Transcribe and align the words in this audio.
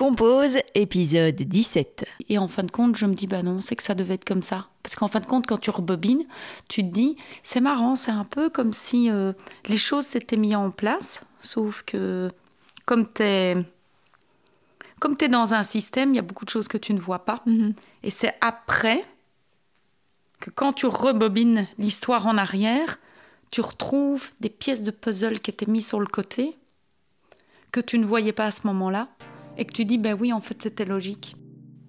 Compose, 0.00 0.56
épisode 0.74 1.34
17. 1.34 2.06
Et 2.30 2.38
en 2.38 2.48
fin 2.48 2.62
de 2.62 2.70
compte, 2.70 2.96
je 2.96 3.04
me 3.04 3.12
dis, 3.12 3.26
bah 3.26 3.42
non, 3.42 3.60
c'est 3.60 3.76
que 3.76 3.82
ça 3.82 3.94
devait 3.94 4.14
être 4.14 4.24
comme 4.24 4.40
ça. 4.40 4.68
Parce 4.82 4.96
qu'en 4.96 5.08
fin 5.08 5.20
de 5.20 5.26
compte, 5.26 5.46
quand 5.46 5.58
tu 5.58 5.68
rebobines, 5.68 6.24
tu 6.70 6.80
te 6.82 6.90
dis, 6.90 7.18
c'est 7.42 7.60
marrant, 7.60 7.96
c'est 7.96 8.10
un 8.10 8.24
peu 8.24 8.48
comme 8.48 8.72
si 8.72 9.10
euh, 9.10 9.34
les 9.66 9.76
choses 9.76 10.06
s'étaient 10.06 10.38
mises 10.38 10.56
en 10.56 10.70
place, 10.70 11.24
sauf 11.38 11.82
que 11.82 12.30
comme 12.86 13.12
tu 13.12 13.22
es, 13.24 13.56
comme 15.00 15.16
es 15.20 15.28
dans 15.28 15.52
un 15.52 15.64
système, 15.64 16.14
il 16.14 16.16
y 16.16 16.18
a 16.18 16.22
beaucoup 16.22 16.46
de 16.46 16.50
choses 16.50 16.66
que 16.66 16.78
tu 16.78 16.94
ne 16.94 16.98
vois 16.98 17.26
pas. 17.26 17.42
Mhm. 17.44 17.74
Et 18.02 18.08
c'est 18.08 18.32
après 18.40 19.04
que 20.40 20.48
quand 20.48 20.72
tu 20.72 20.86
rebobines 20.86 21.68
l'histoire 21.76 22.26
en 22.26 22.38
arrière, 22.38 22.98
tu 23.50 23.60
retrouves 23.60 24.30
des 24.40 24.48
pièces 24.48 24.82
de 24.82 24.92
puzzle 24.92 25.40
qui 25.40 25.50
étaient 25.50 25.70
mises 25.70 25.88
sur 25.88 26.00
le 26.00 26.06
côté, 26.06 26.56
que 27.70 27.80
tu 27.80 27.98
ne 27.98 28.06
voyais 28.06 28.32
pas 28.32 28.46
à 28.46 28.50
ce 28.50 28.66
moment-là, 28.66 29.10
et 29.60 29.64
que 29.66 29.72
tu 29.72 29.84
dis, 29.84 29.98
ben 29.98 30.16
oui, 30.18 30.32
en 30.32 30.40
fait, 30.40 30.60
c'était 30.60 30.86
logique. 30.86 31.36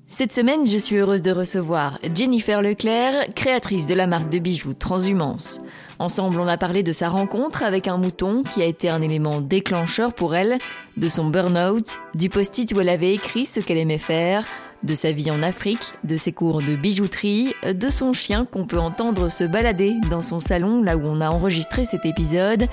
Cette 0.08 0.34
semaine, 0.34 0.68
je 0.68 0.78
suis 0.78 0.98
heureuse 0.98 1.22
de 1.22 1.32
recevoir 1.32 1.98
Jennifer 2.14 2.62
Leclerc, 2.62 3.34
créatrice 3.34 3.88
de 3.88 3.94
la 3.94 4.08
marque 4.08 4.30
de 4.30 4.40
bijoux 4.40 4.74
Transhumance. 4.74 5.62
Ensemble, 5.98 6.42
on 6.42 6.48
a 6.48 6.58
parlé 6.58 6.84
de 6.84 6.92
sa 6.92 7.08
rencontre 7.08 7.64
avec 7.64 7.88
un 7.88 7.96
mouton 7.96 8.44
qui 8.44 8.62
a 8.62 8.66
été 8.66 8.90
un 8.90 9.02
élément 9.02 9.40
déclencheur 9.40 10.14
pour 10.14 10.36
elle, 10.36 10.58
de 10.98 11.08
son 11.08 11.30
burn-out, 11.30 12.02
du 12.14 12.28
post-it 12.28 12.74
où 12.74 12.82
elle 12.82 12.90
avait 12.90 13.14
écrit 13.14 13.46
ce 13.46 13.62
qu'elle 13.62 13.78
aimait 13.78 13.98
faire, 13.98 14.46
de 14.84 14.96
sa 14.96 15.12
vie 15.12 15.32
en 15.32 15.44
Afrique, 15.44 15.94
de 16.04 16.18
ses 16.18 16.32
cours 16.32 16.62
de 16.62 16.76
bijouterie, 16.76 17.54
de 17.66 17.90
son 17.90 18.14
chien 18.14 18.46
qu'on 18.46 18.66
peut 18.66 18.80
entendre 18.80 19.30
se 19.30 19.44
balader 19.44 19.96
dans 20.10 20.22
son 20.22 20.40
salon 20.40 20.82
là 20.82 20.98
où 20.98 21.02
on 21.06 21.22
a 21.22 21.30
enregistré 21.30 21.86
cet 21.86 22.06
épisode, 22.06 22.68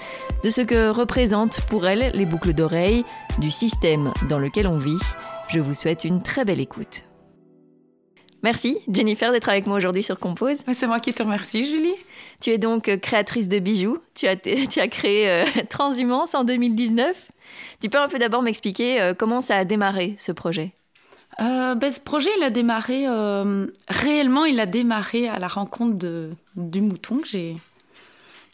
de 0.44 0.50
ce 0.50 0.60
que 0.60 0.88
représentent 0.88 1.60
pour 1.62 1.86
elle 1.86 2.12
les 2.14 2.26
boucles 2.26 2.52
d'oreilles, 2.52 3.04
du 3.38 3.50
système 3.50 4.12
dans 4.28 4.38
lequel 4.38 4.66
on 4.66 4.78
vit. 4.78 4.98
Je 5.48 5.60
vous 5.60 5.74
souhaite 5.74 6.04
une 6.04 6.22
très 6.22 6.44
belle 6.44 6.60
écoute. 6.60 7.04
Merci 8.42 8.78
Jennifer 8.88 9.32
d'être 9.32 9.48
avec 9.48 9.66
moi 9.66 9.76
aujourd'hui 9.76 10.02
sur 10.02 10.20
Compose. 10.20 10.62
C'est 10.72 10.86
moi 10.86 11.00
qui 11.00 11.12
te 11.12 11.22
remercie, 11.22 11.66
Julie. 11.66 11.94
Tu 12.40 12.50
es 12.50 12.58
donc 12.58 12.88
euh, 12.88 12.96
créatrice 12.96 13.48
de 13.48 13.58
bijoux. 13.58 13.98
Tu 14.14 14.26
as, 14.28 14.36
tu 14.70 14.78
as 14.78 14.88
créé 14.88 15.28
euh, 15.28 15.44
Transhumance 15.68 16.34
en 16.34 16.44
2019. 16.44 17.30
Tu 17.80 17.88
peux 17.88 17.98
un 17.98 18.08
peu 18.08 18.18
d'abord 18.18 18.42
m'expliquer 18.42 19.00
euh, 19.00 19.14
comment 19.14 19.40
ça 19.40 19.56
a 19.56 19.64
démarré 19.64 20.14
ce 20.18 20.30
projet? 20.30 20.77
Euh, 21.40 21.74
ben, 21.76 21.92
ce 21.92 22.00
projet, 22.00 22.30
il 22.38 22.42
a 22.42 22.50
démarré, 22.50 23.06
euh, 23.06 23.66
réellement, 23.88 24.44
il 24.44 24.58
a 24.58 24.66
démarré 24.66 25.28
à 25.28 25.38
la 25.38 25.46
rencontre 25.46 25.96
de, 25.96 26.30
du 26.56 26.80
mouton 26.80 27.18
que 27.18 27.28
j'ai, 27.28 27.56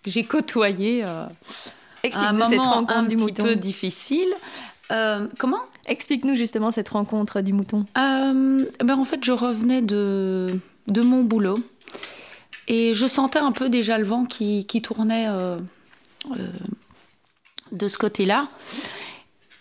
que 0.02 0.10
j'ai 0.10 0.24
côtoyé 0.24 1.02
euh, 1.02 1.24
à 1.24 1.26
un 1.26 1.28
Explique-nous 2.02 2.48
cette 2.50 2.58
rencontre 2.60 2.92
un 2.96 3.02
du 3.04 3.16
petit 3.16 3.24
mouton. 3.24 3.42
peu 3.44 3.56
difficile. 3.56 4.28
Euh, 4.92 5.26
comment? 5.38 5.62
Explique-nous 5.86 6.34
justement 6.34 6.70
cette 6.70 6.90
rencontre 6.90 7.40
du 7.40 7.54
mouton. 7.54 7.86
Ben, 7.94 8.66
En 8.90 9.04
fait, 9.04 9.24
je 9.24 9.32
revenais 9.32 9.80
de, 9.80 10.58
de 10.86 11.00
mon 11.00 11.24
boulot 11.24 11.58
et 12.68 12.92
je 12.92 13.06
sentais 13.06 13.38
un 13.38 13.52
peu 13.52 13.70
déjà 13.70 13.96
le 13.96 14.04
vent 14.04 14.26
qui, 14.26 14.66
qui 14.66 14.82
tournait 14.82 15.26
de 17.72 17.88
ce 17.88 17.96
côté-là. 17.98 18.48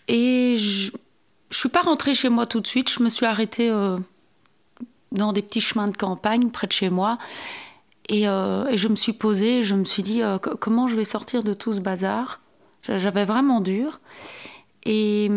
Et 0.08 0.56
je 0.58 0.90
ne 1.54 1.60
suis 1.60 1.68
pas 1.68 1.82
rentrée 1.82 2.14
chez 2.14 2.28
moi 2.28 2.46
tout 2.46 2.60
de 2.60 2.66
suite. 2.66 2.90
Je 2.90 3.02
me 3.02 3.08
suis 3.08 3.26
arrêtée 3.26 3.70
euh, 3.70 3.98
dans 5.12 5.32
des 5.32 5.42
petits 5.42 5.60
chemins 5.60 5.88
de 5.88 5.96
campagne 5.96 6.50
près 6.50 6.66
de 6.66 6.72
chez 6.72 6.90
moi. 6.90 7.18
Et, 8.08 8.28
euh, 8.28 8.76
je 8.76 8.88
me 8.88 8.96
suis 8.96 9.12
posée, 9.12 9.62
je 9.62 9.74
me 9.74 9.84
suis 9.84 10.02
dit 10.02 10.22
euh, 10.22 10.38
co- 10.38 10.56
comment 10.56 10.88
je 10.88 10.96
vais 10.96 11.04
sortir 11.04 11.42
de 11.42 11.54
tout 11.54 11.72
ce 11.72 11.80
bazar? 11.80 12.40
J'avais 12.82 13.24
vraiment 13.24 13.60
dur. 13.60 13.98
Et, 14.84 15.30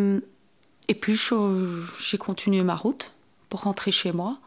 puis 1.00 1.16
je- 1.16 1.86
j'ai 2.02 2.18
continué 2.18 2.62
ma 2.64 2.76
route 2.76 3.14
pour 3.50 3.62
rentrer 3.62 3.92
chez 3.92 4.12
moi. 4.12 4.38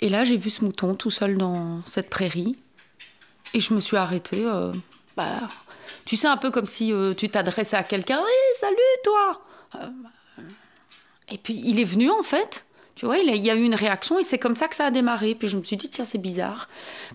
Et 0.00 0.08
là, 0.08 0.24
j'ai 0.24 0.36
vu 0.36 0.50
ce 0.50 0.64
mouton 0.64 0.94
tout 0.96 1.10
seul 1.10 1.38
dans 1.38 1.80
cette 1.86 2.10
prairie. 2.10 2.56
Et 3.52 3.60
je 3.60 3.72
me 3.74 3.78
suis 3.80 3.96
arrêtée. 3.96 4.44
bah, 5.16 5.42
tu 6.04 6.16
sais, 6.16 6.26
un 6.26 6.36
peu 6.36 6.50
comme 6.50 6.66
si 6.66 6.92
tu 7.16 7.28
t'adressais 7.28 7.76
à 7.76 7.84
quelqu'un. 7.84 8.18
Hé, 8.18 8.58
salut 8.60 8.76
toi 9.04 9.40
Et 11.30 11.38
puis 11.38 11.60
il 11.64 11.80
est 11.80 11.84
venu 11.84 12.10
en 12.10 12.22
fait. 12.22 12.66
Tu 12.94 13.06
vois, 13.06 13.18
il, 13.18 13.44
y 13.44 13.50
a 13.50 13.56
eu 13.56 13.62
une 13.62 13.74
réaction 13.74 14.20
et 14.20 14.22
c'est 14.22 14.38
comme 14.38 14.54
ça 14.54 14.68
que 14.68 14.76
ça 14.76 14.86
a 14.86 14.90
démarré. 14.92 15.34
Puis 15.34 15.48
je 15.48 15.56
me 15.56 15.64
suis 15.64 15.76
dit, 15.76 15.90
tiens, 15.90 16.04
c'est 16.04 16.18
bizarre. 16.18 16.68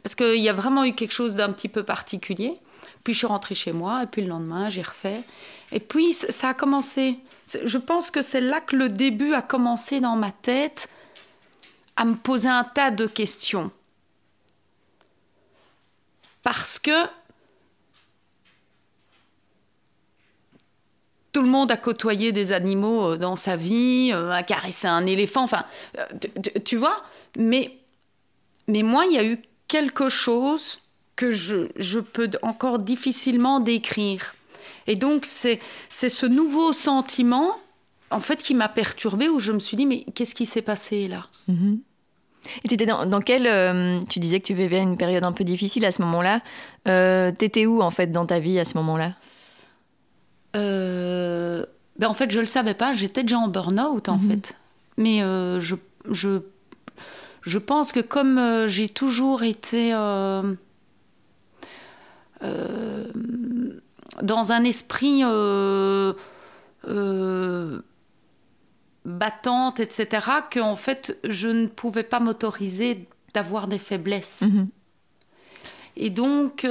Parce 0.03 0.13
qu'il 0.13 0.41
y 0.41 0.49
a 0.49 0.53
vraiment 0.53 0.83
eu 0.83 0.93
quelque 0.93 1.13
chose 1.13 1.35
d'un 1.35 1.53
petit 1.53 1.69
peu 1.69 1.83
particulier. 1.83 2.59
Puis 3.03 3.13
je 3.13 3.19
suis 3.19 3.27
rentrée 3.27 3.55
chez 3.55 3.71
moi 3.71 4.03
et 4.03 4.07
puis 4.07 4.21
le 4.21 4.27
lendemain, 4.27 4.69
j'ai 4.69 4.81
refait. 4.81 5.23
Et 5.71 5.79
puis 5.79 6.13
ça 6.13 6.49
a 6.49 6.53
commencé. 6.53 7.17
Je 7.63 7.77
pense 7.77 8.11
que 8.11 8.21
c'est 8.21 8.41
là 8.41 8.59
que 8.59 8.75
le 8.75 8.89
début 8.89 9.33
a 9.33 9.41
commencé 9.41 10.01
dans 10.01 10.17
ma 10.17 10.31
tête 10.31 10.89
à 11.95 12.03
me 12.03 12.15
poser 12.15 12.49
un 12.49 12.65
tas 12.65 12.91
de 12.91 13.07
questions. 13.07 13.71
Parce 16.43 16.77
que 16.77 17.05
tout 21.31 21.41
le 21.41 21.47
monde 21.47 21.71
a 21.71 21.77
côtoyé 21.77 22.31
des 22.31 22.51
animaux 22.51 23.11
euh, 23.13 23.17
dans 23.17 23.35
sa 23.35 23.55
vie, 23.55 24.11
euh, 24.13 24.31
a 24.31 24.43
caressé 24.43 24.87
un 24.87 25.05
éléphant, 25.05 25.43
enfin, 25.43 25.65
euh, 25.97 26.05
tu- 26.63 26.77
vois. 26.77 27.03
Mais, 27.37 27.77
mais 28.67 28.83
moi, 28.83 29.05
il 29.05 29.13
y 29.13 29.17
a 29.17 29.23
eu 29.23 29.39
quelque 29.67 30.09
chose 30.09 30.79
que 31.15 31.31
je, 31.31 31.69
je 31.75 31.99
peux 31.99 32.29
encore 32.41 32.79
difficilement 32.79 33.59
décrire. 33.59 34.35
Et 34.87 34.95
donc, 34.95 35.25
c'est 35.25 35.59
ce 35.89 36.25
nouveau 36.25 36.73
sentiment, 36.73 37.51
en 38.09 38.19
fait, 38.21 38.41
qui 38.41 38.55
m'a 38.55 38.69
perturbée, 38.69 39.29
où 39.29 39.39
je 39.39 39.51
me 39.51 39.59
suis 39.59 39.77
dit, 39.77 39.85
mais 39.85 40.05
qu'est-ce 40.15 40.33
qui 40.33 40.45
s'est 40.47 40.63
passé 40.63 41.07
là? 41.07 41.27
Et 42.63 42.69
t'étais 42.69 42.85
dans, 42.87 43.05
euh, 43.05 43.99
tu 44.09 44.19
disais 44.19 44.39
que 44.39 44.45
tu 44.45 44.53
vivais 44.55 44.79
une 44.81 44.97
période 44.97 45.25
un 45.25 45.33
peu 45.33 45.43
difficile 45.43 45.85
à 45.85 45.91
ce 45.91 46.01
moment-là. 46.01 46.41
T'étais 47.33 47.65
où 47.65 47.81
en 47.81 47.91
fait 47.91 48.11
dans 48.11 48.25
ta 48.25 48.39
vie 48.39 48.57
à 48.57 48.65
ce 48.65 48.75
moment-là? 48.77 49.13
Euh, 50.55 51.65
ben 51.97 52.07
en 52.07 52.13
fait, 52.13 52.31
je 52.31 52.39
le 52.39 52.45
savais 52.45 52.73
pas. 52.73 52.93
J'étais 52.93 53.23
déjà 53.23 53.37
en 53.37 53.47
burn-out, 53.47 54.09
en 54.09 54.17
Mhm. 54.17 54.29
fait. 54.29 54.55
Mais 54.97 55.21
euh, 55.21 55.59
je, 55.59 55.75
je, 56.09 56.39
je 57.41 57.57
pense 57.57 57.91
que 57.91 57.99
comme 57.99 58.37
euh, 58.37 58.67
j'ai 58.67 58.89
toujours 58.89 59.43
été 59.43 59.91
dans 64.21 64.51
un 64.51 64.63
esprit 64.63 65.23
battante, 69.05 69.79
etc., 69.79 70.27
que 70.49 70.59
en 70.59 70.75
fait, 70.75 71.17
je 71.23 71.47
ne 71.47 71.67
pouvais 71.67 72.03
pas 72.03 72.19
m'autoriser 72.19 73.07
d'avoir 73.33 73.67
des 73.67 73.79
faiblesses. 73.79 74.41
Mhm. 74.41 74.67
Et 75.97 76.09
donc, 76.09 76.65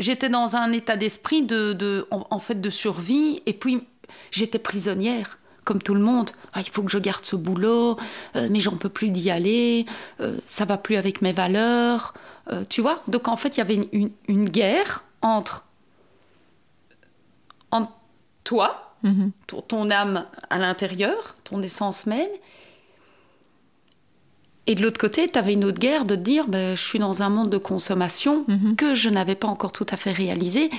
j'étais 0.00 0.28
dans 0.28 0.56
un 0.56 0.72
état 0.72 0.96
d'esprit 0.96 1.42
de, 1.42 1.72
de- 1.72 2.06
en, 2.10 2.26
en 2.30 2.38
fait, 2.40 2.60
de 2.60 2.70
survie. 2.70 3.42
Et 3.46 3.52
puis, 3.52 3.86
j'étais 4.32 4.58
prisonnière, 4.58 5.38
comme 5.64 5.80
tout 5.80 5.94
le 5.94 6.00
monde. 6.00 6.30
Ah, 6.52 6.60
il 6.60 6.68
faut 6.70 6.82
que 6.82 6.90
je 6.90 6.98
garde 6.98 7.24
ce 7.24 7.36
boulot, 7.36 7.96
euh, 8.36 8.48
mais 8.50 8.58
j'en 8.60 8.76
peux 8.76 8.88
plus 8.88 9.10
d'y 9.10 9.30
aller. 9.30 9.86
euh, 10.20 10.36
ça 10.46 10.64
va 10.64 10.76
plus 10.78 10.96
avec 10.96 11.22
mes 11.22 11.32
valeurs. 11.32 12.14
euh, 12.52 12.64
tu 12.68 12.80
vois 12.80 13.02
Donc, 13.06 13.28
en 13.28 13.36
fait, 13.36 13.56
il 13.56 13.58
y 13.58 13.60
avait 13.60 13.74
une, 13.76 13.88
une- 13.92 14.10
une 14.28 14.48
guerre 14.48 15.04
entre, 15.22 15.66
entre 17.70 17.92
toi, 18.44 18.86
Mhm. 19.02 19.30
ton, 19.46 19.62
ton 19.62 19.90
âme 19.90 20.26
à 20.50 20.58
l'intérieur, 20.58 21.34
ton 21.44 21.62
essence 21.62 22.04
même. 22.06 22.28
Et 24.66 24.74
de 24.74 24.82
l'autre 24.82 25.00
côté, 25.00 25.28
tu 25.28 25.38
avais 25.38 25.54
une 25.54 25.64
autre 25.64 25.78
guerre 25.80 26.04
de 26.04 26.14
te 26.14 26.20
dire 26.20 26.46
ben, 26.48 26.76
je 26.76 26.82
suis 26.82 26.98
dans 26.98 27.22
un 27.22 27.28
monde 27.28 27.50
de 27.50 27.58
consommation 27.58 28.44
Mhm. 28.46 28.76
que 28.76 28.94
je 28.94 29.08
n'avais 29.08 29.34
pas 29.34 29.48
encore 29.48 29.72
tout 29.72 29.86
à 29.90 29.96
fait 29.96 30.12
réalisé. 30.12 30.70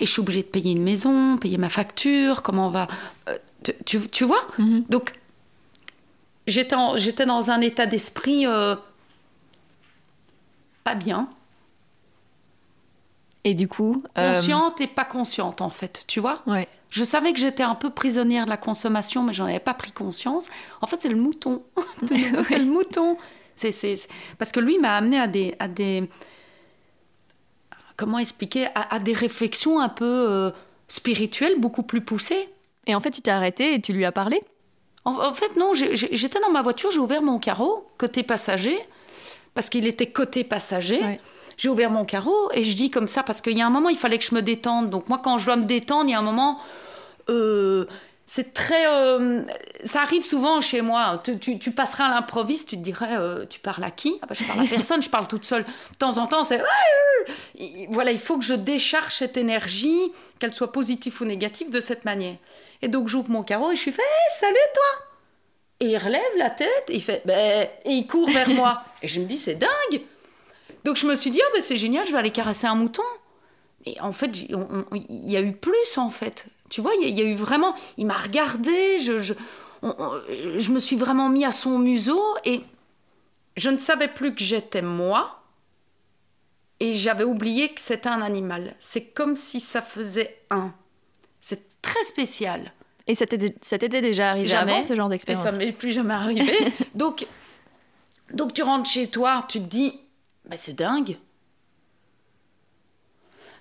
Et 0.00 0.06
je 0.06 0.10
suis 0.10 0.20
obligée 0.20 0.42
de 0.42 0.48
payer 0.48 0.72
une 0.72 0.82
maison, 0.82 1.36
payer 1.38 1.58
ma 1.58 1.68
facture, 1.68 2.42
comment 2.42 2.66
on 2.68 2.70
va. 2.70 2.88
euh, 3.28 3.36
tu, 3.62 3.72
tu- 3.84 4.08
tu 4.08 4.24
vois 4.24 4.46
Mhm. 4.58 4.84
Donc, 4.88 5.12
j'étais 6.46 7.26
dans 7.26 7.50
un 7.50 7.60
état 7.60 7.86
d'esprit 7.86 8.46
euh, 8.46 8.74
pas 10.84 10.94
bien, 10.94 11.28
Et 13.44 13.54
du 13.54 13.68
coup... 13.68 14.02
euh, 14.16 14.34
consciente 14.34 14.80
et 14.80 14.86
pas 14.86 15.04
consciente, 15.04 15.60
en 15.60 15.70
fait, 15.70 16.04
tu 16.06 16.20
vois 16.20 16.42
Ouais. 16.46 16.66
Je 16.90 17.04
savais 17.04 17.32
que 17.32 17.38
j'étais 17.38 17.62
un 17.62 17.74
peu 17.74 17.90
prisonnière 17.90 18.44
de 18.44 18.50
la 18.50 18.56
consommation, 18.56 19.22
mais 19.22 19.32
j'en 19.32 19.44
avais 19.44 19.58
pas 19.58 19.74
pris 19.74 19.92
conscience. 19.92 20.48
En 20.80 20.86
fait, 20.86 21.02
c'est 21.02 21.08
le 21.08 21.16
mouton. 21.16 21.62
C'est 22.42 22.58
le 22.58 22.64
mouton. 22.64 23.18
C'est, 23.54 24.08
Parce 24.38 24.52
que 24.52 24.60
lui 24.60 24.78
m'a 24.78 24.96
amené 24.96 25.18
à 25.18 25.26
des, 25.26 25.54
à 25.58 25.66
des. 25.68 26.08
Comment 27.96 28.18
expliquer 28.18 28.66
à, 28.74 28.94
à 28.94 28.98
des 29.00 29.12
réflexions 29.12 29.80
un 29.80 29.88
peu 29.88 30.04
euh, 30.04 30.50
spirituelles, 30.86 31.58
beaucoup 31.58 31.82
plus 31.82 32.00
poussées. 32.00 32.48
Et 32.86 32.94
en 32.94 33.00
fait, 33.00 33.10
tu 33.10 33.20
t'es 33.20 33.32
arrêté 33.32 33.74
et 33.74 33.80
tu 33.80 33.92
lui 33.92 34.04
as 34.04 34.12
parlé? 34.12 34.40
En, 35.04 35.18
en 35.18 35.34
fait, 35.34 35.56
non, 35.56 35.74
j'étais 35.74 36.40
dans 36.40 36.50
ma 36.50 36.62
voiture, 36.62 36.90
j'ai 36.90 37.00
ouvert 37.00 37.22
mon 37.22 37.38
carreau, 37.38 37.88
côté 37.98 38.22
passager, 38.22 38.78
parce 39.54 39.68
qu'il 39.68 39.86
était 39.86 40.10
côté 40.10 40.44
passager. 40.44 41.00
Ouais. 41.00 41.20
J'ai 41.58 41.68
ouvert 41.68 41.90
mon 41.90 42.04
carreau 42.06 42.50
et 42.54 42.64
je 42.64 42.74
dis 42.74 42.88
comme 42.90 43.06
ça, 43.06 43.22
parce 43.22 43.40
qu'il 43.42 43.58
y 43.58 43.60
a 43.60 43.66
un 43.66 43.70
moment, 43.70 43.88
il 43.90 43.98
fallait 43.98 44.18
que 44.18 44.24
je 44.24 44.34
me 44.34 44.40
détende. 44.42 44.88
Donc, 44.90 45.08
moi, 45.10 45.20
quand 45.22 45.36
je 45.38 45.44
dois 45.46 45.56
me 45.56 45.64
détendre, 45.64 46.04
il 46.06 46.12
y 46.12 46.14
a 46.14 46.18
un 46.18 46.22
moment, 46.22 46.58
Euh, 47.30 47.84
c'est 48.24 48.54
très. 48.54 48.86
euh, 48.88 49.42
ça 49.84 50.00
arrive 50.02 50.24
souvent 50.24 50.60
chez 50.62 50.80
moi. 50.80 51.20
Tu, 51.24 51.38
tu- 51.38 51.58
tu 51.58 51.70
passeras 51.72 52.04
à 52.06 52.10
l'improviste, 52.10 52.70
tu 52.70 52.76
te 52.78 52.82
dirais, 52.82 53.16
euh, 53.18 53.44
tu 53.44 53.58
parles 53.60 53.84
à 53.84 53.90
qui? 53.90 54.18
Ah 54.22 54.26
bah, 54.26 54.34
Je 54.38 54.44
parle 54.44 54.60
à 54.60 54.64
personne, 54.76 55.02
je 55.02 55.10
parle 55.10 55.28
toute 55.28 55.44
seule. 55.44 55.64
De 55.64 55.96
temps 55.98 56.16
en 56.18 56.26
temps, 56.26 56.42
c'est. 56.44 56.62
Et 57.58 57.86
Voilà, 57.90 58.12
il 58.12 58.18
faut 58.18 58.38
que 58.38 58.44
je 58.44 58.54
décharge 58.54 59.14
cette 59.14 59.36
énergie, 59.36 60.12
qu'elle 60.38 60.54
soit 60.54 60.72
positive 60.72 61.20
ou 61.20 61.24
négative, 61.26 61.68
de 61.70 61.80
cette 61.80 62.04
manière. 62.06 62.36
Et 62.80 62.88
donc, 62.88 63.08
j'ouvre 63.08 63.30
mon 63.30 63.42
carreau 63.42 63.72
et 63.72 63.76
je 63.76 63.80
suis 63.80 63.92
fait, 63.92 64.00
Hey, 64.02 64.38
salut 64.40 64.54
toi 64.72 65.06
Et 65.80 65.86
il 65.90 65.98
relève 65.98 66.22
la 66.38 66.50
tête 66.50 66.84
et 66.88 66.94
il 66.96 67.02
fait, 67.02 67.20
ben, 67.26 67.66
et 67.84 67.90
il 67.90 68.06
court 68.06 68.30
vers 68.30 68.48
moi. 68.50 68.82
Et 69.02 69.08
je 69.08 69.20
me 69.20 69.26
dis, 69.26 69.36
c'est 69.36 69.54
dingue 69.56 70.00
Donc, 70.84 70.96
je 70.96 71.06
me 71.06 71.14
suis 71.14 71.30
dit, 71.30 71.40
ah 71.44 71.50
ben, 71.54 71.60
c'est 71.62 71.76
génial, 71.76 72.06
je 72.06 72.12
vais 72.12 72.18
aller 72.18 72.30
caresser 72.30 72.66
un 72.66 72.74
mouton. 72.74 73.02
Et 73.86 74.00
en 74.00 74.12
fait, 74.12 74.30
il 74.36 75.30
y 75.30 75.36
a 75.36 75.40
eu 75.40 75.52
plus, 75.52 75.96
en 75.98 76.10
fait. 76.10 76.46
Tu 76.70 76.80
vois, 76.80 76.92
il 76.96 77.02
y, 77.02 77.04
a- 77.06 77.08
il 77.08 77.18
y 77.18 77.22
a 77.22 77.24
eu 77.24 77.34
vraiment. 77.34 77.74
Il 77.96 78.06
m'a 78.06 78.16
regardé, 78.16 78.98
je, 78.98 79.20
je, 79.20 79.34
on- 79.82 79.94
on- 79.98 80.20
je 80.58 80.70
me 80.72 80.78
suis 80.78 80.96
vraiment 80.96 81.28
mis 81.28 81.44
à 81.44 81.52
son 81.52 81.78
museau 81.78 82.22
et 82.44 82.60
je 83.56 83.70
ne 83.70 83.78
savais 83.78 84.08
plus 84.08 84.34
que 84.34 84.42
j'étais 84.44 84.82
moi 84.82 85.42
et 86.80 86.92
j'avais 86.94 87.24
oublié 87.24 87.68
que 87.70 87.80
c'était 87.80 88.08
un 88.08 88.20
animal. 88.20 88.74
C'est 88.78 89.04
comme 89.06 89.36
si 89.36 89.60
ça 89.60 89.80
faisait 89.82 90.40
un. 90.50 90.72
C'est 91.40 91.80
très 91.82 92.02
spécial. 92.04 92.72
Et 93.06 93.14
ça 93.14 93.26
t'était 93.26 94.00
déjà 94.02 94.30
arrivé 94.30 94.46
Jamais. 94.48 94.72
avant 94.74 94.82
ce 94.84 94.94
genre 94.94 95.06
Et 95.06 95.10
d'expérience 95.10 95.44
ça 95.44 95.52
m'est 95.52 95.72
plus 95.72 95.92
jamais 95.92 96.12
arrivé. 96.14 96.52
donc, 96.94 97.26
donc 98.34 98.52
tu 98.52 98.62
rentres 98.62 98.90
chez 98.90 99.06
toi, 99.08 99.46
tu 99.48 99.60
te 99.60 99.66
dis, 99.66 99.98
bah, 100.48 100.56
c'est 100.56 100.72
dingue. 100.74 101.18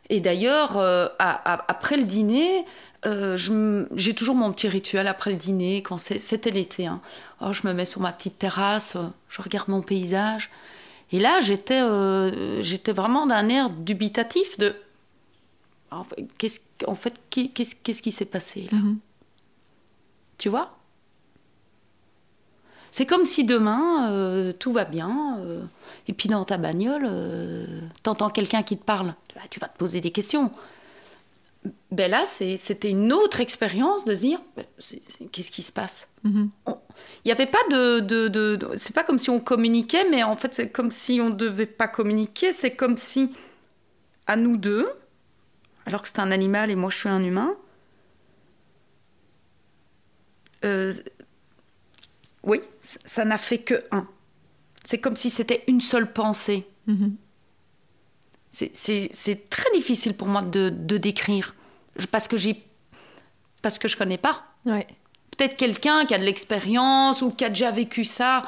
Et 0.09 0.21
d'ailleurs, 0.21 0.77
euh, 0.77 1.07
après 1.19 1.97
le 1.97 2.03
dîner, 2.03 2.65
euh, 3.05 3.37
j'ai 3.95 4.15
toujours 4.15 4.35
mon 4.35 4.51
petit 4.53 4.69
rituel 4.69 5.07
après 5.07 5.31
le 5.31 5.37
dîner, 5.37 5.83
quand 5.83 5.97
c'était 5.97 6.51
l'été. 6.51 6.87
hein. 6.87 7.01
Alors, 7.41 7.53
je 7.53 7.67
me 7.67 7.73
mets 7.73 7.85
sur 7.85 8.01
ma 8.01 8.11
petite 8.13 8.39
terrasse, 8.39 8.95
je 9.27 9.41
regarde 9.41 9.67
mon 9.67 9.81
paysage. 9.81 10.49
Et 11.11 11.19
là, 11.19 11.41
j'étais 11.41 11.81
euh, 11.81 12.61
j'étais 12.61 12.93
vraiment 12.93 13.25
d'un 13.25 13.47
air 13.49 13.69
dubitatif 13.69 14.57
de... 14.57 14.75
En 15.91 16.03
fait, 16.03 16.27
qu'est-ce 16.37 16.59
en 16.85 16.95
fait, 16.95 17.15
qui 17.29 18.11
s'est 18.11 18.25
passé 18.25 18.67
là? 18.71 18.77
Mhm. 18.77 18.99
Tu 20.37 20.49
vois? 20.49 20.76
C'est 22.97 23.05
comme 23.05 23.25
si 23.25 23.43
demain, 23.43 24.09
euh, 24.11 24.53
tout 24.53 24.73
va 24.73 24.83
bien, 24.83 25.37
euh, 25.41 25.61
et 26.07 26.13
puis 26.13 26.27
dans 26.27 26.43
ta 26.45 26.57
bagnole, 26.57 27.05
euh, 27.07 27.63
t'entends 28.01 28.31
quelqu'un 28.31 28.63
qui 28.63 28.75
te 28.75 28.83
parle, 28.83 29.13
tu 29.27 29.35
vas- 29.37 29.47
tu 29.51 29.59
vas 29.59 29.67
te 29.67 29.77
poser 29.77 30.01
des 30.01 30.09
questions. 30.09 30.49
Ben 31.91 32.09
là, 32.09 32.23
c'était 32.25 32.89
une 32.89 33.13
autre 33.13 33.39
expérience 33.39 34.03
de 34.05 34.15
se 34.15 34.21
dire, 34.21 34.39
ben, 34.55 34.65
qu'est-ce 35.31 35.51
qui 35.51 35.61
se 35.61 35.71
passe? 35.71 36.09
Mhm. 36.23 36.49
On- 36.65 36.79
Il 37.23 37.27
n'y 37.27 37.31
avait 37.33 37.45
pas 37.45 37.59
de... 37.69 37.99
de, 37.99 38.29
de- 38.29 38.55
de- 38.55 38.71
c'est 38.77 38.95
pas 38.95 39.03
comme 39.03 39.19
si 39.19 39.29
on 39.29 39.39
communiquait, 39.39 40.09
mais 40.09 40.23
en 40.23 40.35
fait, 40.35 40.55
c'est 40.55 40.71
comme 40.71 40.89
si 40.89 41.19
on 41.21 41.29
ne 41.29 41.35
devait 41.35 41.67
pas 41.67 41.87
communiquer, 41.87 42.51
c'est 42.51 42.71
comme 42.75 42.97
si, 42.97 43.31
à 44.25 44.37
nous 44.37 44.57
deux, 44.57 44.89
alors 45.85 46.01
que 46.01 46.07
c'est 46.07 46.17
un 46.19 46.31
animal 46.31 46.71
et 46.71 46.75
moi 46.75 46.89
je 46.89 46.97
suis 46.97 47.09
un 47.09 47.23
humain, 47.23 47.53
euh, 50.65 50.91
oui, 52.47 52.61
ça 52.81 53.23
n'a 53.25 53.37
fait 53.37 53.59
que 53.59 53.83
un. 53.91 54.07
C'est 54.83 54.97
comme 54.99 55.15
si 55.15 55.29
c'était 55.29 55.63
une 55.67 55.81
seule 55.81 56.11
pensée. 56.11 56.65
Mhm. 56.87 57.15
C'est- 58.49 59.49
très 59.49 59.69
difficile 59.75 60.13
pour 60.15 60.27
moi 60.29 60.41
de, 60.41 60.69
de 60.69 60.97
décrire 60.97 61.53
parce 62.11 62.27
que 62.27 62.37
j'ai 62.37 62.63
parce 63.61 63.77
que 63.77 63.87
je 63.87 63.97
connais 63.97 64.17
pas. 64.17 64.43
Ouais. 64.65 64.87
Peut-être 65.37 65.57
quelqu'un 65.57 66.05
qui 66.05 66.13
a 66.15 66.17
de 66.17 66.23
l'expérience 66.23 67.21
ou 67.21 67.29
qui 67.31 67.43
a 67.45 67.49
déjà 67.49 67.69
vécu 67.71 68.03
ça 68.03 68.43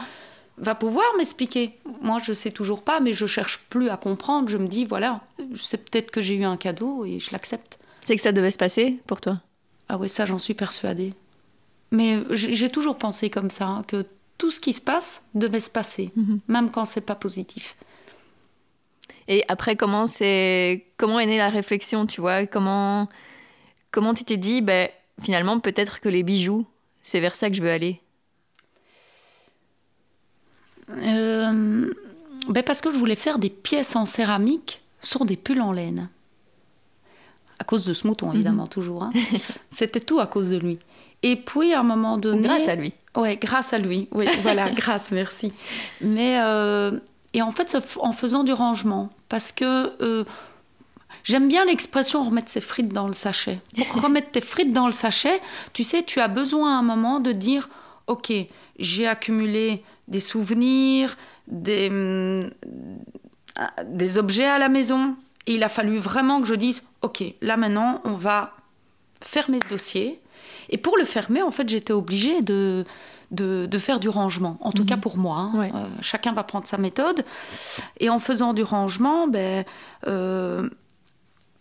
va 0.58 0.76
pouvoir 0.76 1.06
m'expliquer. 1.18 1.78
Moi, 2.02 2.20
je 2.24 2.34
sais 2.34 2.52
toujours 2.52 2.82
pas, 2.84 3.00
mais 3.00 3.14
je 3.14 3.26
cherche 3.26 3.60
plus 3.70 3.90
à 3.90 3.98
comprendre. 3.98 4.50
Je 4.50 4.58
me 4.58 4.68
dis 4.68 4.86
voilà, 4.86 5.22
c'est 5.56 5.90
peut-être 5.90 6.12
que 6.12 6.22
j'ai 6.22 6.36
eu 6.36 6.44
un 6.44 6.58
cadeau 6.58 7.06
et 7.06 7.20
je 7.20 7.32
l'accepte. 7.32 7.78
C'est 8.04 8.16
que 8.16 8.22
ça 8.22 8.32
devait 8.32 8.52
se 8.52 8.58
passer 8.58 9.00
pour 9.08 9.22
toi? 9.22 9.42
Ah 9.88 9.98
ouais, 9.98 10.08
ça, 10.08 10.26
j'en 10.26 10.40
suis 10.40 10.54
persuadée. 10.54 11.14
Mais 11.92 12.20
j'ai 12.32 12.70
toujours 12.70 12.98
pensé 12.98 13.30
comme 13.30 13.50
ça, 13.50 13.66
hein, 13.66 13.84
que 13.88 14.06
tout 14.38 14.52
ce 14.52 14.60
qui 14.60 14.74
se 14.74 14.82
passe 14.82 15.26
devait 15.34 15.60
se 15.60 15.70
passer, 15.70 16.12
Mhm. 16.16 16.40
même 16.48 16.70
quand 16.72 16.86
c'est 16.86 17.02
pas 17.06 17.16
positif. 17.16 17.76
Et 19.28 19.44
après, 19.48 19.76
comment 19.76 20.08
c'est 20.08 20.86
comment 20.98 21.20
est 21.20 21.26
née 21.26 21.38
la 21.38 21.50
réflexion, 21.50 22.06
tu 22.06 22.22
vois? 22.22 22.46
Comment 22.48 23.10
comment 23.92 24.14
tu 24.14 24.24
t'es 24.24 24.38
dit, 24.38 24.62
ben 24.62 24.90
finalement 25.22 25.60
peut-être 25.60 26.00
que 26.00 26.10
les 26.10 26.24
bijoux, 26.24 26.66
c'est 27.04 27.20
vers 27.20 27.36
ça 27.36 27.50
que 27.50 27.56
je 27.56 27.62
veux 27.62 27.72
aller? 27.72 28.02
Euh, 30.92 31.94
ben 32.48 32.64
parce 32.64 32.82
que 32.82 32.92
je 32.92 32.98
voulais 32.98 33.16
faire 33.16 33.38
des 33.38 33.50
pièces 33.50 33.96
en 33.96 34.06
céramique 34.06 34.82
sur 35.02 35.26
des 35.26 35.38
pulls 35.38 35.62
en 35.62 35.72
laine. 35.72 36.10
À 37.60 37.64
cause 37.66 37.86
de 37.86 37.94
ce 37.94 38.08
mouton, 38.08 38.32
évidemment, 38.34 38.68
toujours. 38.68 39.04
hein. 39.04 39.12
C'était 39.72 40.00
tout 40.00 40.20
à 40.20 40.28
cause 40.28 40.50
de 40.50 40.58
lui. 40.58 40.80
Et 41.24 41.36
puis, 41.36 41.74
à 41.74 41.82
un 41.82 41.84
moment 41.84 42.18
donné... 42.18 42.48
Grâce 42.48 42.68
à 42.70 42.76
lui. 42.76 42.94
Ouais, 43.16 43.36
grâce 43.38 43.74
à 43.74 43.78
lui. 43.78 44.08
Oui, 44.12 44.28
voilà, 44.42 44.72
grâce, 44.72 45.12
merci. 45.12 45.52
Mais 46.00 46.40
euh, 46.42 46.92
et 47.34 47.42
en 47.42 47.52
fait, 47.52 47.78
en 48.00 48.12
faisant 48.14 48.44
du 48.44 48.54
rangement, 48.54 49.10
parce 49.28 49.52
que 49.52 49.92
euh, 50.02 50.24
j'aime 51.24 51.48
bien 51.48 51.66
l'expression 51.66 52.24
remettre 52.24 52.50
ses 52.50 52.62
frites 52.62 52.90
dans 52.94 53.08
le 53.08 53.14
sachet. 53.14 53.60
Pour 53.92 54.02
remettre 54.04 54.32
tes 54.32 54.42
frites 54.42 54.72
dans 54.72 54.86
le 54.86 54.94
sachet, 54.94 55.42
tu 55.74 55.84
sais, 55.84 56.04
tu 56.04 56.22
as 56.22 56.28
besoin 56.30 56.76
à 56.76 56.80
un 56.80 56.84
moment 56.84 57.20
de 57.20 57.32
dire, 57.34 57.70
ok, 58.08 58.32
j'ai 58.80 59.08
accumulé 59.08 59.84
des 60.08 60.22
souvenirs, 60.22 61.18
des 61.48 61.90
hum, 61.90 62.50
ah, 63.56 63.74
des 63.84 64.18
objets 64.18 64.46
à 64.46 64.58
la 64.58 64.70
maison, 64.70 65.16
et 65.50 65.54
il 65.56 65.64
a 65.64 65.70
fallu 65.70 65.98
vraiment 65.98 66.40
que 66.42 66.48
je 66.48 66.54
dise, 66.54 66.84
ok, 67.02 67.24
là 67.42 67.58
maintenant, 67.58 68.02
on 68.06 68.14
va 68.14 68.54
fermer 69.22 69.60
ce 69.64 69.68
dossier. 69.70 70.22
Et 70.70 70.78
pour 70.78 70.96
le 70.98 71.04
fermer, 71.06 71.42
en 71.42 71.50
fait, 71.52 71.68
j'étais 71.68 71.92
obligée 71.92 72.42
de, 72.42 72.86
de, 73.32 73.66
de 73.70 73.78
faire 73.80 74.00
du 74.00 74.10
rangement, 74.10 74.58
en 74.62 74.72
tout 74.72 74.86
cas 74.86 74.96
pour 74.98 75.18
moi. 75.18 75.36
hein. 75.40 75.52
Ouais. 75.60 75.72
Euh, 75.74 75.88
chacun 76.02 76.34
va 76.34 76.44
prendre 76.44 76.68
sa 76.68 76.78
méthode. 76.78 77.26
Et 78.00 78.10
en 78.10 78.20
faisant 78.20 78.54
du 78.54 78.62
rangement, 78.62 79.28
ben, 79.28 79.66
euh, 80.08 80.70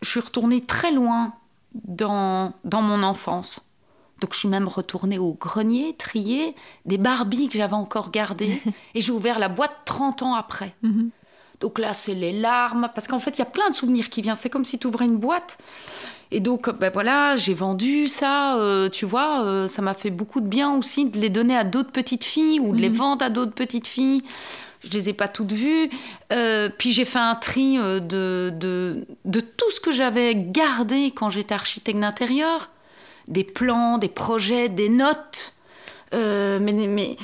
je 0.02 0.08
suis 0.10 0.20
retournée 0.20 0.60
très 0.60 0.92
loin 0.92 1.32
dans, 1.74 2.52
dans 2.64 2.82
mon 2.82 3.02
enfance. 3.02 3.64
Donc 4.20 4.34
je 4.34 4.38
suis 4.40 4.48
même 4.48 4.68
retournée 4.68 5.18
au 5.18 5.32
grenier, 5.32 5.94
trier 5.96 6.54
des 6.84 6.98
Barbies 6.98 7.48
que 7.48 7.56
j'avais 7.56 7.74
encore 7.74 8.10
gardées. 8.10 8.60
et 8.94 9.00
j'ai 9.00 9.12
ouvert 9.12 9.38
la 9.38 9.48
boîte 9.48 9.74
30 9.86 10.22
ans 10.22 10.34
après. 10.34 10.74
Mhm. 10.82 11.10
Donc 11.60 11.78
là, 11.78 11.92
c'est 11.94 12.14
les 12.14 12.32
larmes, 12.32 12.88
parce 12.94 13.08
qu'en 13.08 13.18
fait, 13.18 13.32
il 13.32 13.38
y 13.40 13.42
a 13.42 13.46
plein 13.46 13.68
de 13.70 13.74
souvenirs 13.74 14.10
qui 14.10 14.22
viennent. 14.22 14.36
C'est 14.36 14.50
comme 14.50 14.64
si 14.64 14.78
tu 14.78 14.86
ouvrais 14.86 15.06
une 15.06 15.16
boîte. 15.16 15.58
Et 16.30 16.40
donc, 16.40 16.68
ben 16.70 16.90
voilà, 16.92 17.36
j'ai 17.36 17.54
vendu 17.54 18.06
ça, 18.06 18.58
euh, 18.58 18.90
tu 18.90 19.06
vois, 19.06 19.44
euh, 19.44 19.66
ça 19.66 19.80
m'a 19.80 19.94
fait 19.94 20.10
beaucoup 20.10 20.40
de 20.40 20.46
bien 20.46 20.74
aussi 20.74 21.08
de 21.08 21.18
les 21.18 21.30
donner 21.30 21.56
à 21.56 21.64
d'autres 21.64 21.90
petites 21.90 22.24
filles 22.24 22.60
ou 22.60 22.76
de 22.76 22.80
les 22.80 22.90
vendre 22.90 23.24
à 23.24 23.30
d'autres 23.30 23.54
petites 23.54 23.86
filles. 23.86 24.22
Je 24.84 24.90
les 24.90 25.08
ai 25.08 25.12
pas 25.14 25.26
toutes 25.26 25.52
vues. 25.52 25.88
Euh, 26.32 26.68
puis 26.68 26.92
j'ai 26.92 27.06
fait 27.06 27.18
un 27.18 27.34
tri 27.34 27.78
de, 27.78 28.52
de, 28.54 29.06
de 29.24 29.40
tout 29.40 29.70
ce 29.70 29.80
que 29.80 29.90
j'avais 29.90 30.34
gardé 30.36 31.12
quand 31.12 31.30
j'étais 31.30 31.54
architecte 31.54 31.98
d'intérieur. 31.98 32.70
Des 33.26 33.44
plans, 33.44 33.98
des 33.98 34.08
projets, 34.08 34.68
des 34.68 34.88
notes. 34.88 35.54
Mais, 36.12 36.60
mais... 36.60 37.16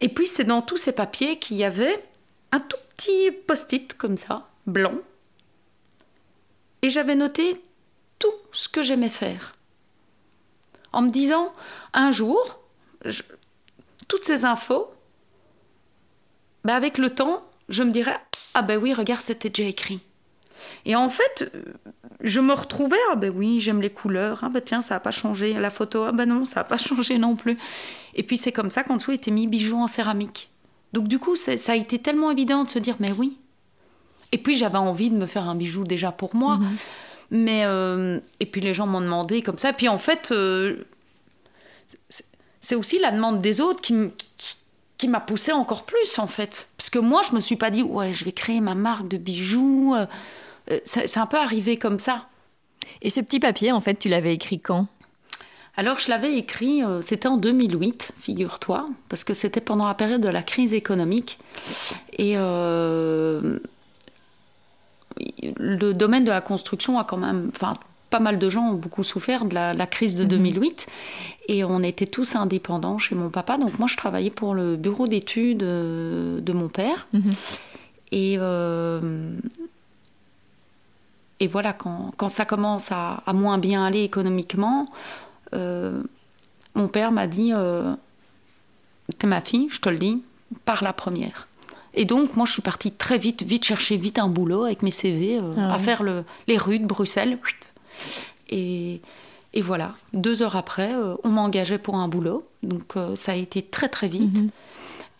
Et 0.00 0.08
puis 0.08 0.26
c'est 0.26 0.44
dans 0.44 0.62
tous 0.62 0.76
ces 0.76 0.92
papiers 0.92 1.38
qu'il 1.38 1.56
y 1.58 1.64
avait 1.64 2.02
un 2.50 2.60
tout 2.60 2.76
petit 2.98 3.30
post-it 3.46 3.94
comme 3.94 4.16
ça, 4.16 4.48
blanc. 4.66 4.98
Et 6.82 6.90
j'avais 6.90 7.14
noté 7.14 7.62
tout 8.18 8.34
ce 8.52 8.68
que 8.68 8.82
j'aimais 8.82 9.08
faire. 9.08 9.54
En 10.92 11.02
me 11.02 11.10
disant, 11.10 11.52
un 11.94 12.10
jour, 12.10 12.60
toutes 14.08 14.24
ces 14.24 14.44
infos, 14.44 14.90
bah 16.64 16.74
avec 16.74 16.98
le 16.98 17.10
temps, 17.10 17.44
je 17.68 17.82
me 17.82 17.92
dirais, 17.92 18.18
ah 18.54 18.62
ben 18.62 18.78
oui, 18.78 18.92
regarde, 18.92 19.20
c'était 19.20 19.50
déjà 19.50 19.68
écrit. 19.68 20.00
Et 20.84 20.96
en 20.96 21.08
fait, 21.08 21.52
je 22.20 22.40
me 22.40 22.52
retrouvais, 22.52 22.96
ah 23.12 23.16
ben 23.16 23.32
oui, 23.34 23.60
j'aime 23.60 23.80
les 23.80 23.90
couleurs, 23.90 24.40
ah 24.42 24.48
ben 24.48 24.60
tiens, 24.60 24.82
ça 24.82 24.94
n'a 24.94 25.00
pas 25.00 25.12
changé, 25.12 25.52
la 25.52 25.70
photo, 25.70 26.04
ah 26.04 26.12
ben 26.12 26.28
non, 26.28 26.44
ça 26.44 26.60
n'a 26.60 26.64
pas 26.64 26.78
changé 26.78 27.18
non 27.18 27.36
plus. 27.36 27.58
Et 28.14 28.24
puis 28.24 28.36
c'est 28.36 28.52
comme 28.52 28.70
ça 28.70 28.82
qu'en 28.82 28.96
dessous 28.96 29.12
était 29.12 29.30
mis 29.30 29.46
bijoux 29.46 29.78
en 29.78 29.86
céramique. 29.86 30.50
Donc 30.92 31.08
du 31.08 31.18
coup, 31.18 31.36
ça 31.36 31.52
a 31.72 31.74
été 31.74 31.98
tellement 31.98 32.30
évident 32.30 32.64
de 32.64 32.70
se 32.70 32.78
dire, 32.78 32.96
mais 33.00 33.12
oui. 33.12 33.36
Et 34.32 34.38
puis 34.38 34.56
j'avais 34.56 34.78
envie 34.78 35.10
de 35.10 35.16
me 35.16 35.26
faire 35.26 35.48
un 35.48 35.54
bijou 35.54 35.84
déjà 35.84 36.12
pour 36.12 36.34
moi. 36.34 36.58
Mais 37.30 37.62
euh, 37.64 38.20
et 38.40 38.46
puis 38.46 38.60
les 38.60 38.72
gens 38.74 38.86
m'ont 38.86 39.00
demandé 39.00 39.42
comme 39.42 39.58
ça. 39.58 39.72
Puis 39.72 39.88
en 39.88 39.98
fait, 39.98 40.30
euh, 40.32 40.84
c'est- 42.60 42.74
aussi 42.74 42.98
la 42.98 43.10
demande 43.12 43.40
des 43.40 43.60
autres 43.60 43.80
qui, 43.80 43.94
qui, 44.36 44.56
qui 44.96 45.08
m'a 45.08 45.20
poussé 45.20 45.52
encore 45.52 45.84
plus 45.84 46.18
en 46.18 46.26
fait. 46.26 46.68
Parce 46.76 46.90
que 46.90 46.98
moi, 46.98 47.22
je 47.28 47.34
me 47.34 47.40
suis 47.40 47.56
pas 47.56 47.70
dit 47.70 47.82
ouais, 47.82 48.12
je 48.12 48.24
vais 48.24 48.32
créer 48.32 48.60
ma 48.60 48.74
marque 48.74 49.08
de 49.08 49.16
bijoux. 49.16 49.94
Euh, 49.94 50.06
euh, 50.70 50.78
c'est 50.84 51.18
un 51.18 51.26
peu 51.26 51.36
arrivé 51.38 51.76
comme 51.78 51.98
ça. 51.98 52.28
Et 53.02 53.10
ce 53.10 53.20
petit 53.20 53.40
papier, 53.40 53.72
en 53.72 53.80
fait, 53.80 53.94
tu 53.98 54.08
l'avais 54.08 54.34
écrit 54.34 54.60
quand? 54.60 54.86
Alors 55.78 56.00
je 56.00 56.08
l'avais 56.08 56.36
écrit, 56.36 56.82
euh, 56.82 57.00
c'était 57.00 57.28
en 57.28 57.36
2008, 57.36 58.10
figure-toi, 58.18 58.88
parce 59.08 59.22
que 59.22 59.32
c'était 59.32 59.60
pendant 59.60 59.86
la 59.86 59.94
période 59.94 60.20
de 60.20 60.28
la 60.28 60.42
crise 60.42 60.72
économique. 60.72 61.38
Et 62.18 62.32
euh, 62.36 63.60
le 65.56 65.92
domaine 65.92 66.24
de 66.24 66.30
la 66.30 66.40
construction 66.40 66.98
a 66.98 67.04
quand 67.04 67.16
même, 67.16 67.52
enfin, 67.54 67.74
pas 68.10 68.18
mal 68.18 68.40
de 68.40 68.50
gens 68.50 68.70
ont 68.70 68.74
beaucoup 68.74 69.04
souffert 69.04 69.44
de 69.44 69.54
la, 69.54 69.86
crise 69.86 70.16
de 70.16 70.24
2008 70.24 70.88
mhm. 70.88 70.94
et 71.46 71.62
on 71.62 71.84
était 71.84 72.06
tous 72.06 72.34
indépendants 72.34 72.98
chez 72.98 73.14
mon 73.14 73.28
papa. 73.28 73.56
Donc 73.56 73.78
moi, 73.78 73.86
je 73.86 73.96
travaillais 73.96 74.30
pour 74.30 74.54
le 74.54 74.74
bureau 74.74 75.06
d'études 75.06 75.62
euh, 75.62 76.40
de 76.40 76.52
mon 76.52 76.68
père. 76.68 77.06
Mhm. 77.12 77.32
Et, 78.10 78.32
et 81.40 81.46
voilà, 81.46 81.72
quand, 81.72 82.10
quand 82.16 82.28
ça 82.28 82.44
commence 82.44 82.90
à, 82.90 83.22
à, 83.26 83.32
moins 83.32 83.58
bien 83.58 83.84
aller 83.84 84.02
économiquement, 84.02 84.86
mon 85.52 86.88
père 86.88 87.12
m'a 87.12 87.26
dit 87.26 87.52
euh, 87.52 87.94
T'es 89.18 89.26
ma 89.26 89.40
fille, 89.40 89.68
je 89.70 89.80
te 89.80 89.88
le 89.88 89.98
dis, 89.98 90.22
par 90.64 90.82
la 90.82 90.92
première. 90.92 91.48
Et 91.94 92.04
donc, 92.04 92.36
moi, 92.36 92.46
je 92.46 92.52
suis 92.52 92.62
partie 92.62 92.92
très 92.92 93.18
vite, 93.18 93.42
vite 93.42 93.64
chercher 93.64 93.96
vite 93.96 94.18
un 94.18 94.28
boulot 94.28 94.64
avec 94.64 94.82
mes 94.82 94.90
CV, 94.90 95.38
euh, 95.38 95.50
ah 95.56 95.74
à 95.74 95.78
faire 95.78 96.02
le, 96.02 96.24
les 96.46 96.58
rues 96.58 96.78
de 96.78 96.86
Bruxelles. 96.86 97.38
Et, 98.50 99.00
et 99.54 99.62
voilà, 99.62 99.94
deux 100.12 100.42
heures 100.42 100.56
après, 100.56 100.92
on 101.24 101.28
m'engageait 101.30 101.78
pour 101.78 101.96
un 101.96 102.08
boulot. 102.08 102.46
Donc, 102.62 102.94
ça 103.14 103.32
a 103.32 103.34
été 103.34 103.62
très, 103.62 103.88
très 103.88 104.08
vite. 104.08 104.42
Mhm. 104.42 104.50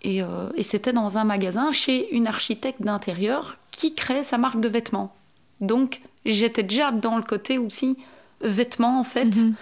Et, 0.02 0.20
et 0.54 0.62
c'était 0.62 0.92
dans 0.92 1.18
un 1.18 1.24
magasin 1.24 1.72
chez 1.72 2.14
une 2.14 2.26
architecte 2.28 2.82
d'intérieur 2.82 3.56
qui 3.72 3.94
crée 3.94 4.22
sa 4.22 4.38
marque 4.38 4.60
de 4.60 4.68
vêtements. 4.68 5.14
Donc, 5.60 6.00
j'étais 6.24 6.62
déjà 6.62 6.92
dans 6.92 7.16
le 7.16 7.22
côté 7.22 7.58
aussi 7.58 7.96
vêtements, 8.40 9.00
en 9.00 9.04
fait. 9.04 9.36
Mhm. 9.36 9.48
Euh, 9.48 9.52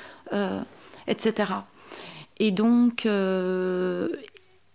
etc. 1.07 1.53
Et 2.39 2.51
donc, 2.51 3.07
euh, 3.07 4.09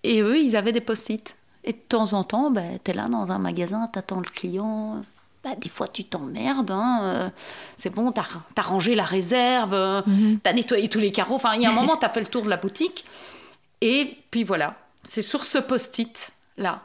et 0.03 0.21
eux, 0.21 0.39
ils 0.39 0.55
avaient 0.55 0.71
des 0.71 0.81
post-it. 0.81 1.35
Et 1.63 1.73
de 1.73 1.77
temps 1.77 2.13
en 2.13 2.23
temps, 2.23 2.49
ben, 2.49 2.79
tu 2.83 2.91
es 2.91 2.93
là 2.93 3.07
dans 3.07 3.31
un 3.31 3.37
magasin, 3.37 3.89
tu 3.91 3.99
attends 3.99 4.19
le 4.19 4.29
client. 4.29 5.03
Ben, 5.43 5.55
des 5.59 5.69
fois, 5.69 5.87
tu 5.87 6.03
t'emmerdes. 6.03 6.71
Hein, 6.71 6.99
euh, 7.03 7.29
c'est 7.77 7.91
bon, 7.91 8.11
tu 8.11 8.19
as, 8.19 8.61
rangé 8.61 8.95
la 8.95 9.03
réserve, 9.03 10.03
mhm. 10.07 10.39
tu 10.43 10.49
as 10.49 10.53
nettoyé 10.53 10.89
tous 10.89 10.99
les 10.99 11.11
carreaux. 11.11 11.35
Enfin, 11.35 11.53
il 11.55 11.61
y 11.61 11.65
a 11.65 11.71
un 11.71 11.75
moment, 11.75 11.97
tu 11.97 12.05
as 12.05 12.09
fait 12.09 12.21
le 12.21 12.27
tour 12.27 12.43
de 12.43 12.49
la 12.49 12.57
boutique. 12.57 13.05
Et 13.81 14.17
puis 14.31 14.43
voilà, 14.43 14.75
c'est 15.03 15.21
sur 15.21 15.45
ce 15.45 15.57
post-it 15.57 16.31
là 16.57 16.81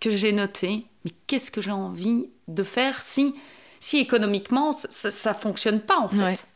que 0.00 0.10
j'ai 0.10 0.32
noté. 0.32 0.86
Mais 1.04 1.12
qu'est-ce 1.26 1.50
que 1.50 1.60
j'ai 1.60 1.70
envie 1.70 2.26
de 2.48 2.62
faire 2.62 3.02
si, 3.02 3.34
si 3.78 3.98
économiquement 3.98 4.72
ça 4.72 5.32
ne 5.32 5.36
fonctionne 5.36 5.80
pas 5.80 5.98
en 5.98 6.08
fait 6.08 6.46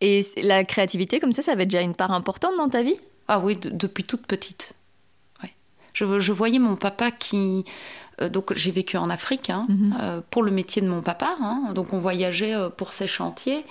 et 0.00 0.24
la 0.42 0.64
créativité, 0.64 1.20
comme 1.20 1.32
ça, 1.32 1.42
ça 1.42 1.52
avait 1.52 1.66
déjà 1.66 1.80
une 1.80 1.94
part 1.94 2.12
importante 2.12 2.56
dans 2.56 2.68
ta 2.68 2.82
vie? 2.82 2.96
Ah 3.28 3.38
oui, 3.38 3.56
depuis 3.56 4.04
toute 4.04 4.26
petite. 4.26 4.74
Ouais. 5.42 5.52
Je, 5.92 6.18
je, 6.18 6.32
voyais 6.32 6.58
mon 6.58 6.76
papa 6.76 7.10
qui... 7.10 7.64
Euh, 8.20 8.28
donc 8.28 8.54
j'ai 8.54 8.70
vécu 8.70 8.96
en 8.96 9.10
Afrique 9.10 9.50
hein, 9.50 9.66
mhm. 9.68 9.96
euh, 10.00 10.20
pour 10.30 10.44
le 10.44 10.52
métier 10.52 10.80
de 10.82 10.88
mon 10.88 11.02
papa. 11.02 11.34
Hein, 11.40 11.72
donc 11.74 11.92
on 11.92 11.98
voyageait 11.98 12.54
euh, 12.54 12.68
pour 12.68 12.92
ses 12.92 13.06
chantiers. 13.06 13.64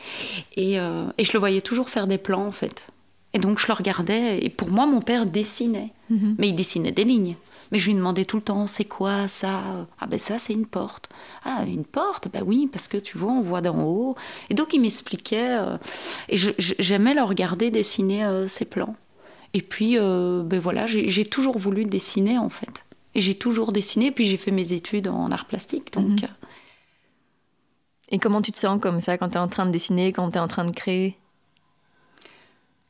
Et, 0.55 0.73
et, 0.73 1.23
je 1.23 1.33
le 1.33 1.39
voyais 1.39 1.61
toujours 1.61 1.89
faire 1.89 2.07
des 2.07 2.17
plans, 2.17 2.45
en 2.45 2.51
fait. 2.51 2.87
Et 3.33 3.39
donc 3.39 3.59
je 3.59 3.67
le 3.67 3.73
regardais. 3.73 4.39
Et 4.39 4.49
pour 4.49 4.69
moi, 4.69 4.85
mon 4.85 5.01
père 5.01 5.25
dessinait. 5.25 5.91
Mhm. 6.09 6.35
Mais 6.37 6.49
il 6.49 6.55
dessinait 6.55 6.91
des 6.91 7.03
lignes. 7.03 7.35
Mais 7.71 7.79
je 7.79 7.87
lui 7.87 7.95
demandais 7.95 8.25
tout 8.25 8.37
le 8.37 8.43
temps, 8.43 8.67
c'est 8.67 8.85
quoi 8.85 9.27
ça? 9.27 9.87
Ah 9.99 10.07
ben 10.07 10.19
ça, 10.19 10.37
c'est 10.37 10.53
une 10.53 10.65
porte. 10.65 11.09
Ah, 11.43 11.63
une 11.65 11.85
porte? 11.85 12.27
Ben 12.31 12.43
oui, 12.45 12.69
parce 12.71 12.87
que 12.87 12.97
tu 12.97 13.17
vois, 13.17 13.31
on 13.31 13.41
voit 13.41 13.61
d'en 13.61 13.81
haut. 13.83 14.15
Et 14.49 14.53
donc 14.53 14.73
il 14.73 14.81
m'expliquait, 14.81 15.57
euh, 15.57 15.77
et 16.29 16.37
j'aimais 16.37 17.13
le 17.13 17.23
regarder 17.23 17.71
dessiner 17.71 18.25
euh, 18.25 18.47
ses 18.47 18.65
plans. 18.65 18.95
Et 19.53 19.61
puis, 19.61 19.99
euh, 19.99 20.41
ben 20.43 20.59
voilà, 20.59 20.87
j'ai 20.87 21.25
toujours 21.25 21.57
voulu 21.57 21.85
dessiner 21.85 22.37
en 22.37 22.49
fait. 22.49 22.85
Et 23.15 23.19
j'ai 23.19 23.35
toujours 23.35 23.71
dessiné, 23.71 24.11
puis 24.11 24.25
j'ai 24.27 24.37
fait 24.37 24.51
mes 24.51 24.73
études 24.73 25.07
en 25.07 25.29
art 25.31 25.45
plastique. 25.45 25.93
Donc. 25.93 26.21
Mhm. 26.21 26.29
Et 28.09 28.19
comment 28.19 28.41
tu 28.41 28.51
te 28.51 28.57
sens 28.57 28.79
comme 28.79 28.99
ça 28.99 29.17
quand 29.17 29.29
tu 29.29 29.35
es 29.35 29.39
en 29.39 29.47
train 29.47 29.65
de 29.65 29.71
dessiner, 29.71 30.13
quand 30.13 30.31
tu 30.31 30.37
es 30.37 30.41
en 30.41 30.47
train 30.47 30.65
de 30.65 30.71
créer? 30.71 31.17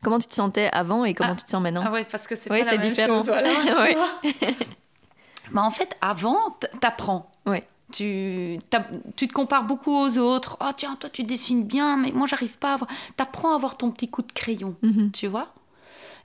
Comment 0.04 0.20
tu 0.20 0.28
te 0.28 0.34
sentais 0.34 0.70
avant 0.72 1.06
et 1.06 1.14
comment 1.14 1.34
ah. 1.34 1.38
tu 1.38 1.44
te 1.44 1.50
sens 1.50 1.62
maintenant 1.62 1.84
Ah 1.86 1.92
ouais, 1.92 2.06
parce 2.06 2.28
que 2.28 2.36
c'est 2.36 2.50
pas 2.50 2.60
la 2.60 2.78
même 2.78 2.90
différent. 2.90 3.18
chose. 3.18 3.28
Voilà, 3.28 3.50
bah, 5.52 5.62
en 5.62 5.72
fait, 5.72 5.96
avant, 6.02 6.58
t'apprends. 6.80 7.32
Ouais. 7.46 7.68
Tu, 7.92 8.58
tu 9.16 9.28
te 9.28 9.34
compares 9.34 9.66
beaucoup 9.66 9.96
aux 9.96 10.18
autres. 10.18 10.58
Oh 10.62 10.72
tiens, 10.76 10.96
toi 11.00 11.12
tu 11.12 11.24
dessines 11.24 11.64
bien, 11.64 11.96
mais 11.96 12.12
moi 12.12 12.26
j'arrive 12.26 12.58
pas 12.58 12.72
à 12.72 12.74
avoir. 12.74 12.90
T'apprends 13.18 13.52
à 13.52 13.56
avoir 13.56 13.78
ton 13.78 13.92
petit 13.92 14.10
coup 14.10 14.24
de 14.24 14.32
crayon, 14.32 14.76
mhm. 14.82 15.12
tu 15.12 15.28
vois. 15.28 15.50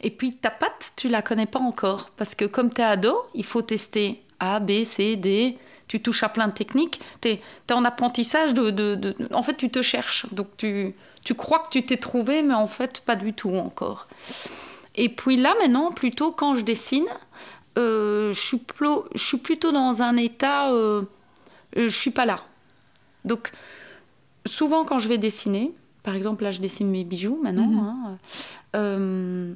Et 0.00 0.10
puis 0.10 0.34
ta 0.36 0.50
patte, 0.50 0.92
tu 0.96 1.08
la 1.08 1.20
connais 1.20 1.44
pas 1.44 1.58
encore 1.58 2.10
parce 2.16 2.34
que 2.34 2.46
comme 2.46 2.72
tu 2.72 2.80
es 2.80 2.84
ado, 2.84 3.22
il 3.34 3.44
faut 3.44 3.60
tester 3.60 4.22
A, 4.40 4.60
B, 4.60 4.84
C, 4.84 5.16
D. 5.16 5.58
Tu 5.88 6.02
touches 6.02 6.22
à 6.22 6.28
plein 6.28 6.48
de 6.48 6.52
techniques. 6.52 7.00
Tu 7.22 7.28
es, 7.28 7.42
en 7.72 7.84
apprentissage 7.84 8.52
de, 8.52 8.70
de, 8.70 8.94
de, 8.94 9.16
En 9.32 9.42
fait, 9.42 9.54
tu 9.54 9.70
te 9.70 9.80
cherches. 9.80 10.26
Donc 10.32 10.48
tu 10.58 10.94
tu 11.28 11.34
crois 11.34 11.58
que 11.58 11.68
tu 11.68 11.84
t'es 11.84 11.98
trouvé, 11.98 12.42
mais 12.42 12.54
en 12.54 12.68
fait, 12.68 13.02
pas 13.02 13.14
du 13.14 13.34
tout 13.34 13.54
encore. 13.54 14.08
Et 14.94 15.10
puis 15.10 15.36
là, 15.36 15.54
maintenant, 15.60 15.92
plutôt 15.92 16.32
quand 16.32 16.54
je 16.54 16.62
dessine, 16.62 17.04
euh, 17.76 18.32
je, 18.32 18.40
suis 18.40 18.62
je, 19.14 19.22
suis 19.22 19.36
plutôt 19.36 19.70
dans 19.70 20.00
un 20.00 20.16
état. 20.16 20.72
Euh, 20.72 21.02
euh, 21.76 21.90
je 21.90 21.94
suis 21.94 22.12
pas 22.12 22.24
là. 22.24 22.36
Donc, 23.26 23.52
souvent, 24.46 24.86
quand 24.86 24.98
je 24.98 25.06
vais 25.06 25.18
dessiner, 25.18 25.74
par 26.02 26.14
exemple, 26.14 26.44
là, 26.44 26.50
je 26.50 26.62
dessine 26.62 26.88
mes 26.88 27.04
bijoux 27.04 27.38
maintenant, 27.42 27.66
mhm. 27.66 27.78
hein, 27.78 28.18
euh, 28.76 29.54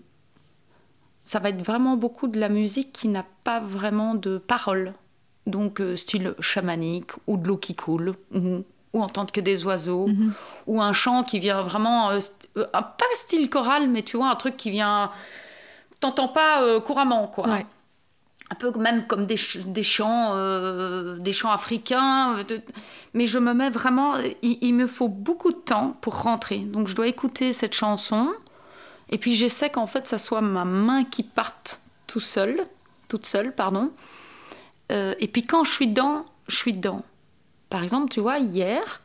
ça 1.24 1.38
va 1.38 1.48
être 1.48 1.62
vraiment 1.64 1.96
beaucoup 1.96 2.28
de 2.28 2.38
la 2.38 2.50
musique 2.50 2.92
qui 2.92 3.08
n'a 3.08 3.24
pas 3.44 3.60
vraiment 3.60 4.14
de 4.14 4.36
parole. 4.36 4.92
Donc, 5.46 5.80
style 5.96 6.34
chamanique 6.38 7.12
ou 7.26 7.38
de 7.38 7.48
l'eau 7.48 7.56
qui 7.56 7.74
coule, 7.74 8.14
ou 8.92 9.02
entendre 9.02 9.32
que 9.32 9.40
des 9.40 9.64
oiseaux, 9.64 10.08
mhm. 10.08 10.32
ou 10.66 10.82
un 10.82 10.92
chant 10.92 11.22
qui 11.22 11.38
vient 11.38 11.62
vraiment, 11.62 12.10
euh, 12.10 12.18
euh, 12.58 12.66
pas 12.66 13.04
style 13.14 13.48
choral, 13.48 13.88
mais 13.88 14.02
tu 14.02 14.16
vois, 14.16 14.30
un 14.30 14.34
truc 14.34 14.56
qui 14.56 14.70
vient, 14.70 15.10
t'entends 16.00 16.28
pas 16.28 16.62
euh, 16.62 16.80
couramment, 16.80 17.26
quoi. 17.26 17.46
Un 18.50 18.54
peu 18.54 18.70
même 18.78 19.06
comme 19.06 19.24
des, 19.24 19.38
des 19.64 19.82
chants, 19.82 20.36
des 21.16 21.32
chants 21.32 21.50
africains, 21.50 22.36
mais 23.14 23.26
je 23.26 23.38
me 23.38 23.54
mets 23.54 23.70
vraiment, 23.70 24.16
il, 24.42 24.74
me 24.74 24.86
faut 24.86 25.08
beaucoup 25.08 25.52
de 25.52 25.58
temps 25.58 25.96
pour 26.02 26.20
rentrer, 26.20 26.58
donc 26.58 26.86
je 26.86 26.94
dois 26.94 27.06
écouter 27.06 27.54
cette 27.54 27.72
chanson, 27.72 28.30
et 29.08 29.16
puis 29.16 29.36
j'essaie 29.36 29.70
qu'en 29.70 29.86
fait 29.86 30.06
ça 30.06 30.18
soit 30.18 30.42
ma 30.42 30.66
main 30.66 31.04
qui 31.04 31.22
parte 31.22 31.80
tout 32.06 32.20
seul, 32.20 32.66
toute 33.08 33.24
seule, 33.24 33.54
pardon, 33.54 33.90
et 34.90 35.28
puis 35.32 35.44
quand 35.44 35.64
je 35.64 35.72
suis 35.72 35.86
dedans, 35.86 36.26
je 36.46 36.56
suis 36.56 36.74
dedans. 36.74 37.02
Par 37.72 37.82
exemple, 37.82 38.10
tu 38.10 38.20
vois, 38.20 38.38
hier, 38.38 39.00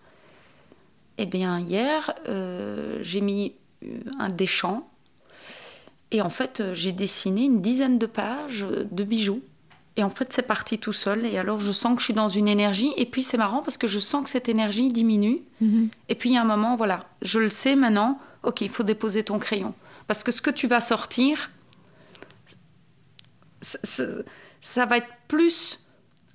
eh 1.18 1.26
bien, 1.26 1.58
hier, 1.58 2.12
euh, 2.28 3.00
j'ai 3.02 3.22
mis 3.22 3.54
euh, 3.86 4.02
un 4.20 4.28
des 4.28 4.46
champs 4.46 4.90
et 6.12 6.22
en 6.22 6.30
fait, 6.30 6.60
euh, 6.60 6.74
j'ai 6.74 6.92
dessiné 6.92 7.46
une 7.46 7.62
dizaine 7.62 7.98
de 7.98 8.06
pages 8.06 8.66
de 8.70 9.04
bijoux. 9.06 9.42
Et 9.96 10.04
en 10.04 10.10
fait, 10.10 10.34
c'est 10.34 10.42
parti 10.42 10.80
tout 10.80 10.92
seul. 10.92 11.26
Et 11.26 11.38
alors, 11.38 11.62
je 11.62 11.72
sens 11.72 11.94
que 11.94 12.02
je 12.02 12.06
suis 12.08 12.14
dans 12.14 12.28
une 12.28 12.50
énergie. 12.50 12.92
Et 12.98 13.06
puis, 13.06 13.24
c'est 13.24 13.38
marrant 13.38 13.62
parce 13.62 13.78
que 13.78 13.88
je 13.88 14.00
sens 14.00 14.26
que 14.26 14.30
cette 14.30 14.50
énergie 14.50 14.92
diminue. 14.92 15.40
Mhm. 15.62 15.88
Et 16.10 16.16
puis, 16.16 16.32
il 16.32 16.34
y 16.34 16.38
a 16.38 16.42
un 16.42 16.46
moment, 16.46 16.76
voilà, 16.76 17.06
je 17.22 17.40
le 17.40 17.50
sais 17.50 17.78
maintenant. 17.78 18.20
Ok, 18.44 18.60
il 18.60 18.70
faut 18.70 18.84
déposer 18.84 19.24
ton 19.24 19.40
crayon. 19.40 19.74
Parce 20.08 20.24
que 20.24 20.34
ce 20.34 20.42
que 20.42 20.52
tu 20.52 20.68
vas 20.68 20.82
sortir, 20.82 21.52
ça 23.62 24.86
va 24.86 24.98
être 24.98 25.08
plus 25.30 25.87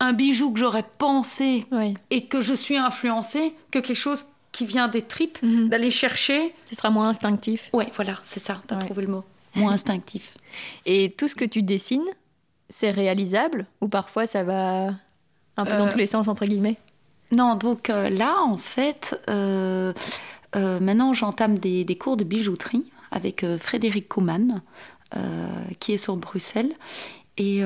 un 0.02 0.12
bijou 0.12 0.52
que 0.52 0.58
j'aurais 0.58 0.84
pensé 0.98 1.64
et 2.10 2.24
que 2.26 2.40
je 2.40 2.54
suis 2.54 2.76
influencée 2.76 3.54
que 3.70 3.78
quelque 3.78 3.94
chose 3.94 4.26
qui 4.50 4.66
vient 4.66 4.88
des 4.88 5.02
tripes, 5.02 5.38
mhm. 5.42 5.68
d'aller 5.68 5.90
chercher. 5.90 6.54
Ce 6.66 6.74
sera 6.74 6.90
moins 6.90 7.08
instinctif. 7.08 7.70
Oui, 7.72 7.84
voilà, 7.94 8.14
c'est 8.22 8.40
ça, 8.40 8.60
tu 8.68 8.74
as 8.74 8.78
trouvé 8.78 9.02
le 9.02 9.08
mot. 9.08 9.24
Moins 9.54 9.72
instinctif. 9.72 10.36
Et 10.86 11.12
tout 11.16 11.28
ce 11.28 11.34
que 11.36 11.44
tu 11.44 11.62
dessines, 11.62 12.04
c'est 12.68 12.90
réalisable 12.90 13.66
ou 13.80 13.88
parfois 13.88 14.26
ça 14.26 14.42
va 14.42 14.88
un 15.56 15.64
peu 15.64 15.76
dans 15.76 15.86
euh, 15.86 15.90
tous 15.90 15.98
les 15.98 16.06
sens, 16.06 16.26
entre 16.28 16.46
guillemets? 16.46 16.76
Non, 17.30 17.54
donc 17.54 17.88
euh, 17.88 18.10
là, 18.10 18.42
en 18.42 18.56
fait, 18.56 19.18
euh, 19.30 19.92
maintenant 20.54 21.12
j'entame 21.14 21.58
des, 21.58 21.84
des, 21.84 21.96
cours 21.96 22.16
de 22.16 22.24
bijouterie 22.24 22.90
avec 23.10 23.44
Frédéric 23.58 24.08
Kouman, 24.08 24.62
qui 25.78 25.92
est 25.92 25.98
sur 25.98 26.16
Bruxelles. 26.16 26.72
Et 27.36 27.62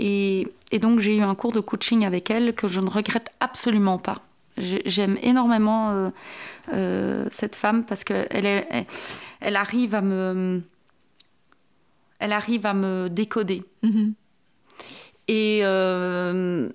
et, 0.00 0.78
donc 0.78 1.00
j'ai 1.00 1.16
eu 1.16 1.22
un 1.22 1.34
cours 1.34 1.52
de 1.52 1.60
coaching 1.60 2.06
avec 2.06 2.30
elle 2.30 2.54
que 2.54 2.68
je 2.68 2.80
ne 2.80 2.88
regrette 2.88 3.30
absolument 3.40 3.98
pas. 3.98 4.22
J'aime 4.56 5.18
énormément 5.22 5.90
euh, 5.90 6.10
euh, 6.72 7.26
cette 7.30 7.54
femme 7.54 7.84
parce 7.84 8.04
qu'elle 8.04 8.86
elle, 9.40 9.56
arrive 9.56 9.94
à 9.94 10.00
me, 10.00 10.62
elle 12.18 12.32
arrive 12.32 12.66
à 12.66 12.74
me 12.74 13.08
décoder. 13.08 13.62
Mm-hmm. 13.84 14.12
Et, 15.28 15.60
euh, 15.62 16.68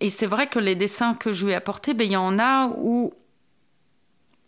et 0.00 0.08
c'est 0.08 0.26
vrai 0.26 0.46
que 0.46 0.58
les 0.58 0.74
dessins 0.74 1.14
que 1.14 1.32
je 1.32 1.46
lui 1.46 1.52
ai 1.52 1.56
apportés, 1.56 1.94
ben, 1.94 2.04
il 2.04 2.12
y 2.12 2.16
en 2.16 2.38
a 2.38 2.68
où 2.78 3.12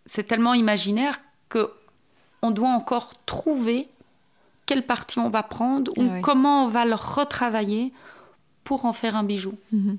c'est 0.06 0.24
tellement 0.24 0.54
imaginaire 0.54 1.20
que 1.48 1.70
on 2.42 2.50
doit 2.50 2.68
encore 2.68 3.12
trouver 3.26 3.88
quelle 4.64 4.86
partie 4.86 5.18
on 5.18 5.30
va 5.30 5.42
prendre 5.42 5.92
ou 5.96 6.08
Ah 6.10 6.20
comment 6.22 6.66
on 6.66 6.68
va 6.68 6.84
le 6.84 6.94
retravailler 6.94 7.92
pour 8.68 8.84
en 8.84 8.92
faire 8.92 9.16
un 9.16 9.22
bijou. 9.24 9.54
Mhm. 9.72 9.96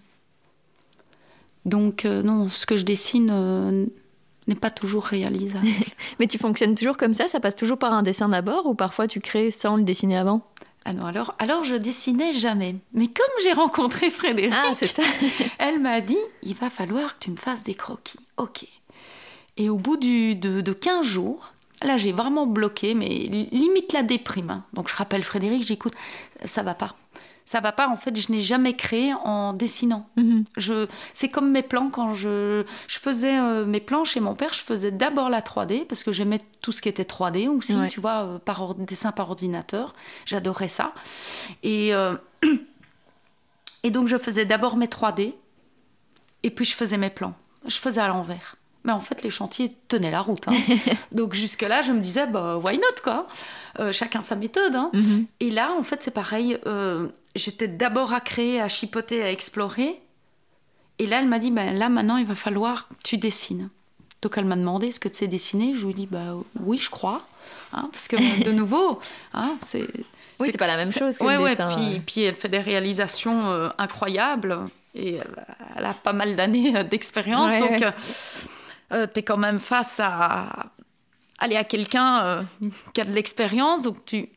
Donc 1.65 2.05
euh, 2.05 2.21
non, 2.21 2.47
ce 2.49 2.65
que 2.67 2.77
je 2.77 2.83
dessine 2.85 3.29
euh, 3.33 3.85
n'est 4.47 4.55
pas 4.55 4.69
toujours 4.71 5.03
réalisable. 5.05 5.67
Mais 6.19 6.27
tu 6.27 6.37
fonctionnes 6.37 6.75
toujours 6.75 6.97
comme 6.97 7.13
ça? 7.15 7.27
Ça 7.27 7.39
passe 7.39 7.55
toujours 7.55 7.79
par 7.79 7.93
un 7.93 8.03
dessin 8.03 8.29
d'abord 8.29 8.65
ou 8.67 8.75
parfois 8.75 9.07
tu 9.07 9.19
crées 9.21 9.49
sans 9.51 9.75
le 9.75 9.83
dessiner 9.83 10.17
avant? 10.17 10.41
Ah 10.85 10.93
non, 10.93 11.05
alors, 11.05 11.35
alors 11.39 11.63
je 11.65 11.75
dessinais 11.75 12.33
jamais. 12.33 12.75
Mais 12.93 13.07
comme 13.07 13.25
j'ai 13.43 13.53
rencontré 13.53 14.09
Frédéric, 14.21 14.53
Ah, 14.55 14.73
ça. 14.75 15.01
elle 15.59 15.79
m'a 15.79 15.99
dit, 16.01 16.17
il 16.43 16.53
va 16.55 16.69
falloir 16.69 17.17
que 17.19 17.25
tu 17.25 17.31
me 17.31 17.35
fasses 17.37 17.63
des 17.63 17.73
croquis. 17.75 18.19
Ok. 18.37 18.65
Et 19.57 19.67
au 19.69 19.75
bout 19.77 19.97
du, 19.97 20.35
de, 20.35 20.61
de 20.61 20.73
15 20.73 21.05
jours, 21.05 21.53
là 21.83 21.97
j'ai 21.97 22.11
vraiment 22.13 22.45
bloqué, 22.47 22.93
mais 22.93 23.07
li- 23.09 23.49
limite 23.51 23.91
la 23.93 24.03
déprime. 24.03 24.51
hein. 24.51 24.63
Donc 24.73 24.89
je 24.89 24.95
rappelle 24.95 25.23
Frédéric, 25.23 25.63
j'écoute, 25.65 25.93
ça 26.45 26.63
va 26.63 26.75
pas. 26.75 26.95
Ça 27.51 27.61
va 27.61 27.71
pas, 27.71 27.87
en 27.87 27.97
fait, 27.97 28.15
je 28.15 28.31
n'ai 28.31 28.41
jamais 28.41 28.75
créé 28.75 29.11
en 29.23 29.53
dessinant. 29.53 30.07
Je, 30.55 30.85
c'est 31.15 31.29
comme 31.29 31.49
mes 31.49 31.63
plans 31.63 31.89
quand 31.89 32.13
je, 32.13 32.63
je 32.87 32.99
faisais 32.99 33.39
euh, 33.39 33.65
mes 33.65 33.79
plans 33.79 34.05
chez 34.05 34.19
mon 34.19 34.35
père, 34.35 34.53
je 34.53 34.59
faisais 34.61 34.91
d'abord 34.91 35.29
la 35.29 35.41
3D 35.41 35.85
parce 35.87 36.03
que 36.03 36.11
j'aimais 36.11 36.41
tout 36.61 36.71
ce 36.71 36.79
qui 36.79 36.89
était 36.89 37.01
3D 37.01 37.47
aussi, 37.47 37.75
Ouais. 37.75 37.87
tu 37.87 38.01
vois, 38.01 38.23
euh, 38.23 38.37
par 38.37 38.61
or- 38.61 38.75
dessin 38.75 39.11
par 39.11 39.31
ordinateur. 39.31 39.93
J'adorais 40.27 40.67
ça. 40.67 40.93
Et, 41.63 41.91
euh, 41.95 42.15
et 43.83 43.89
donc 43.89 44.07
je 44.07 44.17
faisais 44.19 44.45
d'abord 44.45 44.75
mes 44.77 44.85
3D 44.85 45.33
et 46.43 46.49
puis 46.51 46.65
je 46.65 46.75
faisais 46.75 46.97
mes 46.97 47.09
plans. 47.09 47.33
Je 47.65 47.77
faisais 47.77 47.99
à 48.01 48.09
l'envers. 48.09 48.57
Mais 48.85 48.91
en 48.93 49.01
fait, 49.01 49.23
les 49.23 49.29
chantiers 49.29 49.71
tenaient 49.89 50.11
la 50.11 50.21
route. 50.21 50.47
hein. 50.47 50.53
donc 51.11 51.33
jusque-là, 51.33 51.81
je 51.81 51.91
me 51.91 51.99
disais, 51.99 52.27
bah, 52.27 52.57
why 52.57 52.77
not, 52.77 53.01
quoi? 53.03 53.27
Euh, 53.79 53.91
Chacun 53.91 54.21
sa 54.21 54.35
méthode. 54.35 54.75
hein. 54.75 54.89
Mhm. 54.93 55.25
Et 55.41 55.51
là, 55.51 55.73
en 55.77 55.83
fait, 55.83 56.01
c'est 56.01 56.11
pareil. 56.11 56.57
euh, 56.65 57.07
J'étais 57.35 57.67
d'abord 57.67 58.13
à 58.13 58.21
créer, 58.21 58.59
à 58.61 58.67
chipoter, 58.67 59.21
à 59.23 59.31
explorer. 59.31 59.99
Et 60.97 61.05
là, 61.07 61.19
elle 61.19 61.27
m'a 61.27 61.39
dit, 61.39 61.51
ben, 61.51 61.77
là, 61.77 61.89
maintenant, 61.89 62.17
il 62.17 62.25
va 62.25 62.35
falloir 62.35 62.87
que 62.89 62.93
tu 63.03 63.17
dessines. 63.17 63.69
Donc, 64.21 64.33
elle 64.37 64.45
m'a 64.45 64.55
demandé, 64.57 64.87
est-ce 64.87 64.99
que 64.99 65.07
tu 65.07 65.15
sais 65.19 65.27
dessiner? 65.27 65.73
Je 65.75 65.83
lui 65.85 65.91
ai 65.91 65.93
dit, 65.93 66.07
bah, 66.09 66.35
oui, 66.61 66.77
je 66.77 66.89
crois. 66.89 67.25
Hein, 67.73 67.89
parce 67.91 68.07
que, 68.07 68.15
de 68.43 68.51
nouveau, 68.51 68.99
hein, 69.33 69.55
c'est... 69.61 69.87
Oui, 70.41 70.47
c'est 70.51 70.57
pas 70.57 70.67
la 70.67 70.77
même 70.77 70.91
chose 70.91 71.17
que 71.17 71.23
ouais, 71.25 71.35
le 71.35 71.43
ouais, 71.43 71.49
dessin. 71.51 71.67
Puis, 71.75 71.95
euh. 71.95 71.99
puis 72.05 72.21
elle 72.23 72.35
fait 72.35 72.47
des 72.47 72.59
réalisations 72.59 73.51
euh, 73.51 73.69
incroyables. 73.77 74.57
Et 74.95 75.19
elle, 75.75 75.85
a 75.85 75.93
pas 75.93 76.13
mal 76.13 76.35
d'années 76.35 76.83
d'expérience. 76.85 77.51
Ouais, 77.51 77.59
donc, 77.59 77.81
euh, 77.81 77.91
euh, 78.91 79.07
tu 79.11 79.19
es 79.19 79.23
quand 79.23 79.37
même 79.37 79.59
face 79.59 79.99
à, 79.99 80.71
aller 81.39 81.55
à 81.55 81.63
quelqu'un 81.63 82.23
euh, 82.23 82.43
qui 82.93 83.01
a 83.01 83.05
de 83.05 83.11
l'expérience. 83.13 83.83
Donc, 83.83 84.05
tu, 84.05 84.29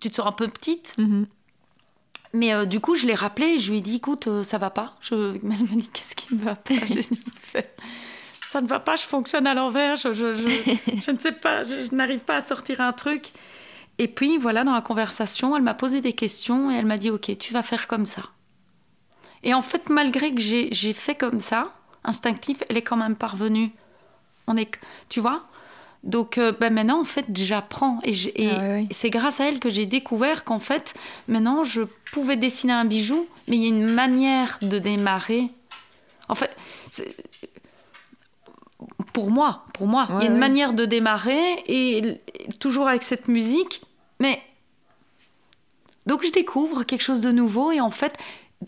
tu 0.00 0.10
te 0.10 0.14
sens 0.14 0.26
un 0.26 0.32
peu 0.32 0.48
petite. 0.48 0.94
Mhm. 0.98 1.26
Mais 2.32 2.54
euh, 2.54 2.64
du 2.64 2.78
coup, 2.80 2.94
je 2.94 3.06
l'ai 3.06 3.14
rappelé, 3.14 3.58
je 3.58 3.70
lui 3.72 3.78
ai 3.78 3.80
dit, 3.80 3.96
écoute, 3.96 4.28
euh, 4.28 4.42
ça 4.42 4.58
va 4.58 4.70
pas. 4.70 4.96
Je... 5.00 5.34
Elle 5.42 5.42
m'a 5.42 5.54
dit, 5.56 5.88
qu'est-ce 5.92 6.14
qui 6.14 6.34
ne 6.34 6.40
va 6.42 6.54
pas? 6.54 6.74
Je 6.86 6.94
dit, 6.94 7.08
ça 8.46 8.60
ne 8.60 8.66
va 8.66 8.80
pas, 8.80 8.96
je 8.96 9.02
fonctionne 9.02 9.46
à 9.46 9.54
l'envers, 9.54 9.96
je, 9.96 10.12
je, 10.12 10.34
je- 10.34 11.00
je 11.06 11.10
ne 11.10 11.18
sais 11.18 11.32
pas, 11.32 11.62
je, 11.64 11.84
je 11.84 11.94
n'arrive 11.94 12.18
pas 12.20 12.36
à 12.36 12.42
sortir 12.42 12.80
un 12.80 12.92
truc. 12.92 13.32
Et 13.98 14.08
puis, 14.08 14.38
voilà, 14.38 14.64
dans 14.64 14.72
la 14.72 14.80
conversation, 14.80 15.56
elle 15.56 15.62
m'a 15.62 15.74
posé 15.74 16.00
des 16.00 16.12
questions 16.14 16.70
et 16.70 16.74
elle 16.76 16.86
m'a 16.86 16.96
dit, 16.96 17.10
ok, 17.10 17.36
tu 17.38 17.52
vas 17.52 17.62
faire 17.62 17.86
comme 17.86 18.06
ça. 18.06 18.22
Et 19.42 19.52
en 19.54 19.62
fait, 19.62 19.88
malgré 19.88 20.34
que 20.34 20.40
j'ai 20.40 20.92
fait 20.92 21.14
comme 21.14 21.40
ça, 21.40 21.74
instinctif, 22.04 22.62
elle 22.68 22.76
est 22.76 22.82
quand 22.82 22.96
même 22.96 23.16
parvenue. 23.16 23.70
On 24.46 24.56
est, 24.56 24.70
tu 25.08 25.20
vois? 25.20 25.44
Donc 26.02 26.38
euh, 26.38 26.52
ben 26.58 26.72
maintenant, 26.72 27.00
en 27.00 27.04
fait, 27.04 27.26
j'apprends. 27.34 27.98
Et, 28.04 28.14
Ah 28.50 28.78
c'est 28.90 29.10
grâce 29.10 29.40
à 29.40 29.48
elle 29.48 29.60
que 29.60 29.68
j'ai 29.68 29.86
découvert 29.86 30.44
qu'en 30.44 30.58
fait, 30.58 30.94
maintenant, 31.28 31.62
je 31.62 31.82
pouvais 32.12 32.36
dessiner 32.36 32.72
un 32.72 32.84
bijou, 32.84 33.26
mais 33.48 33.56
il 33.56 33.62
y 33.62 33.66
a 33.66 33.68
une 33.68 33.86
manière 33.86 34.58
de 34.62 34.78
démarrer. 34.78 35.50
En 36.28 36.34
fait, 36.34 36.56
pour 39.12 39.30
moi, 39.30 39.64
pour 39.74 39.86
moi, 39.86 40.08
il 40.10 40.14
y 40.20 40.22
a 40.22 40.26
une 40.26 40.34
ouais. 40.34 40.38
manière 40.38 40.72
de 40.72 40.86
démarrer 40.86 41.54
et 41.66 41.98
et 41.98 42.52
toujours 42.58 42.88
avec 42.88 43.02
cette 43.02 43.28
musique, 43.28 43.82
mais 44.18 44.40
donc 46.06 46.24
je 46.24 46.32
découvre 46.32 46.84
quelque 46.84 47.02
chose 47.02 47.20
de 47.20 47.30
nouveau 47.30 47.72
et 47.72 47.80
en 47.80 47.90
fait 47.90 48.16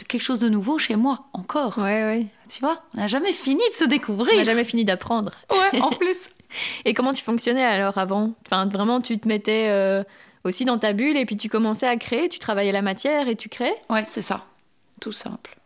quelque 0.09 0.23
chose 0.23 0.41
de 0.41 0.49
nouveau 0.49 0.79
chez 0.79 0.97
moi 0.97 1.27
encore. 1.33 1.79
Ouais, 1.79 2.05
ouais. 2.05 2.27
Tu 2.53 2.61
vois, 2.61 2.83
on 2.95 3.01
n'a 3.01 3.07
jamais 3.09 3.33
fini 3.33 3.63
de 3.71 3.75
se 3.75 3.85
On 3.85 3.89
découvrir. 3.89 4.37
n'a 4.37 4.45
jamais 4.45 4.65
fini 4.65 4.85
d'apprendre. 4.85 5.31
Ouais, 5.51 5.81
en 5.81 5.91
plus. 5.99 6.29
Et 6.85 6.93
comment 6.95 7.15
tu 7.15 7.23
fonctionnais 7.23 7.65
alors 7.65 7.97
avant? 7.99 8.35
Enfin, 8.47 8.67
vraiment, 8.67 9.01
tu 9.01 9.19
te 9.19 9.27
mettais 9.27 9.69
euh, 9.71 10.03
aussi 10.45 10.65
dans 10.65 10.79
ta 10.79 10.93
bulle 10.93 11.17
et 11.17 11.25
puis 11.25 11.37
tu 11.37 11.49
commençais 11.49 11.87
à 11.89 11.97
créer, 11.97 12.29
tu 12.29 12.39
travaillais 12.39 12.73
la 12.73 12.83
matière 12.83 13.29
et 13.29 13.37
tu 13.37 13.49
crées? 13.49 13.73
Ouais, 13.89 14.05
c'est 14.05 14.21
ça. 14.23 14.45
Tout 15.01 15.13
simple. 15.13 15.57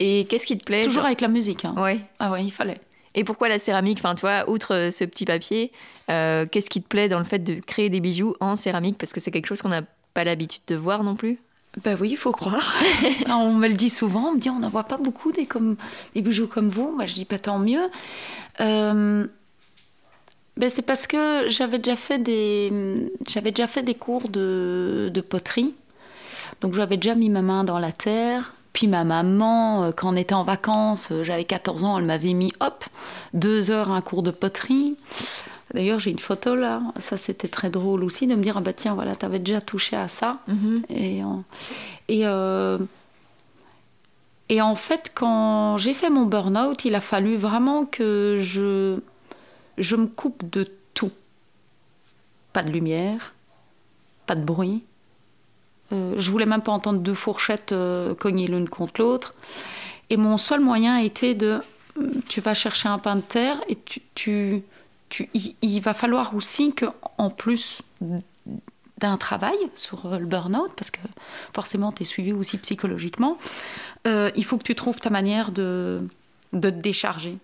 Et 0.00 0.26
qu'est-ce 0.28 0.44
qui 0.46 0.58
te 0.58 0.64
plaît? 0.64 0.82
Toujours 0.82 0.96
genre- 1.00 1.06
avec 1.06 1.20
la 1.22 1.28
musique. 1.28 1.64
Hein. 1.64 1.74
Ouais. 1.78 1.98
Ah 2.18 2.30
ouais, 2.30 2.44
il 2.44 2.50
fallait. 2.50 2.80
Et 3.14 3.24
pourquoi 3.24 3.48
la 3.48 3.58
céramique? 3.58 3.98
Enfin, 4.00 4.14
tu 4.14 4.22
vois, 4.22 4.50
outre 4.50 4.74
euh, 4.74 4.90
ce 4.90 5.04
petit 5.04 5.24
papier, 5.24 5.72
euh, 6.10 6.46
qu'est-ce 6.50 6.68
qui 6.68 6.82
te 6.82 6.88
plaît 6.88 7.08
dans 7.08 7.20
le 7.20 7.24
fait 7.24 7.38
de 7.38 7.54
créer 7.60 7.88
des 7.88 8.00
bijoux 8.00 8.34
en 8.40 8.56
céramique? 8.56 8.98
Parce 8.98 9.12
que 9.12 9.20
c'est 9.20 9.30
quelque 9.30 9.46
chose 9.46 9.62
qu'on 9.62 9.68
n'a 9.70 9.82
pas 10.12 10.24
l'habitude 10.24 10.62
de 10.66 10.74
voir 10.76 11.04
non 11.04 11.14
plus? 11.14 11.38
Ben 11.82 11.96
oui, 12.00 12.10
il 12.12 12.16
faut 12.16 12.32
croire. 12.32 12.74
on 13.28 13.54
me 13.54 13.66
le 13.66 13.74
dit 13.74 13.90
souvent, 13.90 14.28
on 14.28 14.34
me 14.34 14.38
dit 14.38 14.50
on 14.50 14.60
n'en 14.60 14.68
voit 14.68 14.84
pas 14.84 14.96
beaucoup 14.96 15.32
des, 15.32 15.46
comme, 15.46 15.76
des 16.14 16.22
bijoux 16.22 16.46
comme 16.46 16.68
vous. 16.68 16.92
Moi, 16.92 17.06
je 17.06 17.14
dis 17.14 17.24
pas 17.24 17.38
tant 17.38 17.58
mieux. 17.58 17.90
Euh, 18.60 19.26
ben 20.56 20.70
c'est 20.70 20.82
parce 20.82 21.08
que 21.08 21.48
j'avais 21.48 21.78
déjà 21.78 21.96
fait 21.96 22.18
des, 22.18 22.72
j'avais 23.26 23.50
déjà 23.50 23.66
fait 23.66 23.82
des 23.82 23.94
cours 23.94 24.28
de, 24.28 25.10
de 25.12 25.20
poterie. 25.20 25.74
Donc 26.60 26.74
j'avais 26.74 26.96
déjà 26.96 27.16
mis 27.16 27.28
ma 27.28 27.42
main 27.42 27.64
dans 27.64 27.78
la 27.78 27.90
terre. 27.90 28.54
Puis 28.72 28.88
ma 28.88 29.04
maman, 29.04 29.84
euh, 29.84 29.92
quand 29.92 30.12
on 30.12 30.16
était 30.16 30.34
en 30.34 30.42
vacances, 30.42 31.08
euh, 31.12 31.22
j'avais 31.22 31.44
14 31.44 31.84
ans, 31.84 31.98
elle 31.98 32.04
m'avait 32.04 32.32
mis, 32.34 32.52
hop, 32.60 32.84
deux 33.32 33.70
heures 33.70 33.90
un 33.90 34.00
cours 34.00 34.22
de 34.22 34.32
poterie. 34.32 34.96
D'ailleurs, 35.74 35.98
j'ai 35.98 36.10
une 36.12 36.18
photo 36.20 36.54
là. 36.54 36.80
Ça, 37.00 37.16
c'était 37.16 37.48
très 37.48 37.68
drôle 37.68 38.02
aussi 38.04 38.26
de 38.26 38.34
me 38.34 38.42
dire, 38.42 38.56
ah 38.56 38.60
bah 38.60 38.72
tiens, 38.72 38.94
voilà, 38.94 39.14
t'avais 39.14 39.40
déjà 39.40 39.60
touché 39.60 39.96
à 39.96 40.08
ça. 40.08 40.38
Et, 40.88 41.22
en- 41.22 41.44
et, 42.08 42.22
euh, 42.26 42.78
et 44.48 44.60
en 44.62 44.76
fait, 44.76 45.10
quand 45.14 45.76
j'ai 45.76 45.94
fait 45.94 46.10
mon 46.10 46.26
burn-out, 46.26 46.84
il 46.84 46.94
a 46.94 47.00
fallu 47.00 47.36
vraiment 47.36 47.86
que 47.86 48.38
je, 48.40 48.96
je 49.78 49.96
me 49.96 50.06
coupe 50.06 50.48
de 50.50 50.66
tout. 50.94 51.10
Pas 52.52 52.62
de 52.62 52.70
lumière, 52.70 53.34
pas 54.26 54.34
de 54.36 54.44
bruit. 54.44 54.84
Euh, 55.92 56.14
je 56.16 56.30
voulais 56.30 56.46
même 56.46 56.62
pas 56.62 56.72
entendre 56.72 57.00
deux 57.00 57.14
fourchettes 57.14 57.72
euh, 57.72 58.14
cogner 58.14 58.46
l'une 58.46 58.68
contre 58.68 59.00
l'autre. 59.00 59.34
Et 60.10 60.16
mon 60.16 60.36
seul 60.36 60.60
moyen 60.60 60.98
était 60.98 61.34
de, 61.34 61.58
tu 62.28 62.40
vas 62.40 62.54
chercher 62.54 62.88
un 62.88 62.98
pain 62.98 63.16
de 63.16 63.22
terre 63.22 63.60
et 63.68 63.76
tu, 63.76 64.00
tu, 64.14 64.62
tu- 65.14 65.28
il, 65.34 65.54
il 65.62 65.80
va 65.80 65.94
falloir 65.94 66.34
aussi 66.34 66.72
que, 66.74 66.86
en 67.18 67.30
plus 67.30 67.82
d'un 68.98 69.16
travail 69.16 69.56
sur 69.74 70.06
euh, 70.06 70.18
le 70.18 70.26
burn-out, 70.26 70.70
parce 70.76 70.90
que 70.90 71.00
forcément 71.54 71.92
tu 71.92 72.02
es 72.02 72.06
suivi 72.06 72.32
aussi 72.32 72.58
psychologiquement, 72.58 73.38
euh, 74.06 74.30
il 74.36 74.44
faut 74.44 74.56
que 74.58 74.62
tu 74.64 74.74
trouves 74.74 74.98
ta 74.98 75.10
manière 75.10 75.50
de, 75.52 76.00
de 76.52 76.70
te 76.70 76.74
décharger. 76.76 77.38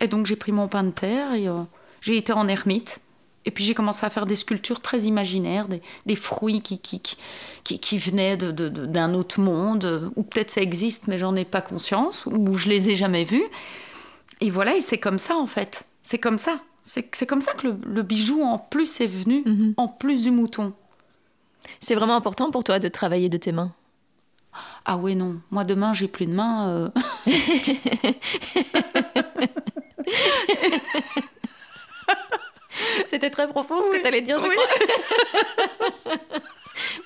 Et 0.00 0.08
donc 0.08 0.26
j'ai 0.26 0.36
pris 0.36 0.52
mon 0.52 0.68
pain 0.68 0.82
de 0.84 0.90
terre 0.90 1.34
et 1.34 1.46
euh, 1.48 1.62
j'ai 2.00 2.16
été 2.16 2.32
en 2.32 2.48
ermite. 2.48 3.00
Et 3.46 3.50
puis 3.50 3.64
j'ai 3.64 3.72
commencé 3.74 4.04
à 4.04 4.10
faire 4.10 4.26
des 4.26 4.36
sculptures 4.36 4.80
très 4.80 5.00
imaginaires, 5.02 5.66
des, 5.68 5.80
des 6.04 6.16
fruits 6.16 6.60
qui, 6.60 6.78
qui, 6.78 7.00
qui, 7.00 7.16
qui, 7.64 7.78
qui 7.78 7.96
venaient 7.98 8.36
de- 8.36 8.50
de- 8.50 8.68
de- 8.68 8.84
d'un 8.86 9.14
autre 9.14 9.40
monde, 9.40 10.10
ou 10.16 10.22
peut-être 10.22 10.50
ça 10.50 10.60
existe 10.60 11.08
mais 11.08 11.16
j'en 11.18 11.34
ai 11.36 11.46
pas 11.46 11.62
conscience, 11.62 12.26
ou 12.26 12.58
je 12.58 12.68
les 12.68 12.90
ai 12.90 12.96
jamais 12.96 13.24
vus. 13.24 13.44
Et 14.42 14.50
voilà, 14.50 14.76
et 14.76 14.80
c'est 14.82 14.98
comme 14.98 15.18
ça 15.18 15.36
en 15.36 15.46
fait. 15.46 15.84
C'est 16.02 16.18
comme 16.18 16.38
ça. 16.38 16.60
C'est 16.82 17.26
comme 17.26 17.40
ça 17.40 17.52
que 17.54 17.68
le, 17.68 17.76
le 17.86 18.02
bijou 18.02 18.42
en 18.42 18.58
plus 18.58 19.00
est 19.00 19.06
venu, 19.06 19.42
Mhm. 19.46 19.74
en 19.76 19.88
plus 19.88 20.24
du 20.24 20.30
mouton. 20.30 20.72
C'est 21.80 21.94
vraiment 21.94 22.16
important 22.16 22.50
pour 22.50 22.64
toi 22.64 22.78
de 22.78 22.88
travailler 22.88 23.28
de 23.28 23.36
tes 23.36 23.52
mains? 23.52 23.72
Ah 24.84 24.96
ouais, 24.96 25.14
non. 25.14 25.40
Moi, 25.50 25.64
demain, 25.64 25.92
j'ai 25.94 26.08
plus 26.08 26.26
de 26.26 26.32
main. 26.32 26.68
euh. 26.68 26.88
C'était 33.06 33.30
très 33.30 33.48
profond 33.48 33.80
ce 33.82 33.90
que 33.90 34.00
tu 34.00 34.06
allais 34.06 34.22
dire, 34.22 34.38
je 34.40 34.46
oui. 34.48 34.54
crois. 34.56 36.16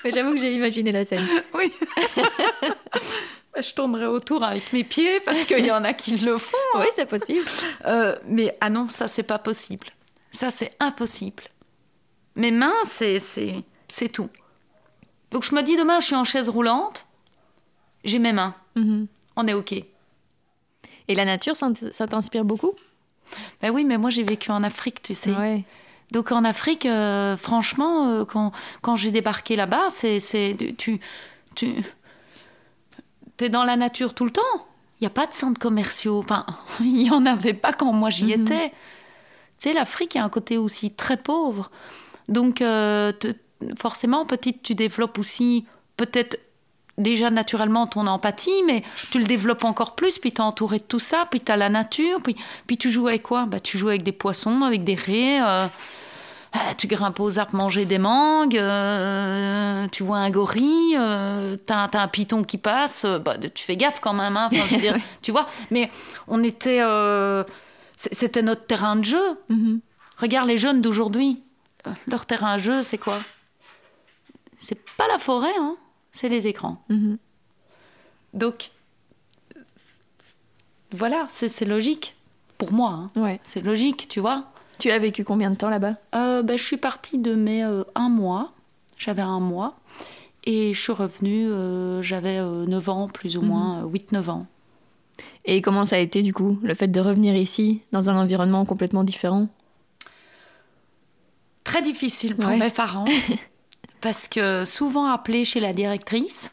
Mais 0.05 0.11
j'avoue 0.11 0.35
que 0.35 0.41
j'ai 0.41 0.55
imaginé 0.55 0.93
la 0.93 1.05
scène. 1.05 1.27
Oui. 1.55 1.73
Je 3.61 3.75
tournerai 3.75 4.07
autour 4.07 4.43
avec 4.43 4.73
mes 4.73 4.85
pieds 4.85 5.21
parce 5.21 5.45
qu'il 5.45 5.65
y 5.65 5.71
en 5.71 5.85
a 5.85 5.93
qui 5.93 6.17
le 6.17 6.39
font. 6.39 6.57
Oui, 6.77 6.87
c'est 6.95 7.07
possible. 7.07 7.47
Euh, 7.87 8.17
mais 8.27 8.57
ah 8.61 8.71
non, 8.71 8.89
ça, 8.89 9.09
c'est 9.09 9.23
pas 9.23 9.39
possible. 9.39 9.89
Ça, 10.31 10.51
c'est 10.51 10.75
impossible. 10.81 11.45
Mes 12.37 12.51
mains, 12.51 12.73
c'est, 12.85 13.23
tout. 14.13 14.29
Donc, 15.31 15.45
je 15.45 15.55
me 15.55 15.63
dis, 15.63 15.77
demain, 15.77 16.01
je 16.01 16.07
suis 16.07 16.17
en 16.17 16.25
chaise 16.25 16.49
roulante. 16.49 17.07
J'ai 18.03 18.19
mes 18.19 18.33
mains. 18.33 18.55
Mhm. 18.75 19.07
On 19.37 19.47
est 19.47 19.55
OK. 19.55 19.73
Et 19.73 21.15
la 21.15 21.25
nature, 21.25 21.55
ça 21.57 22.07
t'inspire 22.07 22.45
beaucoup? 22.45 22.73
Ben 23.63 23.71
oui, 23.71 23.85
mais 23.85 23.99
moi, 23.99 24.11
j'ai 24.11 24.23
vécu 24.23 24.51
en 24.51 24.63
Afrique, 24.63 25.03
tu 25.03 25.15
sais. 25.15 25.33
Ouais. 25.33 25.65
Donc 26.11 26.33
en 26.33 26.45
Afrique, 26.45 26.87
euh, 26.87 27.37
franchement, 27.37 28.09
euh, 28.09 28.25
quand, 28.25 28.53
quand 28.83 28.95
j'ai 28.95 29.11
débarqué 29.11 29.57
là-bas, 29.57 29.89
c'est, 29.91 30.21
c'est 30.21 30.57
tu, 30.77 31.01
tu 31.55 31.83
es 33.41 33.49
dans 33.49 33.65
la 33.65 33.77
nature 33.77 34.15
tout 34.15 34.25
le 34.25 34.31
temps. 34.31 34.41
Il 35.01 35.05
n'y 35.05 35.07
a 35.09 35.11
pas 35.11 35.27
de 35.27 35.35
centres 35.35 35.59
commerciaux. 35.61 36.19
Enfin, 36.19 36.47
il 36.81 36.93
n'y 36.93 37.11
en 37.11 37.27
avait 37.27 37.55
pas 37.55 37.73
quand 37.73 37.93
moi 37.93 38.11
j'y 38.11 38.27
Mhm. 38.37 38.43
étais. 38.43 38.69
Tu 38.71 39.69
sais, 39.69 39.73
l'Afrique 39.73 40.17
a 40.17 40.25
un 40.25 40.29
côté 40.29 40.57
aussi 40.59 40.91
très 40.93 41.17
pauvre. 41.17 41.71
Donc, 42.29 42.61
euh, 42.63 43.13
te- 43.13 43.35
forcément, 43.79 44.25
petite, 44.27 44.63
tu 44.63 44.75
développes 44.75 45.19
aussi 45.19 45.65
peut-être 45.97 46.39
déjà 46.97 47.29
naturellement 47.31 47.87
ton 47.89 48.07
empathie, 48.07 48.63
mais 48.67 48.83
tu 49.11 49.19
le 49.19 49.25
développes 49.25 49.65
encore 49.65 49.95
plus, 49.97 50.19
puis 50.19 50.31
tu 50.33 50.37
es 50.37 50.41
entouré 50.41 50.79
de 50.79 50.85
tout 50.85 50.99
ça, 51.01 51.25
puis 51.31 51.41
tu 51.41 51.51
as 51.51 51.57
la 51.57 51.69
nature, 51.69 52.21
puis, 52.23 52.37
puis 52.67 52.77
tu 52.79 52.89
joues 52.91 53.09
avec 53.09 53.23
quoi? 53.25 53.47
Bah, 53.47 53.59
Tu 53.61 53.79
joues 53.79 53.89
avec 53.89 54.05
des 54.05 54.13
poissons, 54.13 54.63
avec 54.63 54.85
des 54.85 54.95
raies, 54.95 55.41
euh, 55.43 55.67
euh, 56.55 56.59
tu 56.77 56.87
grimpes 56.87 57.19
aux 57.21 57.39
arbres 57.39 57.57
manger 57.57 57.85
des 57.85 57.99
mangues, 57.99 58.59
euh, 58.59 59.89
tu 59.89 60.03
vois 60.03 60.19
un 60.19 60.31
gorille, 60.31 60.97
euh, 60.97 61.57
tu 61.67 61.73
as, 61.73 61.91
un 61.93 62.09
python 62.09 62.45
qui 62.45 62.59
passe, 62.59 63.05
euh, 63.05 63.19
bah, 63.19 63.37
tu 63.39 63.65
fais 63.65 63.77
gaffe 63.77 64.01
quand 64.01 64.13
même, 64.13 64.37
hein, 64.37 64.49
enfin, 64.53 64.65
je 64.69 64.75
veux 64.75 64.81
dire, 64.81 64.97
tu 65.23 65.33
vois, 65.33 65.47
mais 65.71 65.91
on 66.29 66.43
était... 66.43 66.81
euh, 66.81 67.45
c'était 67.97 68.43
notre 68.43 68.67
terrain 68.67 68.97
de 68.97 69.05
jeu. 69.05 69.39
Mhm. 69.49 69.81
Regarde 70.19 70.49
les 70.49 70.59
jeunes 70.59 70.81
d'aujourd'hui. 70.81 71.43
Leur 72.07 72.25
terrain 72.27 72.57
de 72.57 72.63
jeu, 72.63 72.83
c'est 72.83 72.99
quoi? 72.99 73.21
C'est 74.57 74.79
pas 74.97 75.07
la 75.09 75.19
forêt, 75.19 75.53
hein, 75.61 75.77
c'est 76.13 76.29
les 76.29 76.47
écrans. 76.47 76.83
Mhm. 76.89 77.19
Donc, 78.33 78.71
voilà, 80.93 81.27
c'est 81.29 81.49
c'est 81.49 81.65
logique. 81.65 82.17
Pour 82.57 82.73
moi, 82.73 82.91
hein. 82.91 83.21
Ouais. 83.21 83.41
c'est 83.45 83.61
logique, 83.61 84.09
tu 84.09 84.21
vois. 84.21 84.45
Tu 84.79 84.91
as 84.91 84.99
vécu 84.99 85.25
combien 85.25 85.51
de 85.51 85.57
temps 85.57 85.71
là-bas 85.71 85.95
Euh, 86.15 86.43
ben, 86.43 86.57
je 86.59 86.63
suis 86.63 86.77
partie 86.77 87.19
de 87.19 87.35
mai 87.35 87.65
euh, 87.65 87.85
un 87.95 88.09
mois. 88.09 88.53
J'avais 88.99 89.23
un 89.23 89.41
mois. 89.41 89.77
Et 90.45 90.75
je 90.75 90.81
suis 90.81 90.93
revenue, 90.93 91.49
euh, 91.51 92.03
j'avais 92.03 92.39
euh, 92.39 92.67
9 92.67 92.89
ans, 92.91 93.09
plus 93.09 93.39
ou 93.39 93.43
moins, 93.43 93.83
euh, 93.85 93.87
8-9 93.89 94.29
ans. 94.31 94.47
Et 95.47 95.63
comment 95.63 95.85
ça 95.87 95.97
a 95.97 96.01
été 96.01 96.21
du 96.23 96.35
coup, 96.35 96.59
le 96.63 96.75
fait 96.75 96.89
de 96.89 97.01
revenir 97.01 97.35
ici, 97.35 97.81
dans 97.93 98.11
un 98.11 98.17
environnement 98.21 98.65
complètement 98.67 99.05
différent 99.05 99.49
Très 101.65 101.81
difficile 101.83 102.37
pour 102.37 102.51
Ouais. 102.51 102.59
mes 102.59 102.71
parents. 102.71 103.07
parce 104.03 104.29
que 104.29 104.65
souvent 104.67 105.07
appelée 105.07 105.45
chez 105.47 105.61
la 105.61 105.73
directrice. 105.73 106.51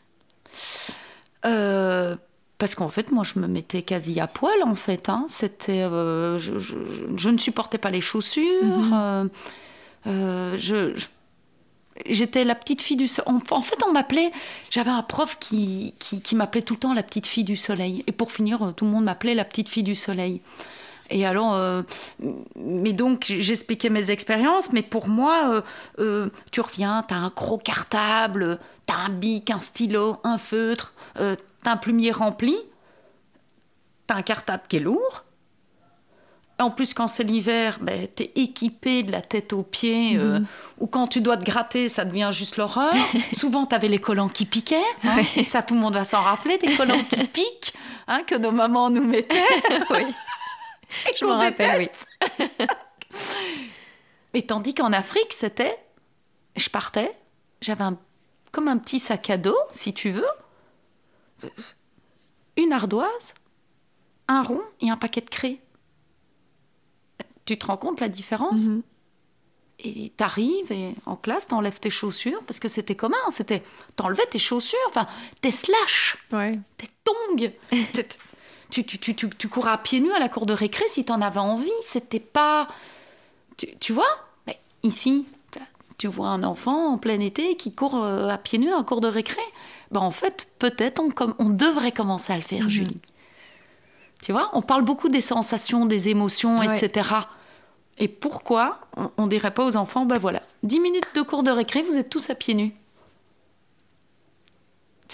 Parce 2.61 2.75
qu'en 2.75 2.89
fait, 2.89 3.11
moi, 3.11 3.23
je 3.23 3.39
me 3.39 3.47
mettais 3.47 3.81
quasi 3.81 4.19
à 4.19 4.27
poil, 4.27 4.53
en 4.63 4.75
fait. 4.75 5.09
hein. 5.09 5.25
C'était, 5.27 5.81
euh, 5.81 6.37
je, 6.37 6.59
je- 6.59 6.75
je 7.17 7.29
ne 7.31 7.39
supportais 7.39 7.79
pas 7.79 7.89
les 7.89 8.01
chaussures. 8.01 8.63
Mhm. 8.63 8.91
euh, 8.93 9.25
euh, 10.05 10.55
je, 10.59 10.95
je- 10.95 11.07
j'étais 12.05 12.43
la 12.43 12.53
petite 12.53 12.83
fille 12.83 12.97
du 12.97 13.07
soleil. 13.07 13.33
En, 13.49 13.61
fait, 13.63 13.79
on 13.87 13.91
m'appelait. 13.91 14.31
J'avais 14.69 14.91
un 14.91 15.01
prof 15.01 15.37
qui, 15.39 15.95
qui, 15.97 16.21
qui 16.21 16.35
m'appelait 16.35 16.61
tout 16.61 16.75
le 16.75 16.79
temps 16.79 16.93
la 16.93 17.01
petite 17.01 17.25
fille 17.25 17.43
du 17.43 17.55
soleil. 17.55 18.03
Et 18.05 18.11
pour 18.11 18.31
finir, 18.31 18.73
tout 18.77 18.85
le 18.85 18.91
monde 18.91 19.05
m'appelait 19.05 19.33
la 19.33 19.43
petite 19.43 19.67
fille 19.67 19.81
du 19.81 19.95
soleil. 19.95 20.39
Et 21.09 21.25
alors, 21.25 21.55
euh, 21.55 21.81
mais 22.55 22.93
donc 22.93 23.25
j'expliquais 23.27 23.89
mes 23.89 24.11
expériences, 24.11 24.71
mais 24.71 24.83
pour 24.83 25.07
moi, 25.09 25.49
euh, 25.49 25.61
euh, 25.97 26.29
tu 26.51 26.61
reviens, 26.61 27.03
t'as 27.07 27.15
un 27.15 27.33
gros 27.35 27.57
cartable, 27.57 28.59
t'as 28.85 28.97
un 29.07 29.09
bic, 29.09 29.49
un 29.49 29.57
stylo, 29.57 30.17
un 30.23 30.37
feutre, 30.37 30.93
t'as 31.63 31.71
un 31.71 31.77
plumier 31.77 32.11
rempli, 32.11 32.55
t'as 34.07 34.15
un 34.15 34.21
cartable 34.21 34.63
qui 34.67 34.77
est 34.77 34.81
lourd. 34.81 35.23
Et 36.59 36.63
en 36.63 36.69
plus, 36.69 36.93
quand 36.93 37.07
c'est 37.07 37.23
l'hiver, 37.23 37.79
ben, 37.81 38.07
t'es 38.07 38.31
équipé 38.35 39.01
de 39.01 39.11
la 39.11 39.21
tête 39.21 39.51
aux 39.51 39.63
pieds, 39.63 40.15
euh, 40.17 40.39
ou 40.79 40.85
quand 40.85 41.07
tu 41.07 41.19
dois 41.21 41.35
te 41.37 41.43
gratter, 41.43 41.89
ça 41.89 42.05
devient 42.05 42.29
juste 42.31 42.57
l'horreur. 42.57 42.93
Souvent, 43.33 43.65
t'avais 43.65 43.87
les 43.87 43.99
collants 43.99 44.29
qui 44.29 44.45
piquaient, 44.45 44.83
hein, 45.03 45.17
et 45.35 45.43
ça, 45.43 45.63
tout 45.63 45.73
le 45.73 45.79
monde 45.79 45.95
va 45.95 46.03
s'en 46.03 46.21
rappeler, 46.21 46.57
des 46.59 46.75
collants 46.75 47.03
qui 47.03 47.23
piquent, 47.27 47.73
hein, 48.07 48.21
que 48.27 48.35
nos 48.35 48.51
mamans 48.51 48.89
nous 48.91 49.03
mettaient. 49.03 49.41
Oui. 49.89 50.03
et 51.09 51.15
Je 51.15 51.25
qu'on 51.25 51.37
rappelle, 51.37 51.79
oui. 51.79 52.67
Mais 54.33 54.41
tandis 54.43 54.73
qu'en 54.73 54.93
Afrique, 54.93 55.33
c'était. 55.33 55.77
Je 56.55 56.69
partais, 56.69 57.15
j'avais 57.61 57.83
un- 57.83 57.97
comme 58.51 58.67
un 58.67 58.77
petit 58.77 58.99
sac 58.99 59.29
à 59.29 59.37
dos, 59.37 59.57
si 59.71 59.93
tu 59.93 60.11
veux, 60.11 60.27
une 62.57 62.73
ardoise, 62.73 63.33
un 64.27 64.43
rond 64.43 64.61
et 64.81 64.89
un 64.89 64.97
paquet 64.97 65.21
de 65.21 65.29
craie. 65.29 65.59
Tu 67.45 67.57
te 67.57 67.65
rends 67.65 67.77
compte 67.77 67.99
la 67.99 68.09
différence 68.09 68.61
Mhm. 68.65 68.81
Et 69.83 70.09
t'arrives 70.15 70.71
et 70.71 70.93
en 71.07 71.15
classe, 71.15 71.47
t'enlèves 71.47 71.79
tes 71.79 71.89
chaussures 71.89 72.43
parce 72.45 72.59
que 72.59 72.67
c'était 72.67 72.93
commun. 72.95 73.17
C'était 73.31 73.63
t'enlevais 73.95 74.27
tes 74.27 74.37
chaussures, 74.37 74.77
enfin 74.89 75.07
tes 75.41 75.49
slash, 75.49 76.17
Ouais. 76.31 76.59
tes 76.77 76.87
tongs. 77.03 77.51
Tu, 78.69 78.85
tu, 78.85 78.97
tu, 78.99 79.13
tu, 79.13 79.49
courais 79.49 79.71
à 79.71 79.77
pieds 79.77 79.99
nus 79.99 80.13
à 80.13 80.19
la 80.19 80.29
cour 80.29 80.45
de 80.45 80.53
récré 80.53 80.87
si 80.87 81.03
t'en 81.03 81.19
avais 81.19 81.41
envie. 81.41 81.69
C'était 81.83 82.21
pas. 82.21 82.69
Tu, 83.57 83.67
tu 83.81 83.91
vois? 83.91 84.07
Mais 84.47 84.57
ici, 84.81 85.25
tu 85.97 86.07
vois 86.07 86.29
un 86.29 86.41
enfant 86.43 86.93
en 86.93 86.97
plein 86.97 87.19
été 87.19 87.57
qui 87.57 87.73
court 87.73 88.01
euh, 88.01 88.29
à 88.29 88.37
pieds 88.37 88.59
nus 88.59 88.71
à 88.71 88.77
la 88.77 88.83
cour 88.83 89.01
de 89.01 89.09
récré. 89.09 89.41
Ben, 89.91 89.99
en 90.01 90.11
fait, 90.11 90.47
peut-être 90.57 91.01
on, 91.37 91.49
devrait 91.49 91.91
commencer 91.91 92.31
à 92.33 92.37
le 92.37 92.41
faire, 92.41 92.63
Mhm. 92.63 92.69
Julie. 92.69 92.99
Tu 94.21 94.31
vois 94.31 94.49
On 94.53 94.61
parle 94.61 94.83
beaucoup 94.83 95.09
des 95.09 95.21
sensations, 95.21 95.85
des 95.85 96.09
émotions, 96.09 96.59
Ouais. 96.59 96.77
etc. 96.77 97.09
Et 97.97 98.07
pourquoi 98.07 98.79
on, 98.95 99.11
on 99.17 99.27
dirait 99.27 99.51
pas 99.51 99.65
aux 99.65 99.75
enfants, 99.75 100.05
ben 100.05 100.17
voilà, 100.17 100.43
10 100.63 100.79
minutes 100.79 101.07
de 101.15 101.21
cours 101.21 101.43
de 101.43 101.51
récré, 101.51 101.81
vous 101.83 101.97
êtes 101.97 102.09
tous 102.09 102.29
à 102.29 102.35
pieds 102.35 102.53
nus 102.53 102.73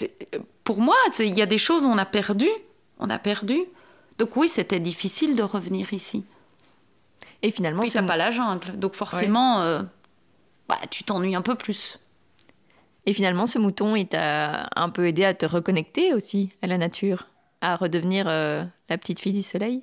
euh, 0.02 0.06
Pour 0.64 0.80
moi, 0.80 0.96
il 1.18 1.36
y 1.36 1.42
a 1.42 1.46
des 1.46 1.58
choses 1.58 1.84
on 1.84 1.98
a 1.98 2.04
perdu, 2.06 2.48
on 2.98 3.10
a 3.10 3.18
perdu. 3.18 3.58
Donc 4.18 4.36
oui, 4.36 4.48
c'était 4.48 4.80
difficile 4.80 5.36
de 5.36 5.42
revenir 5.42 5.92
ici. 5.92 6.24
Et 7.42 7.50
finalement, 7.50 7.84
ce 7.86 7.92
t'as 7.92 8.02
pas 8.02 8.16
la 8.16 8.30
jungle, 8.30 8.78
donc 8.78 8.94
forcément, 8.94 9.60
euh, 9.62 9.82
bah, 10.68 10.78
tu 10.90 11.04
t'ennuies 11.04 11.36
un 11.36 11.42
peu 11.42 11.54
plus. 11.54 11.98
Et 13.08 13.14
finalement, 13.14 13.46
ce 13.46 13.58
mouton, 13.58 13.96
il 13.96 14.06
t'a 14.06 14.68
un 14.76 14.90
peu 14.90 15.06
aidé 15.06 15.24
à 15.24 15.32
te 15.32 15.46
reconnecter 15.46 16.12
aussi 16.12 16.50
à 16.60 16.66
la 16.66 16.76
nature, 16.76 17.26
à 17.62 17.74
redevenir 17.74 18.26
euh, 18.28 18.62
la 18.90 18.98
petite 18.98 19.18
fille 19.18 19.32
du 19.32 19.42
soleil? 19.42 19.80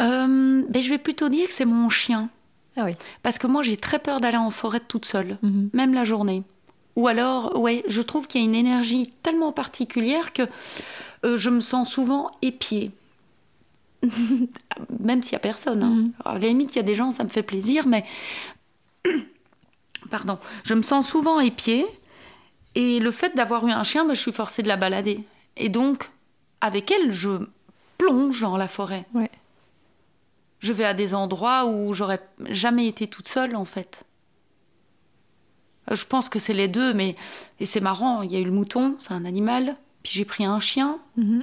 Euh, 0.00 0.62
ben, 0.68 0.80
je 0.80 0.88
vais 0.88 0.98
plutôt 0.98 1.28
dire 1.28 1.48
que 1.48 1.52
c'est 1.52 1.64
mon 1.64 1.88
chien. 1.88 2.28
Ah 2.76 2.84
oui. 2.84 2.92
Parce 3.24 3.36
que 3.36 3.48
moi, 3.48 3.62
j'ai 3.62 3.76
très 3.76 3.98
peur 3.98 4.20
d'aller 4.20 4.36
en 4.36 4.50
forêt 4.50 4.78
toute 4.78 5.06
seule, 5.06 5.38
Mhm. 5.42 5.70
même 5.72 5.92
la 5.92 6.04
journée. 6.04 6.44
Ou 6.94 7.08
alors, 7.08 7.58
ouais, 7.58 7.82
je 7.88 8.00
trouve 8.00 8.28
qu'il 8.28 8.40
y 8.40 8.44
a 8.44 8.46
une 8.46 8.54
énergie 8.54 9.10
tellement 9.24 9.50
particulière 9.50 10.32
que 10.32 10.42
euh, 11.24 11.36
je 11.36 11.50
me 11.50 11.60
sens 11.60 11.90
souvent 11.90 12.30
épiée. 12.42 12.92
même 15.00 15.20
s'il 15.24 15.32
n'y 15.32 15.36
a 15.36 15.40
personne. 15.40 15.82
hein. 15.82 15.88
Mhm. 15.96 16.12
Alors, 16.24 16.36
à 16.36 16.38
la 16.38 16.46
limite, 16.46 16.76
il 16.76 16.76
y 16.76 16.80
a 16.80 16.84
des 16.84 16.94
gens, 16.94 17.10
ça 17.10 17.24
me 17.24 17.28
fait 17.28 17.42
plaisir, 17.42 17.88
mais. 17.88 18.04
Pardon. 20.12 20.38
Je 20.62 20.74
me 20.74 20.82
sens 20.82 21.08
souvent 21.08 21.40
épiée. 21.40 21.86
Et 22.74 23.00
le 23.00 23.10
fait 23.10 23.34
d'avoir 23.34 23.66
eu 23.66 23.70
un 23.70 23.82
chien, 23.82 24.04
ben, 24.04 24.14
je 24.14 24.20
suis 24.20 24.32
forcée 24.32 24.62
de 24.62 24.68
la 24.68 24.76
balader. 24.76 25.24
Et 25.56 25.70
donc, 25.70 26.10
avec 26.60 26.90
elle, 26.90 27.12
je 27.12 27.30
plonge 27.96 28.42
dans 28.42 28.58
la 28.58 28.68
forêt. 28.68 29.06
Ouais. 29.14 29.30
Je 30.60 30.72
vais 30.74 30.84
à 30.84 30.92
des 30.92 31.14
endroits 31.14 31.64
où 31.64 31.94
j'aurais 31.94 32.20
jamais 32.50 32.86
été 32.86 33.06
toute 33.06 33.26
seule, 33.26 33.56
en 33.56 33.64
fait. 33.64 34.04
Euh, 35.90 35.96
Je 35.96 36.04
pense 36.04 36.28
que 36.28 36.38
c'est 36.38 36.52
les 36.52 36.68
deux, 36.68 36.92
mais 36.92 37.16
et 37.58 37.64
c'est 37.66 37.80
marrant. 37.80 38.20
Il 38.20 38.30
y 38.32 38.36
a 38.36 38.40
eu 38.40 38.44
le 38.44 38.52
mouton, 38.52 38.96
c'est 38.98 39.12
un 39.12 39.24
animal. 39.24 39.76
Puis 40.02 40.12
j'ai 40.14 40.24
pris 40.26 40.44
un 40.44 40.60
chien. 40.60 40.98
Mhm. 41.16 41.42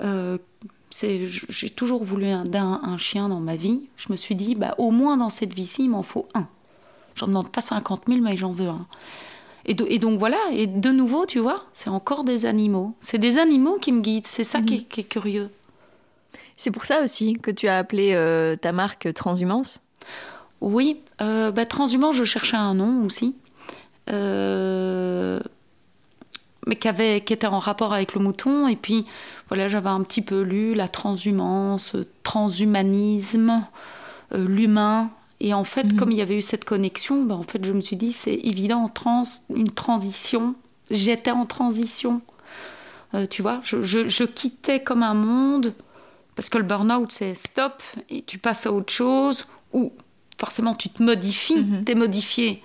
Euh, 0.00 0.38
j'ai 0.90 1.70
toujours 1.70 2.02
voulu 2.02 2.26
un, 2.28 2.44
un 2.54 2.96
chien 2.98 3.28
dans 3.28 3.40
ma 3.40 3.56
vie. 3.56 3.88
Je 3.96 4.06
me 4.10 4.16
suis 4.16 4.34
dit, 4.34 4.54
bah, 4.54 4.74
au 4.78 4.90
moins 4.90 5.18
dans 5.18 5.28
cette 5.28 5.52
vie-ci, 5.52 5.84
il 5.84 5.90
m'en 5.90 6.02
faut 6.02 6.26
un. 6.34 6.48
J'en 7.20 7.26
demande 7.26 7.50
pas 7.50 7.60
50 7.60 8.02
000, 8.08 8.20
mais 8.22 8.36
j'en 8.36 8.52
veux 8.52 8.68
un. 8.68 8.86
Et, 9.66 9.74
do- 9.74 9.86
et 9.88 9.98
donc 9.98 10.18
voilà, 10.18 10.38
et 10.52 10.66
de 10.66 10.90
nouveau, 10.90 11.26
tu 11.26 11.38
vois, 11.38 11.66
c'est 11.74 11.90
encore 11.90 12.24
des 12.24 12.46
animaux. 12.46 12.94
C'est 12.98 13.18
des 13.18 13.36
animaux 13.38 13.76
qui 13.78 13.92
me 13.92 14.00
guident. 14.00 14.26
C'est 14.26 14.42
ça 14.44 14.62
qui, 14.62 14.74
est, 14.76 14.84
qui 14.88 15.00
est 15.00 15.04
curieux. 15.04 15.50
C'est 16.56 16.70
pour 16.70 16.86
ça 16.86 17.02
aussi 17.02 17.34
que 17.34 17.50
tu 17.50 17.68
as 17.68 17.76
appelé 17.78 18.12
euh, 18.14 18.56
ta 18.56 18.72
marque 18.72 19.12
Transhumance? 19.12 19.80
Oui, 20.62 21.00
euh, 21.20 21.50
bah, 21.50 21.66
transhumant, 21.66 22.12
je 22.12 22.24
cherchais 22.24 22.56
un 22.56 22.74
nom 22.74 23.04
aussi. 23.04 23.36
Euh, 24.10 25.40
mais 26.66 26.76
qui, 26.76 26.88
avait, 26.88 27.20
qui 27.22 27.32
était 27.32 27.46
en 27.46 27.58
rapport 27.58 27.92
avec 27.92 28.14
le 28.14 28.20
mouton. 28.20 28.66
Et 28.68 28.76
puis, 28.76 29.06
voilà, 29.48 29.68
j'avais 29.68 29.88
un 29.90 30.02
petit 30.02 30.22
peu 30.22 30.40
lu 30.40 30.74
la 30.74 30.88
transhumance, 30.88 31.96
transhumanisme, 32.22 33.62
euh, 34.34 34.46
l'humain. 34.46 35.10
Et 35.40 35.54
en 35.54 35.64
fait, 35.64 35.84
Mhm. 35.84 35.96
comme 35.98 36.10
il 36.10 36.18
y 36.18 36.22
avait 36.22 36.36
eu 36.36 36.42
cette 36.42 36.64
connexion, 36.64 37.22
bah, 37.24 37.34
en 37.34 37.42
fait, 37.42 37.64
je 37.64 37.72
me 37.72 37.80
suis 37.80 37.96
dit, 37.96 38.12
c'est 38.12 38.34
évident, 38.34 38.88
trans, 38.88 39.22
une 39.54 39.70
transition. 39.70 40.54
J'étais 40.90 41.30
en 41.30 41.46
transition. 41.46 42.20
Euh, 43.14 43.26
tu 43.26 43.40
vois, 43.42 43.60
je, 43.64 43.82
je- 43.82 44.08
je 44.08 44.24
quittais 44.24 44.82
comme 44.82 45.02
un 45.02 45.14
monde, 45.14 45.74
parce 46.36 46.48
que 46.48 46.58
le 46.58 46.64
burn-out, 46.64 47.10
c'est 47.10 47.34
stop, 47.34 47.82
et 48.10 48.22
tu 48.22 48.38
passes 48.38 48.66
à 48.66 48.72
autre 48.72 48.92
chose, 48.92 49.46
ou 49.72 49.92
forcément, 50.38 50.74
tu 50.74 50.88
te 50.90 51.02
modifies, 51.02 51.56
Mhm. 51.64 51.84
t'es 51.84 51.94
modifié. 51.94 52.62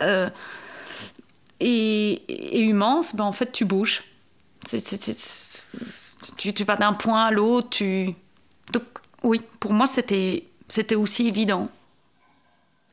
Euh, 0.00 0.28
et, 1.60 2.12
et 2.28 2.60
immense, 2.64 3.14
ben, 3.14 3.24
en 3.24 3.32
fait, 3.32 3.52
tu 3.52 3.64
bouges. 3.64 4.02
Tu, 6.36 6.52
tu 6.52 6.64
vas 6.64 6.76
d'un 6.76 6.92
point 6.92 7.24
à 7.26 7.30
l'autre. 7.30 7.70
Tu... 7.70 8.12
Donc, 8.72 8.82
oui, 9.22 9.40
pour 9.60 9.72
moi, 9.72 9.86
c'était 9.86 10.44
c'était 10.68 10.96
aussi 10.96 11.28
évident. 11.28 11.68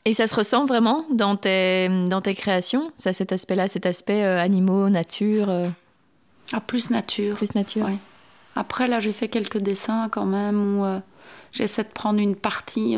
Et 0.06 0.14
ça 0.14 0.28
se 0.28 0.36
ressent 0.36 0.66
vraiment 0.66 1.06
dans 1.12 1.36
tes, 1.38 1.88
dans 2.10 2.20
tes 2.22 2.36
créations 2.36 2.92
Ça, 2.96 3.14
cet 3.14 3.32
aspect-là, 3.32 3.68
cet 3.68 3.86
aspect 3.86 4.24
euh, 4.24 4.40
animaux, 4.42 4.90
nature, 4.90 5.50
euh, 5.50 5.70
Ah, 6.52 6.60
plus 6.62 6.90
nature. 6.90 7.36
plus 7.36 7.56
nature 7.56 7.86
Ouais. 7.86 7.98
Après, 8.56 8.88
là, 8.88 9.00
j'ai 9.00 9.14
fait 9.14 9.30
quelques 9.30 9.58
dessins 9.60 10.10
quand 10.12 10.26
même 10.26 10.78
où 10.80 10.86
euh, 10.86 11.00
j'essaie 11.52 11.84
de 11.84 11.90
prendre 11.90 12.20
une 12.20 12.36
partie 12.36 12.96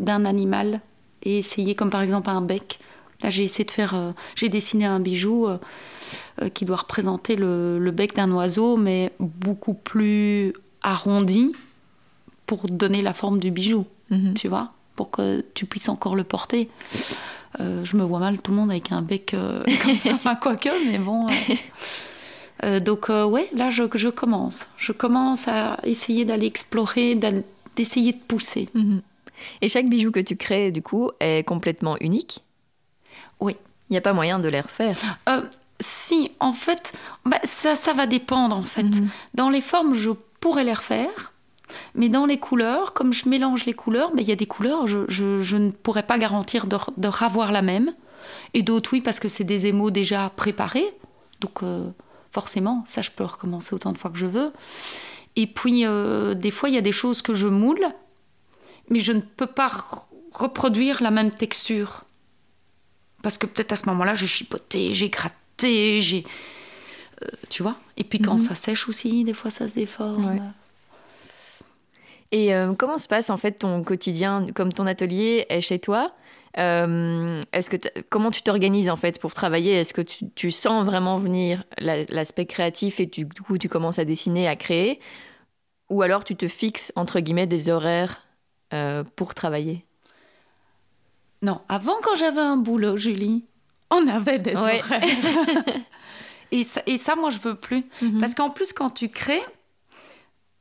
d'un 0.00 0.24
animal 0.26 0.80
et 1.22 1.38
essayer, 1.38 1.74
comme 1.74 1.88
par 1.90 2.02
exemple 2.02 2.28
un 2.30 2.42
bec. 2.42 2.78
Là, 3.22 3.30
j'ai 3.30 3.44
essayé 3.44 3.64
de 3.64 3.70
faire. 3.70 3.94
j'ai 4.36 4.48
dessiné 4.48 4.84
un 4.84 5.00
bijou 5.00 5.48
qui 6.54 6.64
doit 6.66 6.76
représenter 6.76 7.34
le, 7.34 7.78
le 7.78 7.90
bec 7.92 8.14
d'un 8.14 8.30
oiseau, 8.32 8.76
mais 8.76 9.10
beaucoup 9.18 9.74
plus 9.74 10.52
arrondi 10.82 11.52
pour 12.46 12.66
donner 12.68 13.00
la 13.02 13.12
forme 13.14 13.38
du 13.38 13.50
bijou, 13.50 13.86
Mhm. 14.10 14.34
tu 14.34 14.48
vois, 14.48 14.72
pour 14.98 15.12
que 15.12 15.44
tu 15.54 15.64
puisses 15.64 15.88
encore 15.88 16.16
le 16.16 16.24
porter. 16.24 16.68
Euh, 17.60 17.84
je 17.84 17.96
me 17.96 18.02
vois 18.02 18.18
mal 18.18 18.42
tout 18.42 18.50
le 18.50 18.56
monde 18.56 18.72
avec 18.72 18.90
un 18.90 19.00
bec 19.00 19.32
euh, 19.32 19.60
comme 19.82 19.94
ça, 19.94 20.10
enfin 20.12 20.34
quoique, 20.34 20.68
mais 20.90 20.98
bon. 20.98 21.28
euh. 21.28 21.30
Euh, 22.64 22.80
donc 22.80 23.08
ouais, 23.08 23.48
là 23.54 23.70
je, 23.70 23.84
je 23.94 24.08
commence. 24.08 24.66
Je 24.76 24.90
commence 24.90 25.46
à 25.46 25.78
essayer 25.84 26.24
d'aller 26.24 26.46
explorer, 26.48 27.14
d'essayer 27.76 28.12
de 28.12 28.18
pousser. 28.18 28.68
Mhm. 28.74 29.00
Et 29.62 29.68
chaque 29.68 29.88
bijou 29.88 30.10
que 30.10 30.18
tu 30.18 30.34
crées, 30.36 30.72
du 30.72 30.82
coup, 30.82 31.12
est 31.20 31.46
complètement 31.46 31.96
unique? 32.00 32.42
Oui. 33.38 33.54
Il 33.88 33.92
n'y 33.92 33.96
a 33.98 34.00
pas 34.00 34.12
moyen 34.12 34.40
de 34.40 34.48
les 34.48 34.60
refaire? 34.60 34.96
Si, 35.78 36.32
en 36.40 36.52
fait, 36.52 36.92
bah, 37.24 37.38
ça, 37.44 37.76
ça 37.76 37.92
va 37.92 38.06
dépendre 38.06 38.58
en 38.58 38.64
fait. 38.64 38.82
Mhm. 38.82 39.08
Dans 39.34 39.50
les 39.50 39.60
formes, 39.60 39.94
je 39.94 40.10
pourrais 40.40 40.64
les 40.64 40.74
refaire. 40.74 41.32
Mais 41.94 42.08
dans 42.08 42.26
les 42.26 42.38
couleurs, 42.38 42.92
comme 42.94 43.12
je 43.12 43.28
mélange 43.28 43.66
les 43.66 43.74
couleurs, 43.74 44.10
bah, 44.12 44.22
il 44.22 44.28
y 44.28 44.32
a 44.32 44.36
des 44.36 44.46
couleurs, 44.46 44.86
je, 44.86 45.04
je- 45.08 45.42
je 45.42 45.56
ne 45.56 45.70
pourrais 45.70 46.02
pas 46.02 46.18
garantir 46.18 46.66
de, 46.66 47.08
ravoir 47.08 47.52
la 47.52 47.62
même. 47.62 47.92
Et 48.54 48.62
d'autres, 48.62 48.90
oui, 48.92 49.00
parce 49.00 49.20
que 49.20 49.28
c'est 49.28 49.44
des 49.44 49.66
émaux 49.66 49.90
déjà 49.90 50.30
préparés. 50.36 50.86
Donc, 51.40 51.62
euh, 51.62 51.88
forcément, 52.30 52.82
ça, 52.86 53.02
je 53.02 53.10
peux 53.10 53.24
recommencer 53.24 53.74
autant 53.74 53.92
de 53.92 53.98
fois 53.98 54.10
que 54.10 54.18
je 54.18 54.26
veux. 54.26 54.52
Et 55.36 55.46
puis, 55.46 55.84
euh, 55.86 56.34
des 56.34 56.50
fois, 56.50 56.68
il 56.68 56.74
y 56.74 56.78
a 56.78 56.82
des 56.82 56.92
choses 56.92 57.22
que 57.22 57.34
je 57.34 57.46
moule, 57.46 57.84
mais 58.90 59.00
je 59.00 59.12
ne 59.12 59.20
peux 59.20 59.46
pas 59.46 59.68
re- 59.68 60.02
reproduire 60.32 61.02
la 61.02 61.10
même 61.10 61.30
texture. 61.30 62.04
Parce 63.22 63.36
que 63.38 63.46
peut-être 63.46 63.72
à 63.72 63.76
ce 63.76 63.86
moment-là, 63.86 64.14
j'ai 64.14 64.26
chipoté, 64.26 64.94
j'ai 64.94 65.08
gratté, 65.10 66.00
j'ai. 66.00 66.24
euh, 67.22 67.26
tu 67.50 67.62
vois 67.62 67.76
Et 67.96 68.04
puis 68.04 68.20
quand 68.20 68.34
Mhm. 68.34 68.38
ça 68.38 68.54
sèche 68.54 68.88
aussi, 68.88 69.24
des 69.24 69.32
fois, 69.34 69.50
ça 69.50 69.68
se 69.68 69.74
déforme. 69.74 70.24
Ouais. 70.26 70.40
Et 72.30 72.54
euh, 72.54 72.74
comment 72.74 72.98
se 72.98 73.08
passe 73.08 73.30
en 73.30 73.36
fait 73.36 73.52
ton 73.52 73.82
quotidien, 73.82 74.46
comme 74.54 74.72
ton 74.72 74.86
atelier 74.86 75.46
est 75.48 75.60
chez 75.60 75.78
toi 75.78 76.12
euh, 76.56 77.40
est-ce 77.52 77.70
que 77.70 77.76
comment 78.08 78.30
tu 78.30 78.42
t'organises 78.42 78.88
en 78.90 78.96
fait 78.96 79.20
pour 79.20 79.32
travailler? 79.34 79.74
Est-ce 79.74 79.92
que 79.94 80.00
tu, 80.00 80.28
tu 80.34 80.50
sens 80.50 80.84
vraiment 80.84 81.16
venir 81.18 81.62
la- 81.78 82.04
l'aspect 82.04 82.46
créatif 82.46 82.98
et 83.00 83.08
tu- 83.08 83.26
du 83.26 83.42
coup 83.42 83.58
tu 83.58 83.68
commences 83.68 83.98
à 83.98 84.04
dessiner, 84.04 84.48
à 84.48 84.56
créer? 84.56 84.98
Ou 85.90 86.02
alors 86.02 86.24
tu 86.24 86.34
te 86.36 86.48
fixes 86.48 86.90
entre 86.96 87.20
guillemets 87.20 87.46
des 87.46 87.68
horaires 87.68 88.24
euh, 88.72 89.04
pour 89.14 89.34
travailler? 89.34 89.84
Non, 91.42 91.60
avant, 91.68 91.96
quand 92.02 92.16
j'avais 92.16 92.40
un 92.40 92.56
boulot, 92.56 92.96
Julie, 92.96 93.44
on 93.90 94.08
avait 94.08 94.38
des 94.40 94.56
Ouais. 94.56 94.80
horaires. 94.80 95.00
et, 96.50 96.64
ça, 96.64 96.82
et 96.86 96.98
ça, 96.98 97.14
moi, 97.14 97.30
je 97.30 97.38
veux 97.38 97.54
plus. 97.54 97.84
Mhm. 98.02 98.18
Parce 98.18 98.34
qu'en 98.34 98.50
plus, 98.50 98.72
quand 98.72 98.90
tu 98.90 99.08
crées, 99.08 99.42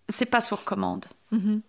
c'est 0.09 0.25
pas 0.25 0.41
sur 0.41 0.63
commande. 0.63 1.05
Mhm. 1.31 1.61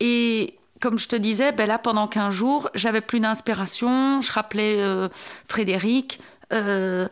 Et 0.00 0.56
comme 0.80 0.98
je 0.98 1.08
te 1.08 1.16
disais, 1.16 1.52
ben 1.52 1.66
là, 1.66 1.78
pendant 1.78 2.08
15 2.08 2.32
jours, 2.32 2.70
j'avais 2.74 3.00
plus 3.02 3.20
d'inspiration. 3.20 4.20
Je 4.22 4.32
rappelais 4.32 4.76
euh, 4.78 5.08
Frédéric. 5.46 6.20
euh, 6.52 7.08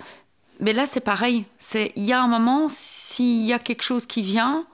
mais 0.60 0.72
là, 0.72 0.86
c'est 0.86 1.00
pareil. 1.00 1.44
C'est 1.58 1.92
Il 1.94 2.04
y 2.04 2.12
a 2.12 2.20
un 2.20 2.26
moment, 2.26 2.68
s'il 2.68 3.44
y 3.44 3.52
a 3.52 3.58
quelque 3.58 3.82
chose 3.82 4.06
qui 4.06 4.22
vient, 4.22 4.66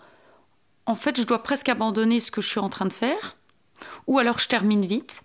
en 0.87 0.94
fait, 0.94 1.18
je 1.18 1.25
dois 1.27 1.42
presque 1.42 1.68
abandonner 1.68 2.20
ce 2.20 2.31
que 2.31 2.40
je 2.40 2.49
suis 2.49 2.61
en 2.61 2.68
train 2.70 2.87
de 2.87 2.92
faire. 2.92 3.37
Ou 4.07 4.18
alors, 4.18 4.38
je 4.38 4.49
termine 4.49 4.87
vite. 4.87 5.23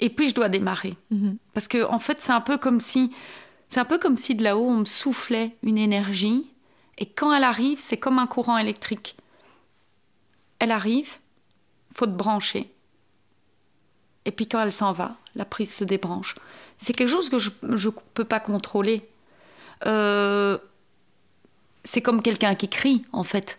Et 0.00 0.10
puis, 0.10 0.28
je 0.28 0.34
dois 0.34 0.48
démarrer. 0.48 0.96
Mhm. 1.10 1.38
Parce 1.54 1.68
que, 1.68 1.86
en 1.86 1.98
fait, 1.98 2.20
c'est 2.20 2.32
un 2.32 2.40
peu 2.40 2.58
comme 2.58 2.80
si. 2.80 3.10
C'est 3.68 3.80
un 3.80 3.84
peu 3.84 3.98
comme 3.98 4.16
si 4.18 4.34
de 4.34 4.42
là-haut, 4.42 4.68
on 4.68 4.78
me 4.78 4.84
soufflait 4.84 5.56
une 5.62 5.78
énergie. 5.78 6.50
Et 6.98 7.06
quand 7.06 7.32
elle 7.32 7.44
arrive, 7.44 7.78
c'est 7.80 7.96
comme 7.96 8.18
un 8.18 8.26
courant 8.26 8.58
électrique. 8.58 9.16
Elle 10.58 10.70
arrive, 10.70 11.18
faut 11.94 12.06
te 12.06 12.12
brancher. 12.12 12.72
Et 14.24 14.32
puis 14.32 14.46
quand 14.46 14.60
elle 14.60 14.72
s'en 14.72 14.92
va, 14.92 15.16
la 15.34 15.44
prise 15.44 15.72
se 15.72 15.84
débranche. 15.84 16.34
C'est 16.78 16.92
quelque 16.92 17.10
chose 17.10 17.28
que 17.28 17.38
je 17.38 17.50
ne 17.62 17.92
peux 18.14 18.24
pas 18.24 18.40
contrôler. 18.40 19.08
Euh, 19.86 20.58
c'est 21.84 22.00
comme 22.00 22.22
quelqu'un 22.22 22.54
qui 22.54 22.68
crie, 22.68 23.02
en 23.12 23.24
fait. 23.24 23.58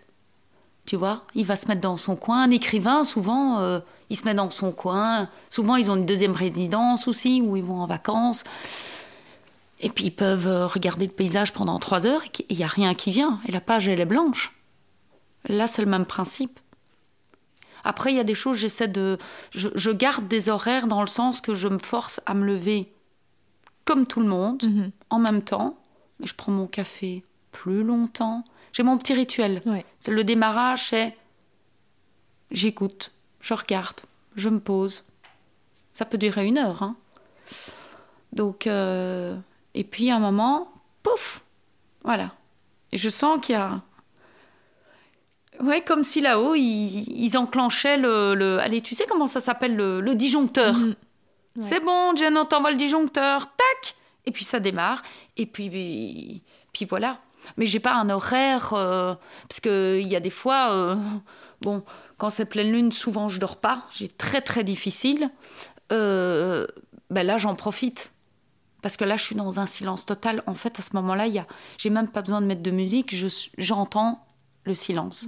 Tu 0.85 0.95
vois, 0.95 1.23
il 1.33 1.45
va 1.45 1.55
se 1.55 1.67
mettre 1.67 1.81
dans 1.81 1.97
son 1.97 2.15
coin. 2.15 2.43
Un 2.43 2.51
écrivain, 2.51 3.03
souvent, 3.03 3.59
euh, 3.59 3.79
il 4.09 4.15
se 4.15 4.25
met 4.25 4.33
dans 4.33 4.49
son 4.49 4.71
coin. 4.71 5.29
Souvent, 5.49 5.75
ils 5.75 5.89
ont 5.89 5.95
une 5.95 6.05
deuxième 6.05 6.33
résidence 6.33 7.07
aussi, 7.07 7.41
où 7.41 7.55
ils 7.55 7.63
vont 7.63 7.81
en 7.81 7.87
vacances. 7.87 8.43
Et 9.79 9.89
puis, 9.89 10.05
ils 10.05 10.15
peuvent 10.15 10.47
euh, 10.47 10.67
regarder 10.67 11.07
le 11.07 11.11
paysage 11.11 11.53
pendant 11.53 11.79
trois 11.79 12.05
heures 12.05 12.23
et 12.23 12.45
il 12.49 12.57
n'y 12.57 12.63
a 12.63 12.67
rien 12.67 12.93
qui 12.93 13.11
vient. 13.11 13.39
Et 13.47 13.51
la 13.51 13.61
page, 13.61 13.87
elle 13.87 13.99
est 13.99 14.05
blanche. 14.05 14.53
Là, 15.47 15.67
c'est 15.67 15.83
le 15.83 15.89
même 15.89 16.05
principe. 16.05 16.59
Après, 17.85 18.11
il 18.11 18.17
y 18.17 18.19
a 18.19 18.23
des 18.25 18.33
choses, 18.35 18.57
j'essaie 18.57 18.87
de. 18.89 19.17
Je, 19.51 19.69
je 19.75 19.91
garde 19.91 20.27
des 20.27 20.49
horaires 20.49 20.87
dans 20.87 20.99
le 21.01 21.07
sens 21.07 21.39
que 21.39 21.53
je 21.53 21.67
me 21.69 21.77
force 21.79 22.19
à 22.25 22.33
me 22.33 22.45
lever 22.45 22.91
comme 23.85 24.05
tout 24.07 24.19
le 24.19 24.27
monde, 24.27 24.63
Mhm. 24.63 24.91
en 25.11 25.19
même 25.19 25.41
temps. 25.43 25.77
Mais 26.19 26.25
je 26.27 26.33
prends 26.35 26.51
mon 26.51 26.65
café 26.67 27.23
plus 27.51 27.83
longtemps. 27.83 28.43
J'ai 28.73 28.83
mon 28.83 28.97
petit 28.97 29.13
rituel. 29.13 29.61
Ouais. 29.65 29.85
C'est 29.99 30.11
le 30.11 30.23
démarrage, 30.23 30.89
c'est 30.89 31.15
j'écoute, 32.51 33.11
je 33.39 33.53
regarde, 33.53 34.01
je 34.35 34.49
me 34.49 34.59
pose. 34.59 35.05
Ça 35.93 36.05
peut 36.05 36.17
durer 36.17 36.45
une 36.45 36.57
heure. 36.57 36.83
hein. 36.83 36.95
Donc, 38.33 38.67
euh, 38.67 39.37
et 39.75 39.83
puis 39.83 40.09
à 40.09 40.17
un 40.17 40.19
moment, 40.19 40.69
pouf, 41.03 41.41
voilà. 42.03 42.31
Et 42.91 42.97
je 42.97 43.09
sens 43.09 43.39
qu'il 43.41 43.53
y 43.53 43.57
a. 43.57 43.81
Ouais, 45.61 45.81
comme 45.81 46.03
si 46.03 46.21
là-haut, 46.21 46.55
ils, 46.55 47.05
ils 47.09 47.37
enclenchaient 47.37 47.97
le, 47.97 48.33
le- 48.35 48.59
Allez, 48.59 48.81
tu 48.81 48.95
sais 48.95 49.05
comment 49.07 49.27
ça 49.27 49.41
s'appelle 49.41 49.75
le, 49.75 50.01
le 50.01 50.15
disjoncteur 50.15 50.75
Mhm. 50.75 50.95
C'est 51.61 51.79
bon, 51.79 52.13
Jen, 52.17 52.35
on 52.37 52.43
t'envoie 52.43 52.71
le 52.71 52.75
disjoncteur. 52.75 53.47
Tac 53.47 53.95
Et 54.25 54.31
puis 54.31 54.43
ça 54.43 54.59
démarre. 54.59 55.01
Et 55.37 55.45
puis, 55.45 56.41
puis 56.73 56.83
voilà. 56.85 57.19
Mais 57.55 57.65
j'ai 57.65 57.79
pas 57.79 57.93
un 57.93 58.09
horaire. 58.09 58.73
euh, 58.73 59.15
parce 59.47 59.61
qu'il 59.61 60.05
y 60.07 60.15
a 60.17 60.19
des 60.19 60.29
fois. 60.29 60.71
euh, 60.71 60.95
bon, 61.61 61.83
quand 62.17 62.29
c'est 62.29 62.45
pleine 62.49 62.71
lune, 62.73 62.91
souvent 62.91 63.29
je 63.29 63.39
dors 63.39 63.55
pas. 63.55 63.83
J'ai 63.95 64.09
très 64.09 64.41
très 64.41 64.65
difficile. 64.65 65.29
Euh, 65.93 66.67
ben 67.09 67.25
là, 67.25 67.37
j'en 67.37 67.55
profite. 67.55 68.11
Parce 68.81 68.97
que 68.97 69.05
là, 69.05 69.15
je 69.15 69.23
suis 69.23 69.35
dans 69.35 69.57
un 69.59 69.65
silence 69.65 70.05
total. 70.05 70.43
En 70.47 70.55
fait, 70.55 70.77
à 70.79 70.81
ce 70.81 70.93
moment-là, 70.97 71.25
il 71.27 71.33
y 71.35 71.39
a, 71.39 71.47
j'ai 71.77 71.89
même 71.89 72.09
pas 72.09 72.21
besoin 72.21 72.41
de 72.41 72.45
mettre 72.47 72.63
de 72.63 72.71
musique. 72.71 73.15
Je, 73.15 73.27
j'entends 73.57 74.24
le 74.65 74.73
silence. 74.75 75.27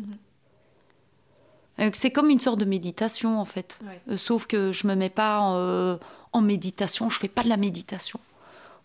Euh, 1.80 1.90
C'est 1.94 2.12
comme 2.12 2.30
une 2.30 2.40
sorte 2.40 2.60
de 2.60 2.66
méditation, 2.66 3.40
en 3.40 3.46
fait. 3.46 3.80
Ouais. 3.86 4.02
Euh, 4.10 4.18
sauf 4.18 4.46
que 4.48 4.72
je 4.72 4.88
me 4.88 4.96
mets 4.96 5.10
pas 5.10 5.54
euh, 5.54 5.98
en 6.34 6.42
méditation. 6.42 7.10
Je 7.10 7.18
fais 7.20 7.28
pas 7.28 7.44
de 7.44 7.50
la 7.50 7.58
méditation. 7.58 8.20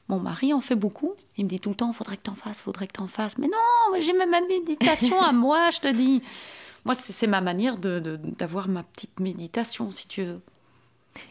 Mon 0.08 0.18
mari 0.18 0.52
en 0.52 0.60
fait 0.60 0.74
beaucoup. 0.74 1.12
Il 1.38 1.44
me 1.44 1.48
dit 1.48 1.60
tout 1.60 1.70
le 1.70 1.76
temps, 1.76 1.92
faudrait 1.92 2.16
que 2.16 2.22
t'en 2.22 2.34
fasses, 2.34 2.60
faudrait 2.60 2.86
que 2.86 2.92
t'en 2.92 3.06
fasses. 3.06 3.38
Mais 3.38 3.46
non, 3.46 3.98
j'ai 4.00 4.12
même 4.12 4.30
ma 4.30 4.40
méditation 4.42 5.20
à 5.22 5.32
moi, 5.32 5.70
je 5.70 5.78
te 5.80 5.88
dis. 5.88 6.22
Moi, 6.84 6.94
c'est 6.94 7.12
c'est 7.12 7.28
ma 7.28 7.40
manière 7.40 7.78
de- 7.78 8.00
de- 8.00 8.16
d'avoir 8.16 8.68
ma 8.68 8.82
petite 8.82 9.20
méditation, 9.20 9.90
si 9.90 10.08
tu 10.08 10.24
veux. 10.24 10.40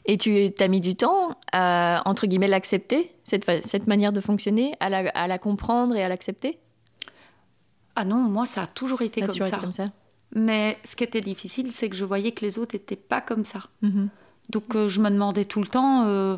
Et 0.06 0.18
tu 0.18 0.52
as 0.60 0.68
mis 0.70 0.80
du 0.80 0.96
temps 0.96 1.36
à, 1.52 2.02
entre 2.06 2.26
guillemets, 2.28 2.48
l'accepter, 2.48 3.14
cette, 3.24 3.46
cette 3.68 3.88
manière 3.88 4.14
de 4.14 4.22
fonctionner, 4.22 4.74
à 4.80 4.90
la, 4.90 5.10
à 5.10 5.28
la 5.28 5.38
comprendre 5.38 5.96
et 5.96 6.04
à 6.04 6.08
l'accepter? 6.08 6.58
Ah 8.02 8.06
non, 8.06 8.18
moi, 8.18 8.48
ça 8.48 8.64
a 8.64 8.68
toujours 8.68 9.04
été 9.04 9.22
comme 9.22 9.30
ça. 9.30 9.48
été 9.48 9.58
comme 9.58 9.72
ça 9.72 9.92
Mais 10.34 10.80
ce 10.84 10.96
qui 10.96 11.04
était 11.04 11.22
difficile, 11.22 11.72
c'est 11.72 11.88
que 11.88 11.96
je 11.96 12.04
voyais 12.04 12.32
que 12.32 12.44
les 12.44 12.58
autres 12.58 12.76
n'étaient 12.76 12.96
pas 12.96 13.22
comme 13.22 13.46
ça. 13.46 13.60
Mhm. 13.84 14.10
Donc 14.50 14.76
euh, 14.76 14.90
je 14.90 15.00
me 15.02 15.12
demandais 15.12 15.46
tout 15.46 15.62
le 15.62 15.68
temps, 15.68 16.06
euh, 16.08 16.38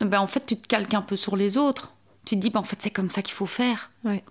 ben, 0.00 0.20
en 0.20 0.26
fait, 0.26 0.44
tu 0.44 0.56
te 0.56 0.66
calques 0.68 0.92
un 0.92 1.00
peu 1.00 1.16
sur 1.16 1.36
les 1.36 1.56
autres. 1.56 1.94
Tu 2.26 2.36
te 2.36 2.40
dis, 2.40 2.50
ben, 2.50 2.60
en 2.60 2.64
fait, 2.64 2.76
c'est 2.82 2.90
comme 2.90 3.08
ça 3.08 3.22
qu'il 3.22 3.32
faut 3.32 3.46
faire. 3.46 3.90
Ouais. 4.04 4.22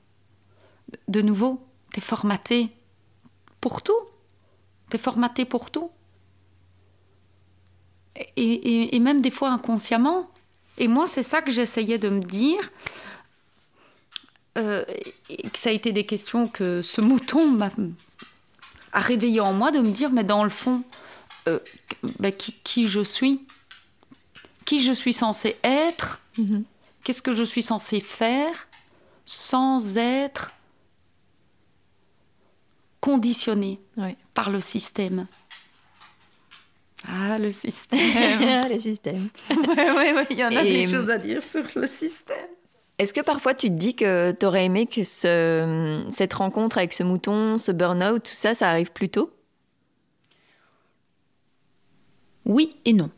De 1.08 1.24
nouveau, 1.24 1.66
tu 1.92 1.98
es 1.98 2.04
formaté 2.04 2.70
pour 3.60 3.82
tout. 3.82 4.00
Tu 4.92 4.98
es 4.98 5.00
formaté 5.00 5.46
pour 5.46 5.72
tout. 5.72 5.90
et, 8.36 8.96
et, 8.96 9.00
même 9.00 9.22
des 9.22 9.32
fois 9.32 9.50
inconsciemment. 9.50 10.30
Et 10.78 10.88
moi, 10.88 11.08
c'est 11.08 11.24
ça 11.24 11.42
que 11.42 11.50
j'essayais 11.52 11.98
de 11.98 12.10
me 12.10 12.22
dire. 12.22 12.72
Euh, 14.60 14.84
et 15.30 15.50
que 15.50 15.58
ça 15.58 15.70
a 15.70 15.74
été 15.74 15.92
des 15.92 16.06
questions 16.06 16.48
que 16.48 16.82
ce 16.82 17.02
mouton 17.02 17.50
m'a 17.50 17.70
a 18.92 19.00
réveillé 19.00 19.40
en 19.40 19.54
moi 19.54 19.72
de 19.72 19.80
me 19.80 19.92
dire, 19.92 20.10
mais 20.10 20.24
dans 20.24 20.44
le 20.44 20.50
fond, 20.50 20.84
euh, 21.48 21.60
ben, 22.20 22.32
qui, 22.32 22.54
qui, 22.64 22.88
je 22.88 23.02
suis, 23.02 23.46
qui 24.66 24.82
je 24.82 24.92
suis 24.92 25.14
censée 25.14 25.58
être, 25.64 26.20
mhm. 26.38 26.64
qu'est-ce 27.04 27.22
que 27.22 27.34
je 27.34 27.44
suis 27.44 27.62
censée 27.62 28.02
faire 28.02 28.68
sans 29.26 29.96
être 29.98 30.54
conditionné 33.00 33.80
par 34.34 34.50
le 34.50 34.60
système? 34.60 35.28
Ah, 37.08 37.38
le 37.38 37.52
système. 37.52 38.00
ah, 38.42 38.68
le 38.70 38.80
système. 38.80 39.30
Oui, 39.50 39.76
ouais, 39.78 40.28
il 40.32 40.38
y 40.38 40.44
en 40.44 40.56
a 40.56 40.64
des 40.64 40.88
choses 40.88 41.10
à 41.10 41.18
dire 41.18 41.42
sur 41.44 41.64
le 41.76 41.88
système. 41.88 42.50
Est-ce 43.00 43.14
que 43.14 43.22
parfois 43.22 43.54
tu 43.54 43.70
te 43.70 43.76
dis 43.76 43.96
que 43.96 44.32
tu 44.34 44.46
aurais 44.46 44.66
aimé 44.66 44.86
que 44.86 45.06
ce, 45.06 46.04
cette 46.12 46.34
rencontre 46.34 46.78
avec 46.78 46.92
ce 46.92 47.04
mouton, 47.04 47.58
ce 47.58 47.72
burn-out, 47.72 48.22
tout 48.22 48.34
ça, 48.34 48.54
ça 48.54 48.70
arrive 48.70 48.92
plus 48.92 49.08
tôt? 49.08 49.32
Oui 52.46 52.76
et 52.84 52.92
non. 52.92 53.10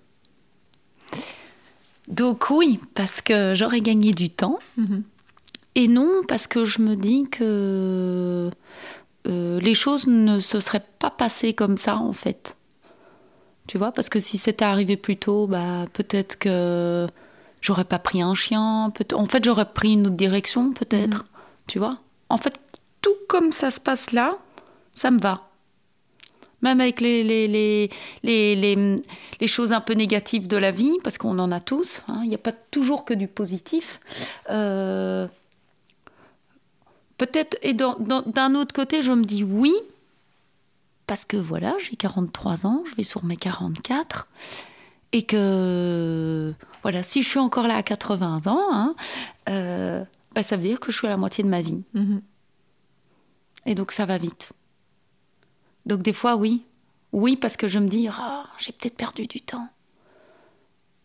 Donc 2.07 2.51
oui, 2.51 2.79
parce 2.93 3.21
que 3.21 3.53
j'aurais 3.55 3.81
gagné 3.81 4.11
du 4.11 4.29
temps. 4.29 4.59
Mhm. 4.77 5.03
Et 5.73 5.87
non, 5.87 6.21
parce 6.27 6.45
que 6.45 6.63
je 6.63 6.81
me 6.81 6.95
dis 6.95 7.27
que 7.31 8.51
euh, 9.27 9.59
les 9.59 9.73
choses 9.73 10.05
ne 10.05 10.39
se 10.39 10.59
seraient 10.59 10.85
pas 10.99 11.09
passées 11.09 11.53
comme 11.53 11.77
ça 11.77 11.95
en 11.95 12.13
fait. 12.13 12.55
Tu 13.67 13.79
vois, 13.79 13.91
parce 13.91 14.09
que 14.09 14.19
si 14.19 14.37
c'était 14.37 14.65
arrivé 14.65 14.97
plus 14.97 15.17
tôt, 15.17 15.47
bah, 15.47 15.85
peut-être 15.93 16.37
que 16.37 17.07
j'aurais 17.61 17.85
pas 17.85 17.99
pris 17.99 18.21
un 18.21 18.33
chien. 18.33 18.91
En 19.13 19.25
fait, 19.25 19.43
j'aurais 19.43 19.71
pris 19.71 19.93
une 19.93 20.07
autre 20.07 20.15
direction, 20.15 20.73
peut-être. 20.73 21.19
Mhm. 21.19 21.27
Tu 21.67 21.79
vois? 21.79 21.99
En 22.29 22.37
fait, 22.37 22.55
tout 23.01 23.15
comme 23.27 23.51
ça 23.51 23.71
se 23.71 23.79
passe 23.79 24.11
là, 24.11 24.37
ça 24.93 25.11
me 25.11 25.19
va. 25.19 25.47
Même 26.61 26.79
avec 26.79 27.01
les, 27.01 27.23
les, 27.23 27.47
les, 27.47 27.89
les, 28.23 28.95
les 29.39 29.47
choses 29.47 29.71
un 29.73 29.81
peu 29.81 29.93
négatives 29.93 30.47
de 30.47 30.57
la 30.57 30.71
vie, 30.71 30.97
parce 31.03 31.17
qu'on 31.17 31.39
en 31.39 31.51
a 31.51 31.59
tous, 31.59 32.03
hein. 32.07 32.21
il 32.23 32.29
n'y 32.29 32.35
a 32.35 32.39
pas 32.39 32.51
toujours 32.51 33.03
que 33.03 33.15
du 33.15 33.27
positif. 33.27 33.99
Euh, 34.51 35.27
peut-être, 37.17 37.57
et 37.63 37.73
d'un 37.73 38.55
autre 38.55 38.75
côté, 38.75 39.01
je 39.01 39.11
me 39.11 39.23
dis 39.23 39.43
oui, 39.43 39.73
parce 41.07 41.25
que 41.25 41.37
voilà, 41.37 41.75
j'ai 41.79 41.95
43 41.95 42.67
ans, 42.67 42.83
je 42.89 42.95
vais 42.95 43.03
sur 43.03 43.25
mes 43.25 43.37
44, 43.37 44.27
et 45.11 45.23
que 45.23 46.53
voilà, 46.83 47.03
si 47.03 47.21
je 47.21 47.29
suis 47.29 47.39
encore 47.39 47.67
là 47.67 47.75
à 47.75 47.83
80 47.83 48.47
ans, 48.47 48.67
hein, 48.71 48.95
euh, 49.49 50.03
bah, 50.33 50.43
ça 50.43 50.55
veut 50.55 50.63
dire 50.63 50.79
que 50.79 50.91
je 50.91 50.97
suis 50.97 51.07
à 51.07 51.09
la 51.09 51.17
moitié 51.17 51.43
de 51.43 51.49
ma 51.49 51.61
vie. 51.61 51.83
Mhm. 51.93 52.21
Et 53.65 53.75
donc 53.75 53.91
ça 53.91 54.05
va 54.05 54.17
vite. 54.17 54.53
Donc 55.85 56.01
des 56.01 56.13
fois, 56.13 56.35
oui. 56.35 56.63
Oui, 57.13 57.35
parce 57.35 57.57
que 57.57 57.67
je 57.67 57.77
me 57.77 57.87
dis, 57.87 58.07
ah, 58.07 58.45
j'ai 58.57 58.71
peut-être 58.71 58.95
perdu 58.95 59.27
du 59.27 59.41
temps. 59.41 59.67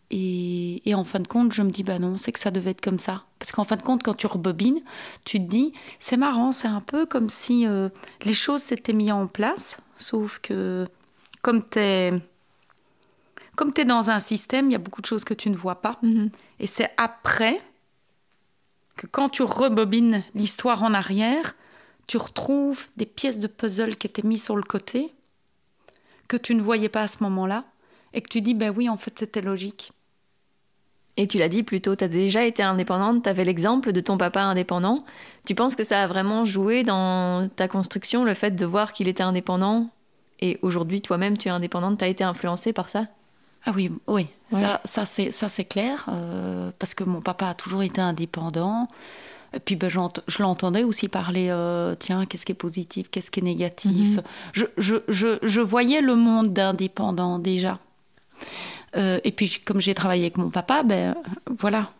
Et, 0.09 0.81
en 0.95 1.03
fin 1.03 1.19
de 1.19 1.27
compte, 1.27 1.51
je 1.51 1.61
me 1.61 1.69
dis, 1.69 1.83
bah 1.83 1.99
non, 1.99 2.15
c'est 2.15 2.31
que 2.31 2.39
ça 2.39 2.49
devait 2.49 2.71
être 2.71 2.81
comme 2.81 2.99
ça. 2.99 3.25
Parce 3.39 3.51
qu'en 3.51 3.65
fin 3.65 3.75
de 3.75 3.81
compte, 3.81 4.03
quand 4.03 4.13
tu 4.13 4.25
rebobines, 4.25 4.79
tu 5.25 5.37
te 5.37 5.49
dis, 5.49 5.73
c'est 5.99 6.15
marrant, 6.15 6.53
c'est 6.53 6.69
un 6.69 6.79
peu 6.79 7.05
comme 7.05 7.27
si 7.27 7.67
euh, 7.67 7.89
les 8.21 8.33
choses 8.33 8.61
s'étaient 8.61 8.93
mises 8.93 9.11
en 9.11 9.27
place, 9.27 9.79
sauf 9.95 10.39
que 10.39 10.87
comme 11.41 11.61
tu 11.67 11.79
es 11.79 12.13
comme 13.57 13.73
tu 13.73 13.81
es 13.81 13.85
dans 13.85 14.11
un 14.11 14.19
système, 14.19 14.69
il 14.69 14.73
y 14.73 14.75
a 14.75 14.79
beaucoup 14.79 15.01
de 15.01 15.07
choses 15.07 15.23
que 15.23 15.33
tu 15.33 15.49
ne 15.49 15.57
vois 15.57 15.81
pas. 15.81 15.97
Mhm. 16.03 16.29
Et 16.59 16.67
c'est 16.67 16.91
après 16.95 17.59
que 18.95 19.07
quand 19.07 19.29
tu 19.29 19.41
rebobines 19.41 20.23
l'histoire 20.35 20.83
en 20.83 20.93
arrière, 20.93 21.55
tu 22.05 22.17
retrouves 22.17 22.85
des 22.97 23.07
pièces 23.07 23.39
de 23.39 23.47
puzzle 23.47 23.95
qui 23.95 24.05
étaient 24.05 24.25
mises 24.25 24.43
sur 24.43 24.55
le 24.55 24.63
côté, 24.63 25.11
que 26.27 26.37
tu 26.37 26.53
ne 26.53 26.61
voyais 26.61 26.87
pas 26.87 27.01
à 27.01 27.07
ce 27.07 27.23
moment-là, 27.23 27.65
et 28.13 28.21
que 28.21 28.29
tu 28.29 28.41
dis, 28.41 28.53
ben 28.53 28.71
oui, 28.75 28.89
en 28.89 28.95
fait, 28.95 29.17
c'était 29.17 29.41
logique. 29.41 29.91
Et 31.17 31.27
tu 31.27 31.39
l'as 31.39 31.49
dit 31.49 31.63
plus 31.63 31.81
tôt, 31.81 31.95
tu 31.95 32.03
as 32.03 32.07
déjà 32.07 32.43
été 32.45 32.61
indépendante, 32.61 33.23
tu 33.23 33.29
avais 33.29 33.43
l'exemple 33.43 33.91
de 33.91 34.01
ton 34.01 34.19
papa 34.19 34.41
indépendant. 34.41 35.03
Tu 35.47 35.55
penses 35.55 35.75
que 35.75 35.83
ça 35.83 36.03
a 36.03 36.07
vraiment 36.07 36.45
joué 36.45 36.83
dans 36.83 37.49
ta 37.49 37.67
construction, 37.67 38.23
le 38.23 38.35
fait 38.35 38.51
de 38.51 38.65
voir 38.67 38.93
qu'il 38.93 39.07
était 39.07 39.23
indépendant 39.23 39.89
Et 40.39 40.59
aujourd'hui, 40.61 41.01
toi-même, 41.01 41.35
tu 41.35 41.47
es 41.47 41.51
indépendante, 41.51 41.97
tu 41.97 42.05
as 42.05 42.07
été 42.07 42.23
influencée 42.23 42.71
par 42.71 42.91
ça? 42.91 43.07
Ah 43.67 43.73
oui, 43.75 43.91
oui, 44.07 44.27
ça, 44.49 44.79
ça 44.85 45.05
c'est 45.05 45.33
ça 45.33 45.49
c'est 45.49 45.65
clair 45.65 46.05
euh, 46.07 46.71
parce 46.79 46.93
que 46.93 47.03
mon 47.03 47.19
papa 47.19 47.49
a 47.49 47.53
toujours 47.53 47.83
été 47.83 47.99
indépendant. 47.99 48.87
Et 49.53 49.59
puis 49.59 49.75
ben, 49.75 49.89
je 49.89 50.41
l'entendais 50.41 50.83
aussi 50.83 51.09
parler, 51.09 51.47
euh, 51.49 51.93
tiens, 51.99 52.25
qu'est-ce 52.25 52.45
qui 52.45 52.53
est 52.53 52.55
positif, 52.55 53.09
qu'est-ce 53.11 53.29
qui 53.29 53.41
est 53.41 53.43
négatif. 53.43 54.15
Mhm. 54.15 54.23
je, 54.53 54.65
je, 54.77 54.95
je, 55.09 55.37
je, 55.41 55.59
voyais 55.59 55.99
le 55.99 56.15
monde 56.15 56.53
d'indépendant 56.53 57.39
déjà. 57.39 57.79
Euh, 58.95 59.19
et 59.25 59.33
puis 59.33 59.61
comme 59.65 59.81
j'ai 59.81 59.93
travaillé 59.93 60.23
avec 60.23 60.37
mon 60.37 60.49
papa, 60.49 60.83
ben 60.83 61.15
voilà, 61.59 61.91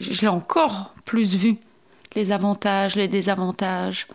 je 0.00 0.20
l'ai 0.22 0.28
encore 0.28 0.92
plus 1.04 1.36
vu, 1.36 1.56
les 2.16 2.32
avantages, 2.32 2.96
les 2.96 3.06
désavantages. 3.06 4.08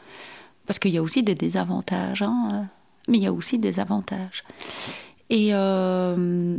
Parce 0.66 0.78
qu'il 0.78 0.92
y 0.92 0.98
a 0.98 1.02
aussi 1.02 1.24
des 1.24 1.36
désavantages, 1.36 2.22
hein, 2.22 2.68
mais 3.08 3.18
il 3.18 3.24
y 3.24 3.28
a 3.28 3.34
aussi 3.34 3.60
des 3.60 3.80
avantages. 3.80 4.44
Et, 5.30 5.50
euh, 5.54 6.58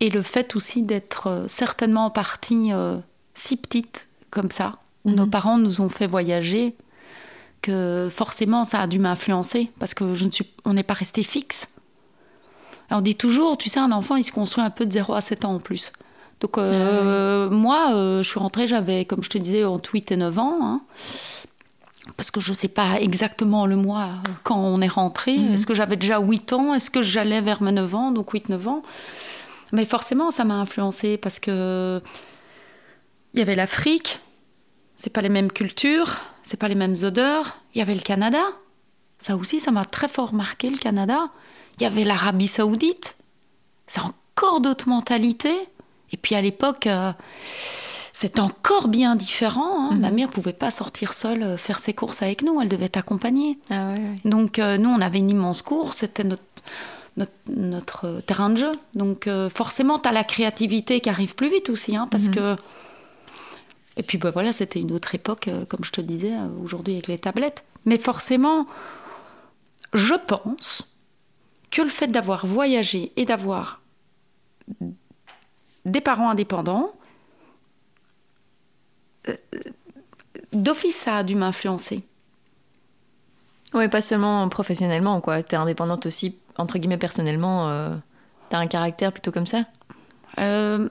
et 0.00 0.10
le 0.10 0.22
fait 0.22 0.54
aussi 0.54 0.82
d'être 0.82 1.44
certainement 1.48 2.06
en 2.06 2.10
partie 2.10 2.72
euh, 2.72 2.98
si 3.32 3.56
petite 3.56 4.08
comme 4.30 4.50
ça, 4.50 4.78
où 5.04 5.10
nos 5.10 5.24
mhm. 5.24 5.30
parents 5.30 5.58
nous 5.58 5.80
ont 5.80 5.88
fait 5.88 6.06
voyager, 6.06 6.74
que 7.62 8.10
forcément 8.12 8.64
ça 8.64 8.80
a 8.80 8.86
dû 8.86 8.98
m'influencer 8.98 9.70
parce 9.78 9.94
que 9.94 10.14
je 10.14 10.24
ne 10.26 10.30
suis, 10.30 10.46
on 10.64 10.74
n'est 10.74 10.82
pas 10.82 10.94
resté 10.94 11.22
fixe. 11.22 11.66
on 12.90 13.00
dit 13.00 13.14
toujours, 13.14 13.56
tu 13.56 13.70
sais, 13.70 13.80
un 13.80 13.92
enfant 13.92 14.16
il 14.16 14.24
se 14.24 14.32
construit 14.32 14.62
un 14.62 14.70
peu 14.70 14.84
de 14.84 14.92
0 14.92 15.14
à 15.14 15.20
7 15.20 15.46
ans 15.46 15.54
en 15.54 15.60
plus. 15.60 15.92
Donc 16.40 16.58
euh, 16.58 17.48
ah 17.50 17.54
moi, 17.54 17.92
je 17.94 18.28
suis 18.28 18.38
rentrée, 18.40 18.66
j'avais, 18.66 19.06
comme 19.06 19.22
je 19.22 19.30
te 19.30 19.38
disais, 19.38 19.64
entre 19.64 19.94
8 19.94 20.12
et 20.12 20.16
9 20.16 20.38
ans. 20.38 20.58
Hein 20.60 20.82
parce 22.16 22.30
que 22.30 22.40
je 22.40 22.50
ne 22.50 22.54
sais 22.54 22.68
pas 22.68 23.00
exactement 23.00 23.66
le 23.66 23.76
mois 23.76 24.10
quand 24.42 24.58
on 24.58 24.80
est 24.80 24.88
rentré. 24.88 25.36
Mhm. 25.36 25.54
Est-ce 25.54 25.66
que 25.66 25.74
j'avais 25.74 25.96
déjà 25.96 26.20
8 26.20 26.52
ans? 26.52 26.74
Est-ce 26.74 26.90
que 26.90 27.02
j'allais 27.02 27.40
vers 27.40 27.62
mes 27.62 27.72
9 27.72 27.94
ans, 27.94 28.10
donc 28.10 28.32
8-9 28.32 28.68
ans 28.68 28.82
Mais 29.72 29.84
forcément, 29.84 30.30
ça 30.30 30.44
m'a 30.44 30.54
influencé 30.54 31.16
parce 31.16 31.38
que 31.38 32.00
il 33.32 33.40
y 33.40 33.42
avait 33.42 33.56
l'Afrique, 33.56 34.20
c'est 34.96 35.10
pas 35.10 35.22
les 35.22 35.28
mêmes 35.28 35.50
cultures, 35.50 36.20
c'est 36.44 36.56
pas 36.56 36.68
les 36.68 36.76
mêmes 36.76 36.94
odeurs. 37.02 37.58
Il 37.74 37.78
y 37.78 37.82
avait 37.82 37.94
le 37.94 38.00
Canada, 38.00 38.42
ça 39.18 39.36
aussi, 39.36 39.58
ça 39.58 39.72
m'a 39.72 39.84
très 39.84 40.08
fort 40.08 40.34
marqué 40.34 40.70
le 40.70 40.76
Canada. 40.76 41.30
Il 41.78 41.82
y 41.82 41.86
avait 41.86 42.04
l'Arabie 42.04 42.46
Saoudite, 42.46 43.16
c'est 43.88 44.02
encore 44.02 44.60
d'autres 44.60 44.88
mentalités. 44.88 45.68
Et 46.12 46.16
puis 46.16 46.34
à 46.34 46.40
l'époque. 46.40 46.86
Euh, 46.86 47.12
c'est 48.14 48.38
encore 48.38 48.86
bien 48.86 49.16
différent. 49.16 49.90
Hein. 49.90 49.96
Ma 49.96 50.08
mhm. 50.08 50.14
mère 50.14 50.28
pouvait 50.30 50.52
pas 50.52 50.70
sortir 50.70 51.12
seule 51.12 51.42
euh, 51.42 51.56
faire 51.56 51.80
ses 51.80 51.94
courses 51.94 52.22
avec 52.22 52.42
nous, 52.42 52.60
elle 52.62 52.68
devait 52.68 52.84
être 52.84 52.96
accompagnée. 52.96 53.58
Ah 53.70 53.88
Donc 54.24 54.60
euh, 54.60 54.78
nous, 54.78 54.88
on 54.88 55.00
avait 55.00 55.18
une 55.18 55.30
immense 55.30 55.62
cour, 55.62 55.94
c'était 55.94 56.22
notre, 56.22 56.44
notre, 57.48 58.06
euh, 58.06 58.20
terrain 58.20 58.50
de 58.50 58.56
jeu. 58.56 58.72
Donc 58.94 59.28
forcément, 59.52 59.98
tu 59.98 60.08
as 60.08 60.12
la 60.12 60.22
créativité 60.22 61.00
qui 61.00 61.10
arrive 61.10 61.34
plus 61.34 61.50
vite 61.50 61.68
aussi, 61.68 61.96
hein, 61.96 62.06
parce 62.08 62.24
mhm. 62.24 62.34
que... 62.34 62.56
Et 63.96 64.04
puis 64.04 64.16
ben, 64.16 64.30
voilà, 64.30 64.52
c'était 64.52 64.80
une 64.80 64.92
autre 64.92 65.14
époque, 65.16 65.50
comme 65.68 65.84
je 65.84 65.90
te 65.90 66.00
disais, 66.00 66.32
aujourd'hui 66.62 66.94
avec 66.94 67.08
les 67.08 67.18
tablettes. 67.18 67.64
Mais 67.84 67.98
forcément, 67.98 68.66
je 69.92 70.14
pense 70.14 70.88
que 71.72 71.82
le 71.82 71.90
fait 71.90 72.08
d'avoir 72.08 72.46
voyagé 72.46 73.12
et 73.16 73.24
d'avoir 73.24 73.80
des 75.84 76.00
parents 76.00 76.30
indépendants, 76.30 76.92
d'office, 80.52 80.96
ça 80.96 81.18
a 81.18 81.22
dû 81.22 81.34
m'influencer. 81.34 82.02
Oui, 83.74 83.88
pas 83.88 84.00
seulement 84.00 84.48
professionnellement, 84.48 85.20
quoi. 85.20 85.42
T'es 85.42 85.56
indépendante 85.56 86.06
aussi, 86.06 86.36
entre 86.56 86.78
guillemets, 86.78 86.96
personnellement. 86.96 87.68
Euh, 87.68 87.90
t'as 88.48 88.58
un 88.58 88.66
caractère 88.66 89.12
plutôt 89.12 89.32
comme 89.32 89.46
ça? 89.46 89.64
Euh, 90.38 90.88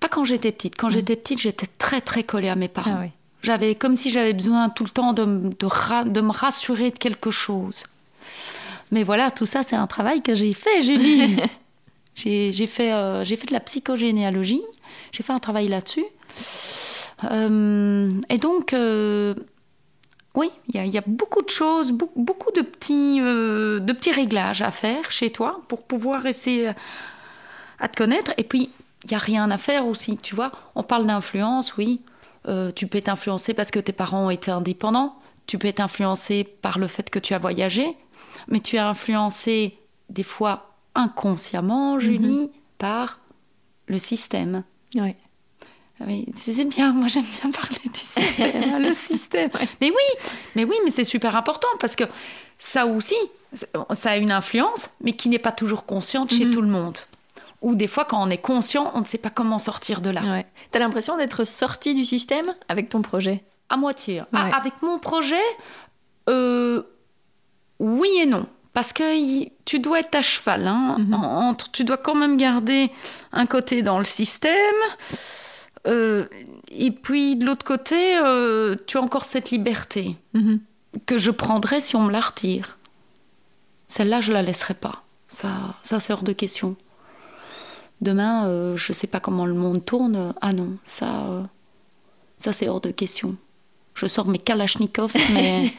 Pas 0.00 0.08
quand 0.08 0.24
j'étais 0.24 0.50
petite. 0.50 0.76
Quand 0.76 0.88
mm. 0.88 0.92
j'étais 0.92 1.16
petite, 1.16 1.40
j'étais 1.40 1.66
très, 1.66 2.00
très 2.00 2.24
collée 2.24 2.48
à 2.48 2.56
mes 2.56 2.68
parents. 2.68 3.02
Ah 3.04 3.08
j'avais 3.42 3.74
comme 3.74 3.94
si 3.94 4.10
j'avais 4.10 4.32
besoin 4.32 4.70
tout 4.70 4.84
le 4.84 4.90
temps 4.90 5.12
de, 5.12 5.24
de, 5.24 6.08
de, 6.08 6.20
me 6.22 6.30
rassurer 6.30 6.90
de 6.90 6.98
quelque 6.98 7.30
chose. 7.30 7.84
Mais 8.90 9.02
voilà, 9.02 9.30
tout 9.30 9.44
ça, 9.44 9.62
c'est 9.62 9.76
un 9.76 9.86
travail 9.86 10.22
que 10.22 10.34
j'ai 10.34 10.54
fait, 10.54 10.82
Julie. 10.82 11.36
j'ai 12.14 12.66
fait, 12.66 12.92
euh, 12.92 13.22
j'ai 13.22 13.36
fait 13.36 13.46
de 13.46 13.52
la 13.52 13.60
psychogénéalogie. 13.60 14.62
J'ai 15.12 15.22
fait 15.22 15.34
un 15.34 15.40
travail 15.40 15.68
là-dessus. 15.68 16.06
Euh, 17.30 18.10
et 18.28 18.38
donc, 18.38 18.72
euh, 18.72 19.34
Oui, 20.34 20.50
il 20.72 20.86
y, 20.86 20.98
a 20.98 21.02
beaucoup 21.06 21.42
de 21.42 21.50
choses, 21.50 21.92
beaucoup 21.92 22.50
de 22.52 22.62
petits, 22.62 23.20
euh, 23.20 23.78
de 23.78 23.92
petits 23.92 24.10
réglages 24.10 24.62
à 24.62 24.72
faire 24.72 25.12
chez 25.12 25.30
toi 25.30 25.60
pour 25.68 25.84
pouvoir 25.84 26.26
essayer 26.26 26.72
à 27.78 27.88
te 27.88 27.96
connaître. 27.96 28.32
Et 28.36 28.42
puis, 28.42 28.70
il 29.04 29.10
n'y 29.10 29.16
a 29.16 29.20
rien 29.20 29.50
à 29.50 29.58
faire 29.58 29.86
aussi, 29.86 30.16
tu 30.16 30.34
vois. 30.34 30.50
On 30.74 30.82
parle 30.82 31.06
d'influence, 31.06 31.76
oui. 31.76 32.00
Euh, 32.48 32.72
tu 32.72 32.86
peux 32.86 32.98
être 32.98 33.08
influencé 33.08 33.54
parce 33.54 33.70
que 33.70 33.78
tes 33.78 33.92
parents 33.92 34.26
ont 34.26 34.30
été 34.30 34.50
indépendants. 34.50 35.16
Tu 35.46 35.58
peux 35.58 35.68
être 35.68 35.80
influencé 35.80 36.44
par 36.44 36.78
le 36.78 36.86
fait 36.86 37.10
que 37.10 37.18
tu 37.18 37.34
as 37.34 37.38
voyagé. 37.38 37.96
Mais 38.48 38.60
tu 38.60 38.76
es 38.76 38.80
influencé 38.80 39.78
des 40.08 40.22
fois 40.22 40.74
inconsciemment, 40.94 41.98
Julie, 41.98 42.46
mhm. 42.46 42.50
par 42.78 43.20
le 43.86 43.98
système. 43.98 44.64
Oui. 44.94 45.14
Oui, 46.00 46.26
c'est 46.34 46.64
bien, 46.64 46.92
moi 46.92 47.06
j'aime 47.06 47.24
bien 47.40 47.50
parler 47.50 47.80
du 47.84 48.00
système, 48.00 48.82
le 48.82 48.94
système. 48.94 49.50
Mais 49.80 49.90
oui, 49.90 50.26
mais 50.56 50.64
oui, 50.64 50.74
mais 50.84 50.90
c'est 50.90 51.04
super 51.04 51.36
important 51.36 51.68
parce 51.78 51.94
que 51.94 52.04
ça 52.58 52.86
aussi, 52.86 53.14
ça 53.52 54.10
a 54.10 54.16
une 54.16 54.32
influence, 54.32 54.90
mais 55.00 55.12
qui 55.12 55.28
n'est 55.28 55.38
pas 55.38 55.52
toujours 55.52 55.86
consciente 55.86 56.32
chez 56.32 56.46
mhm. 56.46 56.50
tout 56.50 56.62
le 56.62 56.68
monde. 56.68 56.98
Ou 57.62 57.74
des 57.74 57.86
fois, 57.86 58.04
quand 58.04 58.22
on 58.22 58.28
est 58.28 58.38
conscient, 58.38 58.90
on 58.94 59.00
ne 59.00 59.04
sait 59.04 59.18
pas 59.18 59.30
comment 59.30 59.58
sortir 59.58 60.00
de 60.00 60.10
là. 60.10 60.20
Ouais. 60.22 60.46
Tu 60.72 60.76
as 60.76 60.80
l'impression 60.80 61.16
d'être 61.16 61.44
sorti 61.44 61.94
du 61.94 62.04
système 62.04 62.54
avec 62.68 62.88
ton 62.88 63.00
projet? 63.00 63.42
À 63.70 63.76
moitié. 63.76 64.22
Ah, 64.32 64.50
avec 64.54 64.82
mon 64.82 64.98
projet, 64.98 65.36
euh, 66.28 66.82
oui 67.78 68.10
et 68.20 68.26
non. 68.26 68.46
Parce 68.74 68.92
que 68.92 69.48
tu 69.64 69.78
dois 69.78 70.00
être 70.00 70.14
à 70.16 70.22
cheval. 70.22 70.66
Hein, 70.66 70.96
mhm. 70.98 71.14
entre, 71.14 71.70
tu 71.70 71.84
dois 71.84 71.96
quand 71.96 72.16
même 72.16 72.36
garder 72.36 72.90
un 73.32 73.46
côté 73.46 73.82
dans 73.82 73.98
le 73.98 74.04
système. 74.04 74.52
Euh, 75.86 76.26
et 76.70 76.90
puis 76.90 77.36
de 77.36 77.44
l'autre 77.44 77.64
côté, 77.64 78.16
euh, 78.16 78.76
tu 78.86 78.96
as 78.96 79.02
encore 79.02 79.24
cette 79.24 79.50
liberté 79.50 80.16
mhm. 80.32 80.60
que 81.06 81.18
je 81.18 81.30
prendrais 81.30 81.80
si 81.80 81.96
on 81.96 82.02
me 82.02 82.12
la 82.12 82.20
retire. 82.20 82.78
Celle-là, 83.88 84.20
je 84.20 84.32
la 84.32 84.42
laisserai 84.42 84.74
pas. 84.74 85.02
Ça, 85.28 85.76
ça 85.82 86.00
c'est 86.00 86.12
hors 86.12 86.22
de 86.22 86.32
question. 86.32 86.76
Demain, 88.00 88.46
euh, 88.46 88.76
je 88.76 88.92
ne 88.92 88.94
sais 88.94 89.06
pas 89.06 89.20
comment 89.20 89.46
le 89.46 89.54
monde 89.54 89.84
tourne. 89.84 90.34
Ah 90.40 90.52
non, 90.52 90.76
ça, 90.84 91.48
ça 92.38 92.52
c'est 92.52 92.68
hors 92.68 92.80
de 92.80 92.90
question. 92.90 93.36
Je 93.94 94.06
sors 94.06 94.26
mes 94.26 94.38
Kalachnikov, 94.38 95.12
mais 95.34 95.72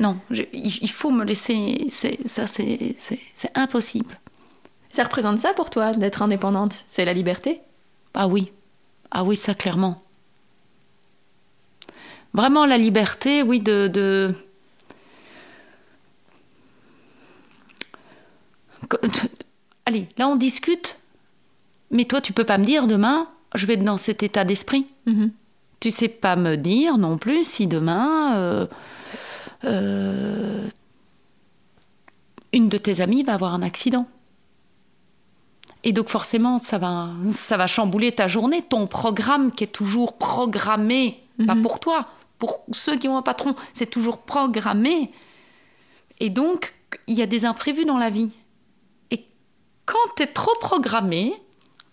non, 0.00 0.18
il 0.30 0.90
faut 0.90 1.10
me 1.10 1.24
laisser. 1.24 1.86
Ça, 2.24 2.46
c'est 2.46 2.96
impossible. 3.54 4.18
Ça 4.90 5.04
représente 5.04 5.38
ça 5.38 5.52
pour 5.52 5.68
toi, 5.70 5.92
d'être 5.92 6.22
indépendante? 6.22 6.84
C'est 6.86 7.04
la 7.04 7.12
liberté? 7.12 7.60
Ah 8.14 8.26
oui, 8.26 8.50
ah 9.10 9.24
oui, 9.24 9.36
ça 9.36 9.54
clairement. 9.54 10.02
Vraiment 12.34 12.66
la 12.66 12.76
liberté, 12.78 13.42
oui, 13.42 13.60
de... 13.60 14.32
Allez, 19.86 20.08
là 20.18 20.28
on 20.28 20.36
discute, 20.36 20.98
mais 21.90 22.04
toi 22.04 22.20
tu 22.20 22.32
peux 22.32 22.44
pas 22.44 22.58
me 22.58 22.64
dire 22.64 22.86
demain, 22.86 23.28
je 23.54 23.66
vais 23.66 23.74
être 23.74 23.84
dans 23.84 23.98
cet 23.98 24.22
état 24.22 24.44
d'esprit. 24.44 24.86
Mm-hmm. 25.06 25.30
Tu 25.80 25.90
sais 25.90 26.08
pas 26.08 26.36
me 26.36 26.56
dire 26.56 26.98
non 26.98 27.18
plus 27.18 27.46
si 27.46 27.66
demain 27.66 28.36
euh, 28.36 28.66
euh, 29.64 30.68
une 32.52 32.68
de 32.68 32.78
tes 32.78 33.00
amies 33.00 33.22
va 33.22 33.34
avoir 33.34 33.54
un 33.54 33.62
accident. 33.62 34.06
Et 35.84 35.92
donc 35.92 36.08
forcément, 36.08 36.58
ça 36.58 36.78
va, 36.78 37.10
ça 37.24 37.56
va 37.56 37.66
chambouler 37.66 38.12
ta 38.12 38.28
journée, 38.28 38.62
ton 38.62 38.86
programme 38.86 39.52
qui 39.52 39.64
est 39.64 39.68
toujours 39.68 40.14
programmé, 40.14 41.22
pas 41.46 41.54
mhm. 41.54 41.62
pour 41.62 41.80
toi, 41.80 42.08
pour 42.38 42.64
ceux 42.72 42.96
qui 42.96 43.08
ont 43.08 43.16
un 43.16 43.22
patron, 43.22 43.54
c'est 43.72 43.86
toujours 43.86 44.18
programmé. 44.18 45.12
Et 46.20 46.30
donc, 46.30 46.74
il 47.06 47.16
y 47.16 47.22
a 47.22 47.26
des 47.26 47.44
imprévus 47.44 47.84
dans 47.84 47.98
la 47.98 48.10
vie. 48.10 48.30
Et 49.10 49.24
quand 49.86 49.96
tu 50.16 50.24
es 50.24 50.26
trop 50.26 50.54
programmé, 50.60 51.32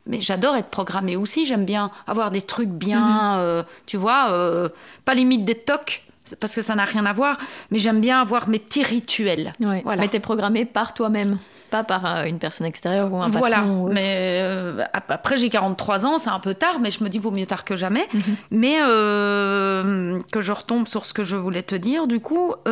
mais 0.07 0.21
j'adore 0.21 0.55
être 0.55 0.69
programmé 0.69 1.15
aussi, 1.15 1.45
j'aime 1.45 1.65
bien 1.65 1.91
avoir 2.07 2.31
des 2.31 2.41
trucs 2.41 2.69
bien, 2.69 3.35
mhm. 3.35 3.39
euh, 3.39 3.63
tu 3.85 3.97
vois, 3.97 4.29
euh, 4.31 4.69
pas 5.03 5.13
limite 5.13 5.45
des 5.45 5.55
tocs, 5.55 6.03
parce 6.39 6.55
que 6.55 6.61
ça 6.61 6.75
n'a 6.75 6.85
rien 6.85 7.05
à 7.05 7.13
voir, 7.13 7.37
mais 7.71 7.79
j'aime 7.79 8.01
bien 8.01 8.21
avoir 8.21 8.49
mes 8.49 8.59
petits 8.59 8.83
rituels. 8.83 9.51
Voilà. 9.83 10.01
Mais 10.01 10.09
tu 10.09 10.17
es 10.17 10.19
programmé 10.19 10.65
par 10.65 10.93
toi-même 10.93 11.37
pas 11.75 11.83
par 11.83 12.05
euh, 12.05 12.23
une 12.23 12.39
personne 12.39 12.65
extérieure 12.65 13.11
ou 13.11 13.17
un 13.17 13.29
patron. 13.29 13.39
Voilà, 13.39 13.65
mais 13.91 14.39
euh, 14.41 14.83
après 14.93 15.35
j'ai 15.37 15.49
43 15.49 16.05
ans, 16.05 16.19
c'est 16.19 16.29
un 16.29 16.39
peu 16.39 16.53
tard, 16.53 16.79
mais 16.79 16.91
je 16.91 17.03
me 17.03 17.09
dis 17.09 17.19
vaut 17.19 17.31
mieux 17.31 17.45
tard 17.45 17.65
que 17.65 17.75
jamais. 17.75 18.07
Mhm. 18.13 18.21
Mais 18.51 18.77
euh, 18.81 20.19
que 20.31 20.39
je 20.41 20.53
retombe 20.53 20.87
sur 20.87 21.05
ce 21.05 21.13
que 21.13 21.23
je 21.23 21.35
voulais 21.35 21.63
te 21.63 21.75
dire, 21.75 22.07
du 22.07 22.19
coup. 22.19 22.53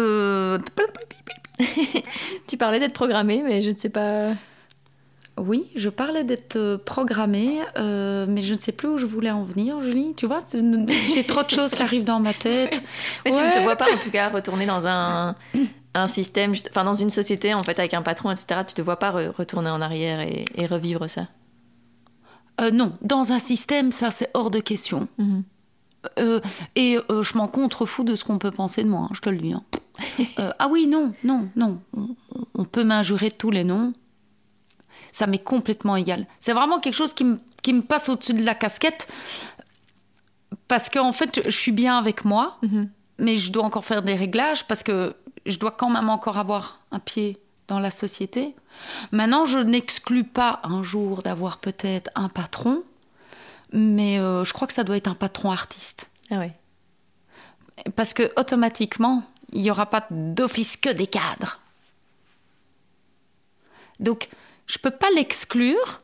tu 2.48 2.58
parlais 2.58 2.80
d'être 2.80 2.94
programmé, 2.94 3.44
mais 3.46 3.62
je 3.62 3.72
ne 3.72 3.78
sais 3.78 3.90
pas. 3.90 4.30
Oui, 5.38 5.66
je 5.76 5.90
parlais 5.90 6.24
d'être 6.24 6.78
programmée, 6.86 7.60
mais 7.76 8.42
je 8.42 8.54
ne 8.54 8.60
sais 8.60 8.72
plus 8.72 8.88
où 8.88 8.98
je 8.98 9.06
voulais 9.06 9.32
en 9.32 9.44
venir, 9.44 9.80
Julie. 9.82 10.14
Tu 10.16 10.26
vois, 10.28 10.40
j'ai 11.14 11.24
trop 11.24 11.44
de 11.44 11.50
choses 11.50 11.72
qui 11.72 11.82
arrivent 11.82 12.06
dans 12.06 12.20
ma 12.20 12.34
tête. 12.34 12.82
Mais 13.26 13.32
tu 13.32 13.38
ne 13.38 13.52
te 13.52 13.60
vois 13.60 13.76
pas, 13.76 13.92
en 13.92 13.98
tout 13.98 14.12
cas, 14.12 14.30
retourner 14.30 14.66
dans 14.66 14.88
un, 14.88 15.36
un 15.94 16.08
système, 16.08 16.54
enfin 16.70 16.84
dans 16.84 16.94
une 16.94 17.10
société 17.10 17.54
en 17.54 17.64
fait 17.64 17.78
avec 17.80 17.94
un 17.94 18.02
patron, 18.02 18.32
etc. 18.32 18.62
Tu 18.68 18.74
te 18.74 18.82
vois 18.82 18.98
pas 18.98 19.12
retourner 19.12 19.70
en 19.70 19.82
arrière 19.82 20.22
et, 20.22 20.66
revivre 20.66 21.10
ça? 21.10 21.28
Euh, 22.62 22.72
Non, 22.72 22.94
dans 23.02 23.32
un 23.32 23.40
système, 23.40 23.92
ça 23.92 24.12
c'est 24.12 24.30
hors 24.34 24.52
de 24.52 24.60
question. 24.60 25.08
Mhm. 25.18 25.44
Euh, 26.20 26.42
et 26.76 27.00
euh, 27.10 27.22
je 27.22 27.38
m'en 27.38 27.48
contrefous 27.48 28.04
de 28.04 28.16
ce 28.16 28.26
qu'on 28.26 28.38
peut 28.38 28.52
penser 28.52 28.84
de 28.84 28.90
moi, 28.90 29.02
hein, 29.04 29.14
je 29.14 29.22
te 29.22 29.30
le 29.30 29.38
dis. 29.38 29.54
Hein. 29.54 29.64
ah 30.60 30.68
oui, 30.70 30.88
non, 30.88 31.14
non, 31.24 31.48
non. 31.56 31.80
On, 32.56 32.66
peut 32.66 32.84
m'injurer 32.84 33.32
tous 33.32 33.52
les 33.52 33.64
noms. 33.64 33.94
Ça 35.12 35.28
m'est 35.28 35.38
complètement 35.38 35.96
égal. 35.96 36.28
C'est 36.40 36.52
vraiment 36.52 36.80
quelque 36.80 36.96
chose 36.96 37.14
qui 37.14 37.24
me, 37.24 37.40
qui 37.62 37.72
me 37.72 37.82
passe 37.82 38.10
au-dessus 38.10 38.34
de 38.34 38.44
la 38.44 38.56
casquette. 38.56 39.08
Parce 40.68 40.90
qu'en 40.90 41.12
fait, 41.12 41.42
je 41.46 41.56
suis 41.56 41.72
bien 41.72 41.98
avec 41.98 42.26
moi, 42.26 42.58
mhm. 42.64 42.90
mais 43.20 43.38
je 43.38 43.52
dois 43.52 43.64
encore 43.64 43.86
faire 43.86 44.02
des 44.02 44.16
réglages 44.16 44.68
parce 44.68 44.84
que 44.84 45.16
je 45.46 45.58
dois 45.58 45.72
quand 45.72 45.90
même 45.90 46.10
encore 46.10 46.38
avoir 46.38 46.80
un 46.92 47.00
pied 47.00 47.40
dans 47.68 47.80
la 47.80 47.92
société. 47.92 48.56
Maintenant, 49.12 49.46
je 49.46 49.60
n'exclus 49.60 50.24
pas 50.24 50.60
un 50.64 50.84
jour 50.84 51.22
d'avoir 51.22 51.58
peut-être 51.58 52.10
un 52.16 52.30
patron, 52.30 52.84
mais 53.72 54.20
euh, 54.20 54.44
je 54.44 54.54
crois 54.54 54.68
que 54.68 54.74
ça 54.74 54.84
doit 54.84 54.98
être 54.98 55.08
un 55.08 55.16
patron 55.16 55.52
artiste. 55.52 56.10
Ah 56.32 56.40
oui. 56.40 56.52
Parce 57.96 58.14
que 58.14 58.32
automatiquement, 58.38 59.24
il 59.52 59.62
n'y 59.62 59.72
aura 59.72 59.86
pas 59.86 60.06
d'office 60.10 60.78
que 60.78 60.90
des 60.90 61.08
cadres. 61.08 61.60
Donc, 64.00 64.30
je 64.68 64.78
ne 64.78 64.82
peux 64.82 64.96
pas 64.96 65.10
l'exclure, 65.16 66.02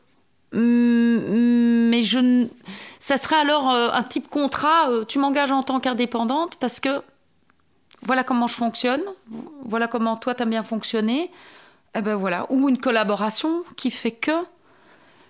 mais 0.52 2.02
je, 2.02 2.46
ça 2.98 3.18
serait 3.18 3.36
alors 3.36 3.70
euh, 3.70 3.88
un 3.92 4.02
type 4.02 4.28
contrat, 4.28 4.90
euh, 4.90 5.04
tu 5.04 5.18
m'engages 5.18 5.52
en 5.52 5.62
tant 5.62 5.80
qu'indépendante 5.80 6.56
parce 6.56 6.80
que 6.80 7.02
voilà 8.02 8.24
comment 8.24 8.46
je 8.46 8.54
fonctionne, 8.54 9.02
voilà 9.64 9.88
comment 9.88 10.16
toi 10.16 10.34
as 10.38 10.44
bien 10.44 10.62
fonctionné, 10.62 11.24
et 11.24 11.30
eh 11.96 12.00
ben 12.02 12.14
voilà, 12.14 12.46
ou 12.50 12.68
une 12.68 12.78
collaboration 12.78 13.64
qui 13.76 13.90
fait 13.90 14.12
que 14.12 14.32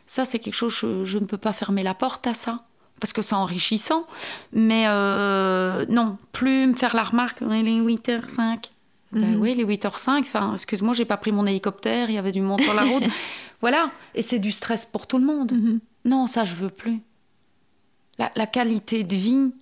ça 0.06 0.24
c'est 0.24 0.38
quelque 0.38 0.54
chose 0.54 0.74
je, 1.04 1.18
ne 1.18 1.24
peux 1.24 1.38
pas 1.38 1.52
fermer 1.52 1.82
la 1.82 1.94
porte 1.94 2.26
à 2.26 2.34
ça 2.34 2.64
parce 3.00 3.12
que 3.12 3.22
c'est 3.22 3.34
enrichissant, 3.34 4.06
mais 4.52 4.84
euh, 4.86 5.86
non, 5.88 6.18
plus 6.32 6.66
me 6.66 6.74
faire 6.74 6.94
la 6.94 7.02
remarque, 7.02 7.40
les 7.40 7.80
8h05. 7.80 8.70
Ben 9.12 9.34
mhm. 9.34 9.40
oui, 9.40 9.54
les 9.54 9.64
8h05, 9.64 10.20
enfin, 10.20 10.52
excuse-moi, 10.52 10.94
j'ai 10.94 11.06
pas 11.06 11.16
pris 11.16 11.32
mon 11.32 11.46
hélicoptère, 11.46 12.10
il 12.10 12.14
y 12.14 12.18
avait 12.18 12.30
du 12.30 12.42
monde 12.42 12.60
sur 12.60 12.74
la 12.74 12.82
route. 12.82 13.04
voilà, 13.62 13.90
et 14.14 14.22
c'est 14.22 14.38
du 14.38 14.52
stress 14.52 14.84
pour 14.84 15.06
tout 15.06 15.18
le 15.18 15.24
monde. 15.24 15.52
Mhm. 15.52 15.80
Non, 16.04 16.26
ça, 16.26 16.44
je 16.44 16.54
veux 16.54 16.68
plus. 16.68 17.00
la, 18.18 18.46
qualité 18.46 19.02
de 19.02 19.16
vie, 19.16 19.52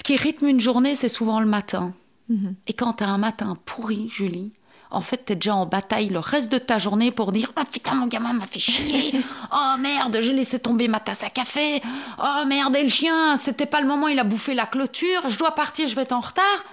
ce 0.00 0.02
qui 0.02 0.16
rythme 0.16 0.46
une 0.46 0.60
journée, 0.60 0.94
c'est 0.94 1.10
souvent 1.10 1.40
le 1.40 1.46
matin. 1.46 1.92
Mhm. 2.30 2.54
Et 2.66 2.72
quand 2.72 2.94
tu 2.94 3.04
as 3.04 3.08
un 3.10 3.18
matin 3.18 3.54
pourri, 3.66 4.08
Julie, 4.08 4.50
en 4.90 5.02
fait, 5.02 5.26
tu 5.26 5.32
es 5.34 5.36
déjà 5.36 5.54
en 5.54 5.66
bataille 5.66 6.08
le 6.08 6.20
reste 6.20 6.50
de 6.50 6.56
ta 6.56 6.78
journée 6.78 7.10
pour 7.10 7.32
dire 7.32 7.52
Ah 7.54 7.66
putain, 7.70 7.96
mon 7.96 8.06
gamin 8.06 8.32
m'a 8.32 8.46
fait 8.46 8.60
chier. 8.60 9.20
Oh 9.52 9.74
merde, 9.78 10.16
j'ai 10.22 10.32
laissé 10.32 10.58
tomber 10.58 10.88
ma 10.88 11.00
tasse 11.00 11.22
à 11.22 11.28
café. 11.28 11.82
Oh 12.18 12.46
merde, 12.46 12.76
et 12.76 12.82
le 12.82 12.88
chien, 12.88 13.36
c'était 13.36 13.66
pas 13.66 13.82
le 13.82 13.86
moment, 13.86 14.08
il 14.08 14.18
a 14.18 14.24
bouffé 14.24 14.54
la 14.54 14.64
clôture. 14.64 15.28
Je 15.28 15.36
dois 15.36 15.54
partir, 15.54 15.86
je 15.86 15.94
vais 15.94 16.02
être 16.02 16.12
en 16.12 16.20
retard. 16.20 16.64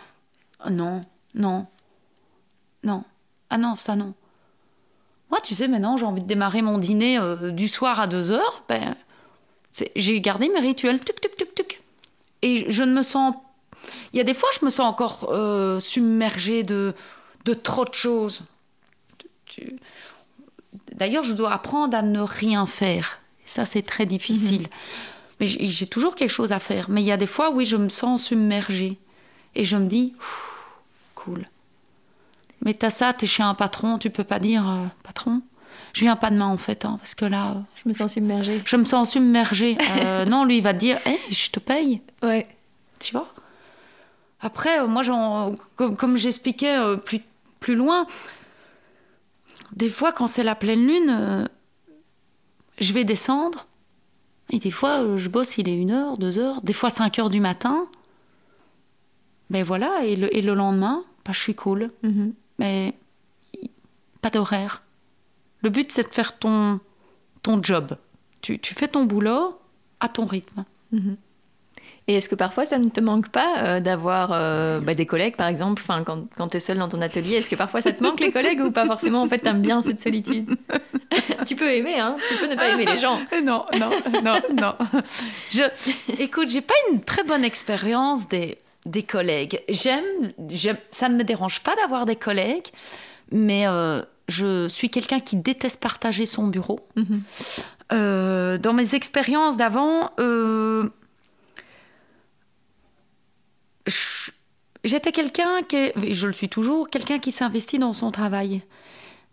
Oh, 0.66 0.70
non, 0.70 1.02
non, 1.36 1.66
non. 2.84 3.04
Ah 3.50 3.58
non, 3.58 3.76
ça 3.76 3.98
non. 3.98 4.14
Moi, 5.32 5.42
tu 5.42 5.54
sais, 5.54 5.68
maintenant, 5.68 5.98
j'ai 5.98 6.06
envie 6.06 6.22
de 6.22 6.28
démarrer 6.28 6.62
mon 6.62 6.78
dîner 6.78 7.20
euh, 7.20 7.52
du 7.52 7.68
soir 7.68 8.00
à 8.00 8.08
2 8.08 8.32
heures. 8.32 8.64
Ben, 8.70 8.96
j'ai 9.98 10.22
gardé 10.22 10.48
mes 10.48 10.62
rituels. 10.62 11.04
Tuc, 11.04 11.20
tuc, 11.20 11.36
tuc, 11.36 11.56
tuc. 11.56 11.82
Et 12.42 12.72
je 12.72 12.84
ne 12.84 12.94
me 12.94 13.02
sens. 13.02 13.36
Il 14.14 14.18
y 14.18 14.20
a 14.20 14.24
des 14.24 14.34
fois, 14.34 14.50
je 14.60 14.66
me 14.66 14.70
sens 14.70 14.88
encore 14.88 15.30
euh, 15.32 15.80
submergée 15.80 16.64
de, 16.64 16.94
de 17.46 17.54
trop 17.54 17.86
de 17.86 17.94
choses. 17.94 18.42
D'ailleurs, 20.94 21.24
je 21.24 21.34
dois 21.34 21.52
apprendre 21.52 21.96
à 21.96 22.02
ne 22.02 22.22
rien 22.22 22.66
faire. 22.66 23.20
Ça, 23.46 23.66
c'est 23.66 23.82
très 23.82 24.06
difficile. 24.06 24.68
Mais 25.40 25.48
j'ai 25.48 25.88
toujours 25.88 26.16
quelque 26.16 26.32
chose 26.32 26.52
à 26.52 26.60
faire. 26.60 26.90
Mais 26.90 27.02
il 27.02 27.06
y 27.06 27.12
a 27.12 27.18
des 27.18 27.28
fois, 27.28 27.52
oui, 27.52 27.66
je 27.66 27.78
me 27.78 27.90
sens 27.90 28.26
submergée. 28.26 28.98
Et 29.56 29.64
je 29.64 29.78
me 29.78 29.88
dis, 29.88 30.14
cool. 31.16 31.48
Mais 32.64 32.74
t'as 32.74 32.90
ça, 32.90 33.14
t'es 33.14 33.28
chez 33.28 33.44
un 33.44 33.54
patron, 33.54 33.98
tu 33.98 34.10
peux 34.10 34.24
pas 34.24 34.40
dire, 34.40 34.68
euh, 34.68 34.86
patron, 35.04 35.42
je 35.98 36.04
viens 36.04 36.16
pas 36.16 36.30
demain 36.30 36.48
en 36.48 36.58
fait, 36.58 36.86
hein, 36.86 36.98
parce 37.00 37.16
que 37.16 37.26
là. 37.26 37.64
Je 37.84 37.89
me 37.89 37.93
sens 37.93 38.14
submergée. 38.14 38.62
Je 38.66 38.76
me 38.76 38.86
sens 38.86 39.12
submergée. 39.12 39.78
Euh, 40.00 40.26
non, 40.34 40.45
lui, 40.45 40.58
il 40.58 40.64
va 40.64 40.74
te 40.74 40.80
dire, 40.80 40.98
hé, 41.06 41.20
je 41.30 41.50
te 41.50 41.60
paye. 41.60 42.02
Ouais. 42.24 42.48
Tu 43.00 43.14
vois? 43.14 43.34
Après, 44.39 44.86
moi, 44.88 45.02
comme, 45.76 45.95
comme 45.95 46.18
j'expliquais 46.18 46.78
plus, 47.06 47.22
plus 47.60 47.76
loin, 47.76 48.06
des 49.74 49.89
fois, 49.89 50.12
quand 50.12 50.28
c'est 50.28 50.43
la 50.43 50.56
pleine 50.56 50.86
lune, 50.86 51.50
je 52.80 52.93
vais 52.93 53.04
descendre 53.04 53.68
et 54.50 54.60
des 54.60 54.72
fois, 54.72 55.02
euh, 55.02 55.18
je 55.18 55.30
bosse, 55.30 55.58
il 55.58 55.68
est 55.68 55.76
une 55.76 55.91
heure, 55.91 56.18
deux 56.18 56.39
heures, 56.39 56.62
des 56.62 56.74
fois 56.74 56.89
5 56.89 57.20
heures 57.20 57.30
du 57.30 57.39
matin. 57.39 57.88
Mais 59.50 59.64
voilà, 59.64 60.06
et 60.06 60.16
le, 60.16 60.36
et 60.36 60.41
le 60.41 60.54
lendemain, 60.54 61.04
bah, 61.26 61.32
je 61.34 61.39
suis 61.39 61.56
cool. 61.56 61.91
Mhm. 62.04 62.34
Mais 62.60 62.93
pas 64.22 64.30
d'horaire. 64.30 64.84
Le 65.68 65.72
but, 65.72 65.91
c'est 65.91 66.07
de 66.07 66.13
faire 66.13 66.38
ton, 66.38 66.80
ton 67.43 67.61
job. 67.61 67.97
Tu, 68.39 68.57
tu, 68.57 68.74
fais 68.74 68.88
ton 68.88 69.03
boulot 69.03 69.59
à 69.99 70.07
ton 70.07 70.26
rythme. 70.26 70.63
Mhm. 70.93 71.18
Et 72.07 72.15
est-ce 72.15 72.30
que 72.30 72.36
parfois 72.36 72.65
ça 72.65 72.80
ne 72.80 72.88
te 72.88 73.01
manque 73.01 73.28
pas 73.28 73.63
euh, 73.63 73.80
d'avoir 73.82 74.32
euh, 74.32 74.80
bah, 74.80 74.93
des 74.93 75.05
collègues, 75.05 75.36
par 75.36 75.49
exemple, 75.49 75.82
enfin, 75.86 76.05
quand, 76.05 76.24
quand 76.38 76.47
tu 76.47 76.55
es 76.55 76.59
seule 76.61 76.78
dans 76.78 76.88
ton 76.88 77.01
atelier 77.01 77.36
Est-ce 77.36 77.49
que 77.49 77.57
parfois 77.57 77.82
ça 77.82 77.91
te 77.91 78.01
manque 78.01 78.22
les 78.22 78.32
collègues 78.32 78.61
ou 78.61 78.72
pas 78.72 78.86
forcément? 78.86 79.22
En 79.22 79.28
fait, 79.28 79.39
tu 79.39 79.47
aimes 79.47 79.61
bien 79.61 79.82
cette 79.82 79.99
solitude 79.99 80.55
Tu 81.45 81.57
peux 81.57 81.70
aimer, 81.70 81.99
hein 81.99 82.15
Tu 82.30 82.38
peux 82.38 82.47
ne 82.47 82.55
pas 82.55 82.70
aimer 82.70 82.86
les 82.86 82.97
gens. 82.97 83.20
Non, 83.43 83.65
non, 83.78 83.89
non, 84.24 84.39
non. 84.53 84.74
Je, 85.51 85.63
écoute, 86.18 86.49
j'ai 86.49 86.61
pas 86.61 86.76
une 86.93 87.01
très 87.01 87.26
bonne 87.26 87.43
expérience 87.43 88.30
des, 88.30 88.57
des 88.86 89.03
collègues. 89.03 89.61
J'aime, 89.68 90.32
ça 90.91 91.09
ne 91.09 91.18
me 91.18 91.26
dérange 91.26 91.59
pas 91.59 91.76
d'avoir 91.76 92.05
des 92.05 92.15
collègues, 92.15 92.68
mais 93.34 93.68
euh, 93.68 94.01
je 94.28 94.68
suis 94.68 94.90
quelqu'un 94.90 95.20
qui 95.20 95.36
déteste 95.36 95.82
partager 95.82 96.26
son 96.26 96.48
bureau. 96.48 96.80
Mhm. 96.96 97.22
dans 98.60 98.74
mes 98.74 98.96
expériences 98.96 99.58
d'avant, 99.58 100.12
j'étais 104.84 105.12
quelqu'un 105.12 105.62
qui, 105.68 105.76
et 105.78 106.14
je 106.14 106.28
le 106.28 106.34
suis 106.34 106.50
toujours, 106.50 106.90
quelqu'un 106.90 107.20
qui 107.20 107.32
s'investit 107.32 107.80
dans 107.80 107.94
son 107.94 108.12
travail. 108.12 108.64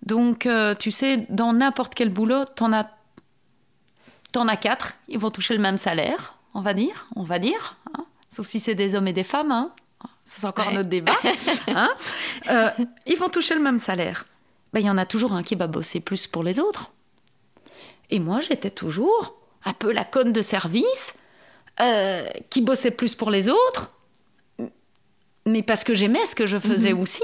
Donc, 0.03 0.47
euh, 0.47 0.75
tu 0.75 0.91
sais, 0.91 1.27
dans 1.31 1.53
n'importe 1.55 1.95
quel 1.95 2.11
boulot, 2.11 2.45
t'en 2.45 2.73
as, 2.73 2.87
en 4.37 4.49
as 4.49 4.57
quatre, 4.57 4.95
ils 5.09 5.19
vont 5.19 5.31
toucher 5.31 5.55
le 5.55 5.61
même 5.61 5.79
salaire, 5.79 6.37
on 6.53 6.61
va 6.61 6.75
dire, 6.75 7.07
on 7.17 7.23
va 7.23 7.39
dire, 7.39 7.77
hein. 7.95 8.05
sauf 8.29 8.47
si 8.47 8.61
c'est 8.61 8.75
des 8.75 8.95
hommes 8.95 9.09
et 9.09 9.13
des 9.13 9.25
femmes, 9.25 9.53
hein. 9.53 9.71
c'est 10.27 10.45
encore 10.45 10.73
notre 10.73 10.89
débat. 10.89 11.13
Hein. 11.69 11.91
Euh, 12.51 12.69
ils 13.07 13.17
vont 13.17 13.31
toucher 13.31 13.55
le 13.55 13.63
même 13.63 13.79
salaire. 13.79 14.27
Ben, 14.75 14.81
il 14.81 14.87
y 14.87 14.91
en 14.91 14.99
a 14.99 15.07
toujours 15.07 15.33
un 15.33 15.45
qui 15.45 15.55
va 15.55 15.69
bosser 15.69 16.01
plus 16.01 16.27
pour 16.27 16.43
les 16.43 16.59
autres. 16.59 16.91
Et 18.11 18.19
moi, 18.19 18.41
j'étais 18.41 18.71
toujours 18.71 19.37
un 19.65 19.73
peu 19.73 19.93
la 19.93 20.05
conne 20.05 20.33
de 20.33 20.43
service, 20.43 21.15
euh, 21.81 22.29
qui 22.51 22.61
bossait 22.61 22.91
plus 22.91 23.15
pour 23.15 23.31
les 23.31 23.49
autres, 23.49 23.93
mais 25.47 25.63
parce 25.63 25.85
que 25.85 25.95
j'aimais 25.95 26.27
ce 26.27 26.35
que 26.35 26.47
je 26.47 26.59
faisais 26.59 26.93
mhm. 26.93 27.01
aussi. 27.01 27.23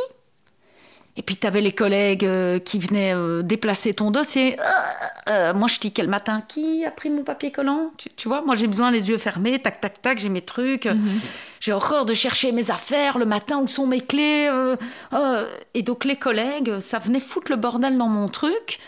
Et 1.16 1.22
puis, 1.22 1.36
tu 1.36 1.44
avais 1.44 1.60
les 1.60 1.72
collègues 1.72 2.24
euh, 2.24 2.60
qui 2.60 2.78
venaient 2.78 3.14
euh, 3.14 3.42
déplacer 3.42 3.94
ton 3.94 4.12
dossier. 4.12 4.56
Euh, 5.28 5.52
moi, 5.52 5.66
je 5.66 5.80
tiquais 5.80 6.02
le 6.02 6.08
matin. 6.08 6.42
Qui 6.46 6.84
a 6.84 6.92
pris 6.92 7.10
mon 7.10 7.24
papier 7.24 7.50
collant? 7.50 7.90
Tu, 8.16 8.28
vois, 8.28 8.42
moi, 8.42 8.54
j'ai 8.54 8.68
besoin 8.68 8.92
les 8.92 9.08
yeux 9.08 9.18
fermés. 9.18 9.58
Tac, 9.58 9.80
tac, 9.80 10.00
tac, 10.00 10.18
j'ai 10.18 10.28
mes 10.28 10.42
trucs. 10.42 10.86
Mhm. 10.86 11.20
J'ai 11.60 11.72
horreur 11.72 12.04
de 12.06 12.14
chercher 12.14 12.52
mes 12.52 12.70
affaires 12.70 13.18
le 13.18 13.26
matin. 13.26 13.58
Où 13.58 13.68
sont 13.68 13.86
mes 13.86 14.00
clés 14.00 14.50
Et 15.74 15.82
donc, 15.82 16.04
les 16.04 16.16
collègues, 16.16 16.80
ça 16.80 16.98
venait 16.98 17.20
foutre 17.20 17.50
le 17.50 17.56
bordel 17.56 17.96
dans 17.96 18.08
mon 18.08 18.28
truc. 18.28 18.80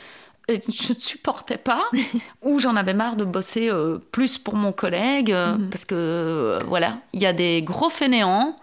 Et 0.48 0.58
je 0.60 0.92
ne 0.92 0.98
supportais 0.98 1.58
pas. 1.58 1.84
ou 2.42 2.58
j'en 2.58 2.74
avais 2.74 2.94
marre 2.94 3.16
de 3.16 3.24
bosser 3.24 3.70
plus 4.10 4.38
pour 4.38 4.56
mon 4.56 4.72
collègue. 4.72 5.32
Mhm. 5.32 5.68
Parce 5.70 5.84
que, 5.84 6.58
voilà, 6.66 6.98
il 7.12 7.20
y 7.20 7.26
a 7.26 7.34
des 7.34 7.62
gros 7.62 7.90
fainéants 7.90 8.56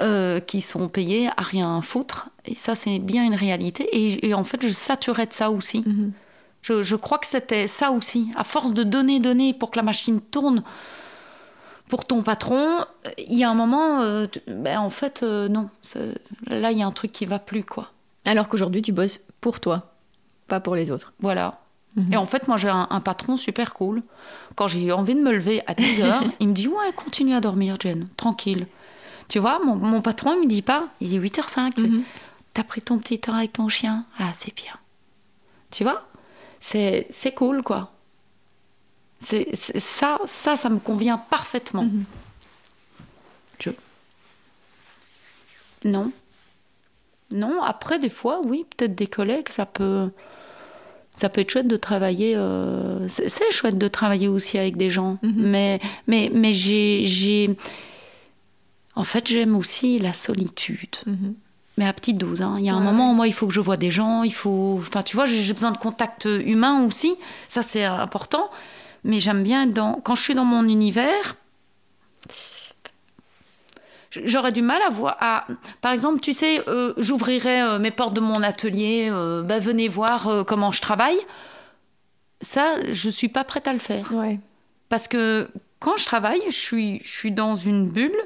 euh, 0.00 0.40
qui 0.40 0.60
sont 0.60 0.88
payés 0.88 1.28
à 1.36 1.42
rien 1.42 1.80
foutre. 1.80 2.28
Et 2.46 2.56
ça, 2.56 2.74
c'est 2.74 2.98
bien 2.98 3.24
une 3.24 3.36
réalité. 3.36 3.88
Et, 4.26 4.34
en 4.34 4.42
fait, 4.42 4.60
je 4.60 4.72
saturais 4.72 5.26
de 5.26 5.32
ça 5.32 5.52
aussi. 5.52 5.84
Mhm. 5.86 6.12
je, 6.62 6.96
crois 6.96 7.18
que 7.18 7.28
c'était 7.28 7.68
ça 7.68 7.92
aussi. 7.92 8.26
À 8.34 8.42
force 8.42 8.74
de 8.74 8.82
donner, 8.82 9.20
donner 9.20 9.54
pour 9.54 9.70
que 9.70 9.76
la 9.76 9.84
machine 9.84 10.20
tourne 10.20 10.64
pour 11.94 12.06
ton 12.06 12.24
patron, 12.24 12.84
il 13.18 13.38
y 13.38 13.44
a 13.44 13.50
un 13.50 13.54
moment, 13.54 14.00
euh, 14.00 14.26
ben, 14.48 14.80
en 14.80 14.90
fait, 14.90 15.22
euh, 15.22 15.46
non. 15.46 15.70
Là, 16.48 16.72
il 16.72 16.78
y 16.78 16.82
a 16.82 16.86
un 16.88 16.90
truc 16.90 17.12
qui 17.12 17.24
va 17.24 17.38
plus, 17.38 17.62
quoi. 17.62 17.92
Alors 18.24 18.48
qu'aujourd'hui, 18.48 18.82
tu 18.82 18.90
bosses 18.90 19.20
pour 19.40 19.60
toi, 19.60 19.94
pas 20.48 20.58
pour 20.58 20.74
les 20.74 20.90
autres. 20.90 21.12
Voilà. 21.20 21.60
Mhm. 21.94 22.12
Et 22.12 22.16
en 22.16 22.26
fait, 22.26 22.48
moi, 22.48 22.56
j'ai 22.56 22.68
un, 22.68 22.88
un, 22.90 22.98
patron 22.98 23.36
super 23.36 23.74
cool. 23.74 24.02
Quand 24.56 24.66
j'ai 24.66 24.90
envie 24.90 25.14
de 25.14 25.20
me 25.20 25.30
lever 25.30 25.62
à 25.68 25.74
10 25.74 26.00
heures, 26.00 26.24
il 26.40 26.48
me 26.48 26.52
dit 26.52 26.66
Ouais, 26.66 26.92
continue 26.96 27.36
à 27.36 27.40
dormir, 27.40 27.76
Jen, 27.80 28.08
tranquille. 28.16 28.66
Tu 29.28 29.38
vois, 29.38 29.60
mon, 29.64 30.00
patron, 30.00 30.34
il 30.34 30.40
me 30.40 30.48
dit 30.48 30.62
pas, 30.62 30.88
il 31.00 31.10
dit 31.10 31.20
8h05. 31.20 31.80
Mhm. 31.80 32.02
T'as 32.54 32.64
pris 32.64 32.82
ton 32.82 32.98
petit 32.98 33.20
temps 33.20 33.34
avec 33.34 33.52
ton 33.52 33.68
chien? 33.68 34.04
Ah, 34.18 34.32
c'est 34.34 34.52
bien. 34.52 34.74
Tu 35.70 35.84
vois? 35.84 36.08
C'est, 36.58 37.06
cool, 37.36 37.62
quoi. 37.62 37.92
C'est, 39.24 39.48
ça, 39.54 40.18
ça, 40.26 40.56
ça 40.56 40.68
me 40.68 40.78
convient 40.78 41.18
parfaitement. 41.18 41.84
Mhm. 41.84 42.04
Je... 43.60 43.70
Non. 45.84 46.12
Non, 47.30 47.62
après, 47.62 47.98
des 47.98 48.10
fois, 48.10 48.40
oui, 48.44 48.66
peut-être 48.76 48.94
des 48.94 49.06
collègues, 49.06 49.48
ça 49.48 49.66
peut, 49.66 50.10
ça 51.12 51.28
peut 51.28 51.40
être 51.40 51.50
chouette 51.50 51.68
de 51.68 51.76
travailler. 51.76 52.34
Euh, 52.36 53.08
c'est, 53.08 53.50
chouette 53.50 53.78
de 53.78 53.88
travailler 53.88 54.28
aussi 54.28 54.58
avec 54.58 54.76
des 54.76 54.90
gens. 54.90 55.18
Mhm. 55.22 55.32
Mais, 55.36 55.80
mais, 56.06 56.30
mais 56.32 56.52
j'ai 56.52 57.56
en 58.96 59.04
fait, 59.04 59.26
j'aime 59.26 59.56
aussi 59.56 59.98
la 59.98 60.12
solitude. 60.12 60.96
Mhm. 61.06 61.34
Mais 61.76 61.86
à 61.86 61.92
petite 61.92 62.18
dose. 62.18 62.40
Hein. 62.42 62.56
Il 62.58 62.64
y 62.64 62.70
a 62.70 62.74
un 62.74 62.80
moment 62.80 63.10
où 63.10 63.14
moi, 63.14 63.26
il 63.26 63.32
faut 63.32 63.48
que 63.48 63.54
je 63.54 63.58
vois 63.58 63.76
des 63.76 63.90
gens, 63.90 64.22
il 64.22 64.32
faut. 64.32 64.78
Enfin, 64.78 65.02
tu 65.02 65.16
vois, 65.16 65.26
j'ai 65.26 65.52
besoin 65.52 65.72
de 65.72 65.76
contact 65.76 66.26
humain 66.26 66.84
aussi. 66.84 67.16
Ça, 67.48 67.64
c'est 67.64 67.84
important. 67.84 68.48
Mais 69.04 69.20
j'aime 69.20 69.42
bien 69.42 69.66
dans. 69.66 70.00
Quand 70.02 70.14
je 70.14 70.22
suis 70.22 70.34
dans 70.34 70.44
mon 70.44 70.66
univers, 70.66 71.36
j'aurais 74.10 74.52
du 74.52 74.62
mal 74.62 74.80
à 74.82 74.90
voir. 74.90 75.16
À... 75.20 75.46
Par 75.80 75.92
exemple, 75.92 76.20
tu 76.20 76.32
sais, 76.32 76.66
euh, 76.68 76.94
j'ouvrirais 76.96 77.62
euh, 77.62 77.78
mes 77.78 77.90
portes 77.90 78.14
de 78.14 78.20
mon 78.20 78.42
atelier, 78.42 79.08
euh, 79.10 79.42
ben, 79.42 79.60
venez 79.60 79.88
voir 79.88 80.44
comment 80.46 80.72
je 80.72 80.80
travaille. 80.80 81.18
Ça, 82.40 82.76
je 82.88 83.10
suis 83.10 83.28
pas 83.28 83.44
prête 83.44 83.68
à 83.68 83.72
le 83.72 83.78
faire. 83.78 84.12
Parce 84.88 85.08
que 85.08 85.48
quand 85.78 85.96
je 85.96 86.04
travaille, 86.04 86.42
je 86.46 86.56
suis, 86.56 87.00
je 87.00 87.08
suis 87.08 87.32
dans 87.32 87.56
une 87.56 87.88
bulle 87.88 88.16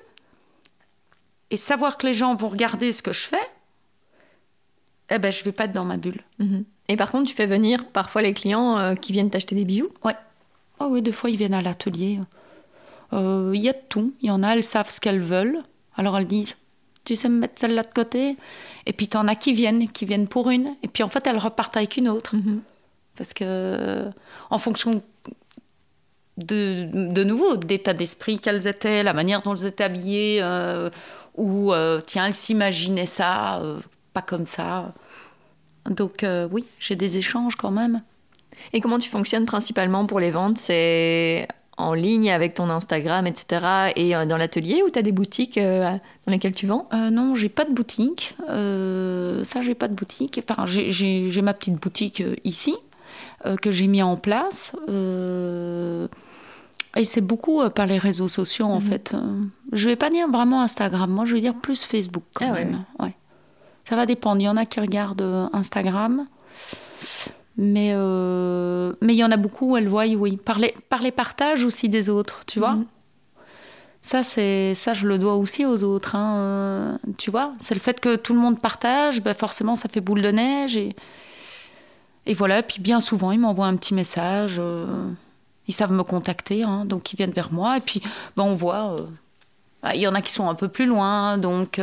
et 1.51 1.57
savoir 1.57 1.97
que 1.97 2.07
les 2.07 2.15
gens 2.15 2.35
vont 2.35 2.49
regarder 2.49 2.93
ce 2.93 3.03
que 3.03 3.13
je 3.13 3.21
fais, 3.21 3.37
eh 5.11 5.19
ben, 5.19 5.33
je 5.33 5.43
vais 5.43 5.53
pas 5.53 5.65
être 5.65 5.73
dans 5.73 5.85
ma 5.85 5.97
bulle. 5.97 6.21
Mhm. 6.39 6.65
Et 6.89 6.97
par 6.97 7.11
contre, 7.11 7.29
tu 7.29 7.35
fais 7.35 7.47
venir 7.47 7.87
parfois 7.89 8.23
les 8.23 8.35
clients 8.35 8.79
euh, 8.79 8.95
qui 8.95 9.13
viennent 9.13 9.31
t'acheter 9.31 9.55
des 9.55 9.65
bijoux? 9.65 9.91
Ouais. 10.05 10.17
Oh 10.81 10.89
oui, 10.91 11.03
des 11.03 11.13
fois, 11.13 11.31
ils 11.31 11.37
viennent 11.37 11.55
à 11.55 11.63
l'atelier. 11.63 12.21
Euh, 13.13 13.53
il 13.55 13.63
y 13.63 13.69
a 13.69 13.73
de 13.73 13.81
tout. 13.89 14.13
Il 14.21 14.29
y 14.29 14.31
en 14.31 14.43
a, 14.43 14.55
elles 14.55 14.65
savent 14.65 14.91
ce 14.91 15.01
qu'elles 15.01 15.23
veulent. 15.23 15.63
Alors 15.97 16.17
elles 16.19 16.27
disent, 16.27 16.57
tu 17.05 17.17
sais 17.17 17.29
me 17.29 17.41
mettre 17.41 17.59
celle-là 17.59 17.83
de 17.83 17.93
côté? 17.93 18.37
Et 18.87 18.93
puis, 18.93 19.09
tu 19.09 19.17
en 19.17 19.27
as 19.29 19.35
qui 19.35 19.53
viennent, 19.53 19.89
qui 19.89 20.05
viennent 20.05 20.29
pour 20.29 20.51
une. 20.51 20.75
Et 20.83 20.89
puis, 20.89 21.03
en 21.03 21.09
fait, 21.09 21.27
elles 21.27 21.39
repartent 21.39 21.77
avec 21.77 21.97
une 21.97 22.09
autre. 22.09 22.37
Mhm. 22.37 22.61
Parce 23.17 23.33
que, 23.33 24.09
en 24.51 24.59
fonction 24.59 25.03
de, 26.37 26.89
de 26.93 27.25
nouveau, 27.25 27.57
d'état 27.57 27.95
d'esprit 27.95 28.39
qu'elles 28.39 28.67
étaient, 28.69 29.03
la 29.03 29.13
manière 29.13 29.43
dont 29.43 29.55
elles 29.55 29.67
étaient 29.67 29.85
habillées, 29.85 30.39
euh, 30.41 30.89
ou 31.35 31.73
euh, 31.73 32.01
tiens, 32.07 32.27
elles 32.27 32.35
s'imaginaient 32.35 33.07
ça, 33.07 33.61
pas 34.13 34.23
comme 34.23 34.47
ça. 34.47 34.95
Donc 35.91 36.25
oui, 36.53 36.65
j'ai 36.79 36.95
des 36.95 37.17
échanges 37.17 37.57
quand 37.57 37.73
même. 37.73 38.03
Et 38.73 38.81
comment 38.81 38.99
tu 38.99 39.09
fonctionnes 39.09 39.47
principalement 39.47 40.07
pour 40.07 40.21
les 40.21 40.31
ventes? 40.31 40.59
C'est 40.59 41.47
en 41.77 41.95
ligne 41.95 42.31
avec 42.33 42.55
ton 42.55 42.71
Instagram, 42.71 43.27
etc. 43.27 43.93
et 43.95 44.13
dans 44.27 44.37
l'atelier 44.37 44.83
ou 44.85 44.91
tu 44.91 44.99
as 44.99 45.03
des 45.03 45.13
boutiques 45.13 45.61
dans 45.61 46.01
lesquelles 46.27 46.55
tu 46.55 46.67
vends? 46.67 46.89
Non, 46.93 47.37
j'ai 47.37 47.49
pas 47.49 47.65
de 47.65 47.73
boutique. 47.73 48.35
ça, 48.49 49.61
j'ai 49.61 49.77
pas 49.77 49.87
de 49.87 49.95
boutique. 49.95 50.43
Enfin, 50.43 50.67
j'ai 50.67 51.43
ma 51.43 51.55
petite 51.55 51.77
boutique 51.77 52.23
ici 52.43 52.75
que 53.63 53.71
j'ai 53.71 53.87
mis 53.87 54.03
en 54.03 54.17
place. 54.17 54.73
Et 56.99 57.05
c'est 57.05 57.21
beaucoup 57.21 57.61
euh, 57.63 57.71
par 57.71 57.87
les 57.87 57.99
réseaux 57.99 58.29
sociaux, 58.29 58.67
en 58.67 58.81
mhm. 58.81 58.87
fait. 58.87 59.15
Euh, 59.15 59.45
je 59.73 59.89
vais 59.89 59.97
pas 59.97 60.11
dire 60.11 60.29
vraiment 60.29 60.63
Instagram, 60.63 61.11
moi 61.11 61.25
je 61.25 61.35
vais 61.35 61.41
dire 61.41 61.55
plus 61.55 61.85
Facebook 61.85 62.25
quand 62.35 62.49
ah 62.51 62.53
même. 62.53 62.85
Ouais. 62.99 63.15
Ça 63.85 63.97
va 63.97 64.05
dépendre. 64.05 64.41
Il 64.41 64.45
y 64.45 64.49
en 64.49 64.57
a 64.57 64.67
qui 64.67 64.81
regardent 64.81 65.23
euh, 65.23 65.49
Instagram. 65.53 66.27
Mais 67.61 67.93
euh, 67.93 68.93
mais 69.01 69.15
il 69.15 69.19
y 69.19 69.25
en 69.25 69.33
a 69.33 69.37
beaucoup 69.37 69.73
où 69.73 69.77
elles 69.77 69.89
voient, 69.89 70.07
oui. 70.07 70.37
Par 70.37 70.61
les, 70.61 70.75
par 70.89 71.03
les 71.03 71.11
partages 71.11 71.65
aussi 71.65 71.89
des 71.89 72.09
autres, 72.09 72.41
tu 72.47 72.61
vois. 72.61 72.75
Mhm. 72.75 72.87
Ça, 74.01 74.23
c'est 74.23 74.75
ça, 74.77 74.95
je 74.95 75.09
le 75.09 75.19
dois 75.19 75.35
aussi 75.35 75.67
aux 75.67 75.83
autres. 75.83 76.15
hein, 76.15 76.37
euh, 76.39 76.97
tu 77.19 77.33
vois, 77.33 77.53
c'est 77.59 77.75
le 77.75 77.81
fait 77.81 77.99
que 77.99 78.15
tout 78.15 78.33
le 78.33 78.39
monde 78.39 78.61
partage, 78.61 79.21
ben 79.21 79.35
forcément, 79.35 79.75
ça 79.75 79.89
fait 79.89 80.01
boule 80.01 80.23
de 80.23 80.31
neige. 80.31 80.77
Et, 80.77 80.95
et 82.27 82.33
voilà, 82.35 82.63
puis 82.63 82.81
bien 82.81 83.01
souvent, 83.01 83.33
ils 83.33 83.41
m'envoient 83.41 83.67
un 83.67 83.77
petit 83.77 83.93
message. 83.93 84.57
euh, 84.61 84.87
ils 85.67 85.75
savent 85.75 85.93
me 85.93 86.05
contacter, 86.05 86.63
hein, 86.63 86.85
donc 86.85 87.13
ils 87.13 87.17
viennent 87.17 87.33
vers 87.33 87.53
moi. 87.53 87.77
Et 87.77 87.81
puis, 87.81 88.01
ben, 88.37 88.45
on 88.45 88.55
voit, 88.55 88.97
ah, 89.83 89.97
il 89.97 90.01
y 90.01 90.07
en 90.07 90.15
a 90.15 90.23
qui 90.23 90.33
sont 90.33 90.49
un 90.49 90.55
peu 90.55 90.69
plus 90.69 90.87
loin. 90.87 91.39
Donc, 91.39 91.81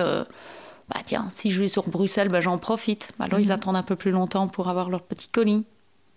bah, 0.90 1.02
tiens, 1.06 1.28
si 1.32 1.52
je 1.52 1.60
vais 1.60 1.68
sur 1.68 1.88
Bruxelles, 1.90 2.30
ben, 2.30 2.42
j'en 2.42 2.58
profite. 2.58 3.12
Alors, 3.20 3.40
ils 3.40 3.52
attendent 3.52 3.76
un 3.76 3.84
peu 3.84 3.96
plus 3.96 4.12
longtemps 4.12 4.48
pour 4.48 4.68
avoir 4.70 4.90
leur 4.90 5.02
petit 5.02 5.28
colis. 5.30 5.66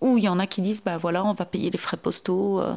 Ou 0.00 0.18
il 0.18 0.24
y 0.24 0.28
en 0.28 0.38
a 0.38 0.46
qui 0.46 0.62
disent, 0.62 0.82
bah 0.84 0.96
voilà, 0.96 1.24
on 1.24 1.32
va 1.32 1.44
payer 1.44 1.70
les 1.70 1.78
frais 1.78 1.96
postaux. 1.96 2.60
euh, 2.60 2.74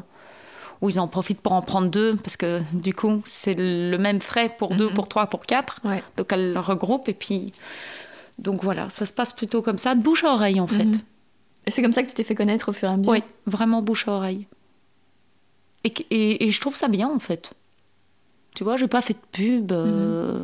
ou 0.81 0.89
ils 0.89 0.99
en 0.99 1.07
profitent 1.07 1.41
pour 1.41 1.51
en 1.53 1.61
prendre 1.61 1.89
deux, 1.89 2.15
parce 2.15 2.37
que 2.37 2.59
du 2.73 2.91
coup, 2.91 3.21
c'est 3.23 3.53
le 3.55 3.97
même 3.97 4.19
frais 4.19 4.49
pour 4.57 4.73
deux, 4.75 4.87
Mhm. 4.87 4.93
pour 4.95 5.07
trois, 5.07 5.27
pour 5.27 5.41
quatre. 5.41 5.79
Ouais. 5.83 6.03
Donc 6.17 6.31
elles 6.33 6.53
le 6.53 6.59
regroupent 6.59 7.07
et 7.07 7.13
puis. 7.13 7.53
Donc 8.39 8.63
voilà, 8.63 8.89
ça 8.89 9.05
se 9.05 9.13
passe 9.13 9.31
plutôt 9.31 9.61
comme 9.61 9.77
ça, 9.77 9.93
de 9.93 10.01
bouche 10.01 10.23
à 10.23 10.33
oreille 10.33 10.59
en 10.59 10.65
fait. 10.65 10.85
Mhm. 10.85 11.01
Et 11.67 11.71
c'est 11.71 11.83
comme 11.83 11.93
ça 11.93 12.01
que 12.01 12.07
tu 12.07 12.15
t'es 12.15 12.23
fait 12.23 12.33
connaître 12.33 12.69
au 12.69 12.73
fur 12.73 12.89
et 12.89 12.93
à 12.93 12.97
mesure? 12.97 13.11
Oui, 13.11 13.21
vraiment 13.45 13.83
bouche 13.83 14.07
à 14.07 14.13
oreille. 14.13 14.47
Et, 15.83 15.89
et, 16.09 16.45
et 16.45 16.49
je 16.49 16.59
trouve 16.59 16.75
ça 16.75 16.87
bien 16.87 17.07
en 17.09 17.19
fait. 17.19 17.53
Tu 18.55 18.63
vois, 18.63 18.75
j'ai 18.77 18.87
pas 18.87 19.03
fait 19.03 19.13
de 19.13 19.19
pub. 19.31 19.71
euh, 19.71 20.39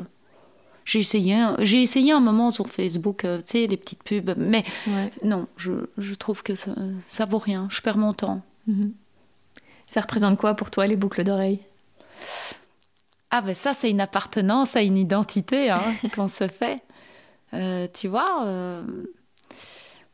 J'ai 0.90 1.00
essayé, 1.00 1.34
un- 1.36 1.58
j'ai 1.60 1.82
essayé 1.82 2.14
un 2.14 2.22
moment 2.22 2.50
sur 2.50 2.70
Facebook, 2.70 3.26
euh, 3.26 3.40
tu 3.40 3.44
sais, 3.60 3.68
les 3.68 3.76
petites 3.76 4.04
pubs, 4.04 4.34
mais 4.38 4.64
Ouais. 4.88 5.12
non, 5.22 5.48
je, 5.58 5.74
je 5.98 6.16
trouve 6.16 6.44
que 6.44 6.56
ça, 6.56 6.72
ça 7.10 7.26
vaut 7.26 7.40
rien. 7.40 7.68
Je 7.70 7.82
perds 7.82 7.98
mon 7.98 8.14
temps. 8.14 8.42
Mhm. 8.68 8.94
Ça 9.86 10.00
représente 10.00 10.38
quoi 10.38 10.54
pour 10.54 10.72
toi 10.72 10.88
les 10.88 10.96
boucles 10.96 11.26
d'oreilles? 11.26 11.60
Ah 13.32 13.42
ben 13.42 13.54
ça, 13.54 13.74
c'est 13.74 13.90
une 13.90 14.00
appartenance 14.00 14.78
à 14.78 14.82
une 14.82 14.98
identité 14.98 15.70
hein, 15.70 15.82
qu'on 16.16 16.30
se 16.30 16.48
fait. 16.48 16.80
Euh, 17.54 17.88
tu 17.94 18.08
vois, 18.08 18.46
euh, 18.46 18.82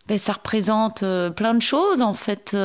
ben, 0.07 0.17
ça 0.17 0.33
représente 0.33 1.03
euh, 1.03 1.29
plein 1.29 1.53
de 1.53 1.61
choses 1.61 2.01
en 2.01 2.15
fait. 2.15 2.55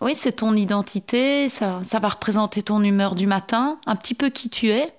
Oui, 0.00 0.14
c'est 0.14 0.32
ton 0.32 0.54
identité, 0.54 1.48
ça, 1.48 1.80
ça 1.82 1.98
va 1.98 2.10
représenter 2.10 2.62
ton 2.62 2.80
humeur 2.82 3.16
du 3.16 3.26
matin, 3.26 3.78
un 3.86 3.96
petit 3.96 4.14
peu 4.14 4.28
qui 4.28 4.48
tu 4.50 4.70
es. 4.70 4.92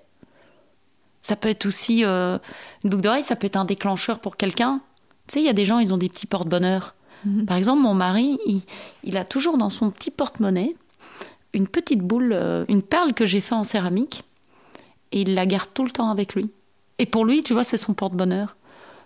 Ça 1.25 1.35
peut 1.35 1.49
être 1.49 1.65
aussi 1.65 2.05
euh, 2.05 2.37
une 2.83 2.91
boucle 2.91 3.01
d'oreille, 3.01 3.23
ça 3.23 3.35
peut 3.35 3.47
être 3.47 3.55
un 3.55 3.65
déclencheur 3.65 4.19
pour 4.19 4.37
quelqu'un. 4.37 4.79
Tu 5.27 5.33
sais, 5.33 5.39
il 5.41 5.45
y 5.47 5.49
a 5.49 5.53
des 5.53 5.65
gens, 5.65 5.79
ils 5.79 5.91
ont 5.91 5.97
des 5.97 6.07
petits 6.07 6.27
porte-bonheur. 6.27 6.93
Mhm. 7.25 7.47
Par 7.47 7.57
exemple, 7.57 7.81
mon 7.81 7.95
mari, 7.95 8.37
il, 8.45 8.61
il 9.03 9.17
a 9.17 9.25
toujours 9.25 9.57
dans 9.57 9.71
son 9.71 9.89
petit 9.89 10.11
porte-monnaie 10.11 10.75
une 11.53 11.67
petite 11.67 12.01
boule, 12.01 12.29
euh, 12.31 12.63
une 12.67 12.83
perle 12.83 13.13
que 13.13 13.25
j'ai 13.25 13.41
fait 13.41 13.55
en 13.55 13.63
céramique, 13.63 14.23
et 15.11 15.21
il 15.21 15.33
la 15.33 15.47
garde 15.47 15.69
tout 15.73 15.83
le 15.83 15.89
temps 15.89 16.11
avec 16.11 16.35
lui. 16.35 16.51
Et 16.99 17.07
pour 17.07 17.25
lui, 17.25 17.41
tu 17.41 17.53
vois, 17.53 17.63
c'est 17.63 17.75
son 17.75 17.95
porte-bonheur. 17.95 18.55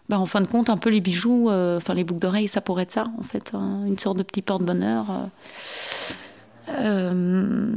Ben, 0.10 0.18
en 0.18 0.26
fin 0.26 0.42
de 0.42 0.48
compte, 0.48 0.70
un 0.70 0.76
peu 0.76 0.90
les 0.90 1.00
bijoux, 1.00 1.50
euh, 1.50 1.78
enfin 1.78 1.94
les 1.94 2.04
boucles 2.04 2.20
d'oreilles, 2.20 2.50
ça 2.50 2.60
pourrait 2.60 2.84
être 2.84 2.92
ça, 2.92 3.08
en 3.18 3.24
fait, 3.24 3.52
hein, 3.54 3.86
une 3.88 3.98
sorte 3.98 4.18
de 4.18 4.24
petit 4.24 4.42
porte-bonheur. 4.42 5.06
euh. 6.68 7.72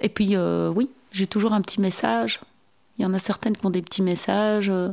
Et 0.00 0.08
puis, 0.08 0.34
oui, 0.74 0.90
j'ai 1.12 1.26
toujours 1.26 1.52
un 1.52 1.60
petit 1.60 1.82
message. 1.82 2.40
Il 2.98 3.02
y 3.02 3.06
en 3.06 3.14
a 3.14 3.18
certaines 3.18 3.56
qui 3.56 3.64
ont 3.66 3.70
des 3.70 3.82
petits 3.82 4.02
messages 4.02 4.70
euh, 4.70 4.90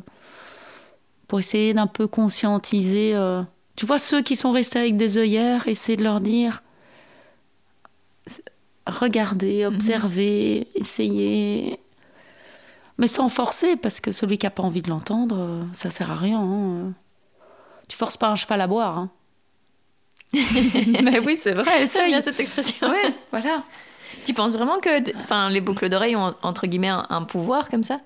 pour 1.28 1.40
essayer 1.40 1.74
d'un 1.74 1.88
peu 1.88 2.08
conscientiser. 2.08 3.14
euh. 3.16 3.42
Tu 3.76 3.86
vois, 3.86 3.98
ceux 3.98 4.22
qui 4.22 4.36
sont 4.36 4.52
restés 4.52 4.80
avec 4.80 4.98
des 4.98 5.18
œillères, 5.18 5.68
essayer 5.68 5.98
de 5.98 6.04
leur 6.04 6.22
dire 6.22 6.62
regardez, 8.86 9.66
observez, 9.66 10.68
essayez. 10.76 11.80
Mais 12.98 13.08
sans 13.08 13.30
forcer, 13.30 13.76
parce 13.76 14.00
que 14.02 14.12
celui 14.12 14.38
qui 14.38 14.46
n'a 14.46 14.52
pas 14.52 14.64
envie 14.64 14.82
de 14.82 14.90
l'entendre, 14.90 15.38
euh, 15.40 15.64
ça 15.74 15.90
sert 15.90 16.12
à 16.12 16.16
rien. 16.16 16.40
hein. 16.42 16.94
Tu 17.88 17.98
forces 17.98 18.18
pas 18.18 18.30
un 18.30 18.36
cheval 18.36 18.62
à 18.62 18.68
boire. 18.68 18.98
hein. 18.98 19.12
Mais 20.34 21.20
oui, 21.20 21.38
c'est 21.42 21.54
vrai, 21.54 21.84
essaye. 21.84 22.08
bien 22.08 22.22
cette 22.22 22.40
expression. 22.40 22.88
Ouais, 22.90 23.14
voilà. 23.32 23.64
Tu 24.26 24.34
penses 24.34 24.54
vraiment 24.54 24.80
que 24.80 25.20
enfin, 25.22 25.50
les 25.50 25.62
boucles 25.62 25.90
d'oreilles 25.90 26.16
ont 26.16 26.34
entre 26.42 26.68
guillemets 26.68 26.90
un, 26.90 27.06
un 27.10 27.24
pouvoir 27.24 27.70
comme 27.70 27.84
ça? 27.84 28.00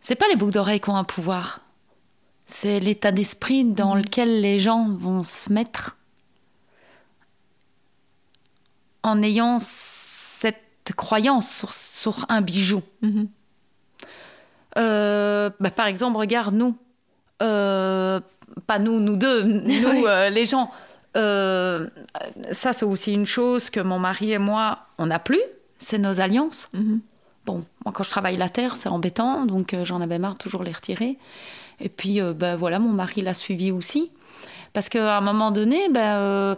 C'est 0.00 0.16
pas 0.16 0.26
les 0.28 0.36
boucles 0.36 0.52
d'oreilles 0.52 0.80
qui 0.80 0.90
ont 0.90 0.96
un 0.96 1.04
pouvoir. 1.04 1.60
C'est 2.46 2.78
l'état 2.80 3.10
d'esprit 3.10 3.64
dans 3.64 3.94
lequel 3.94 4.40
les 4.40 4.58
gens 4.58 4.88
vont 4.90 5.22
se 5.22 5.50
mettre 5.52 5.96
en 9.02 9.22
ayant 9.22 9.58
cette 9.60 10.92
croyance 10.96 11.50
sur, 11.50 11.72
sur 11.72 12.26
un 12.28 12.40
bijou. 12.42 12.82
Mhm. 13.02 13.28
Euh, 14.76 15.50
bah, 15.60 15.70
par 15.70 15.86
exemple, 15.86 16.18
regarde 16.18 16.54
nous. 16.54 16.76
Euh, 17.42 18.20
pas 18.66 18.78
nous, 18.78 19.00
nous 19.00 19.16
deux, 19.16 19.42
nous, 19.42 19.62
Oui. 19.88 20.04
euh, 20.06 20.30
les 20.30 20.46
gens. 20.46 20.70
Euh, 21.16 21.86
ça, 22.50 22.72
c'est 22.72 22.84
aussi 22.84 23.12
une 23.12 23.26
chose 23.26 23.70
que 23.70 23.80
mon 23.80 23.98
mari 23.98 24.32
et 24.32 24.38
moi, 24.38 24.80
on 24.98 25.06
n'a 25.06 25.18
plus, 25.18 25.42
c'est 25.78 25.98
nos 25.98 26.20
alliances. 26.20 26.68
Mhm. 26.72 27.00
Bon, 27.46 27.64
moi, 27.84 27.92
quand 27.92 28.02
je 28.02 28.10
travaille 28.10 28.36
la 28.36 28.48
terre, 28.48 28.74
c'est 28.74 28.88
embêtant, 28.88 29.44
donc 29.44 29.74
euh, 29.74 29.84
j'en 29.84 30.00
avais 30.00 30.18
marre 30.18 30.34
de 30.34 30.38
toujours 30.38 30.64
les 30.64 30.72
retirer. 30.72 31.18
Et 31.80 31.88
puis, 31.88 32.20
euh, 32.20 32.32
ben, 32.32 32.56
voilà, 32.56 32.78
mon 32.78 32.90
mari 32.90 33.20
l'a 33.20 33.34
suivi 33.34 33.70
aussi. 33.70 34.10
Parce 34.72 34.88
qu'à 34.88 35.16
un 35.16 35.20
moment 35.20 35.50
donné, 35.52 35.88
ben, 35.88 36.56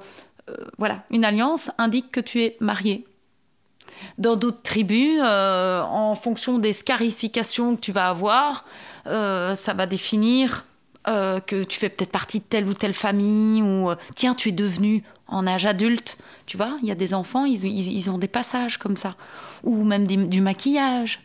voilà, 0.78 1.02
une 1.10 1.24
alliance 1.24 1.70
indique 1.76 2.10
que 2.10 2.20
tu 2.20 2.42
es 2.42 2.56
marié. 2.60 3.04
Dans 4.16 4.36
d'autres 4.36 4.62
tribus, 4.62 5.20
en 5.22 6.14
fonction 6.14 6.58
des 6.58 6.72
scarifications 6.72 7.76
que 7.76 7.80
tu 7.82 7.92
vas 7.92 8.08
avoir, 8.08 8.64
ça 9.04 9.74
va 9.74 9.84
définir 9.84 10.64
euh, 11.08 11.40
que 11.40 11.64
tu 11.64 11.78
fais 11.78 11.88
peut-être 11.88 12.10
partie 12.10 12.38
de 12.40 12.44
telle 12.44 12.66
ou 12.68 12.74
telle 12.74 12.94
famille, 12.94 13.62
ou 13.62 13.90
euh, 13.90 13.96
tiens, 14.14 14.34
tu 14.34 14.48
es 14.50 14.52
devenu 14.52 15.02
en 15.28 15.46
âge 15.46 15.66
adulte. 15.66 16.18
Tu 16.46 16.56
vois, 16.56 16.76
il 16.82 16.88
y 16.88 16.92
a 16.92 16.94
des 16.94 17.14
enfants, 17.14 17.44
ils, 17.44 17.64
ils- 17.64 18.10
ont 18.10 18.18
des 18.18 18.28
passages 18.28 18.76
comme 18.78 18.96
ça, 18.96 19.16
ou 19.64 19.82
même 19.84 20.06
du 20.06 20.40
maquillage. 20.40 21.20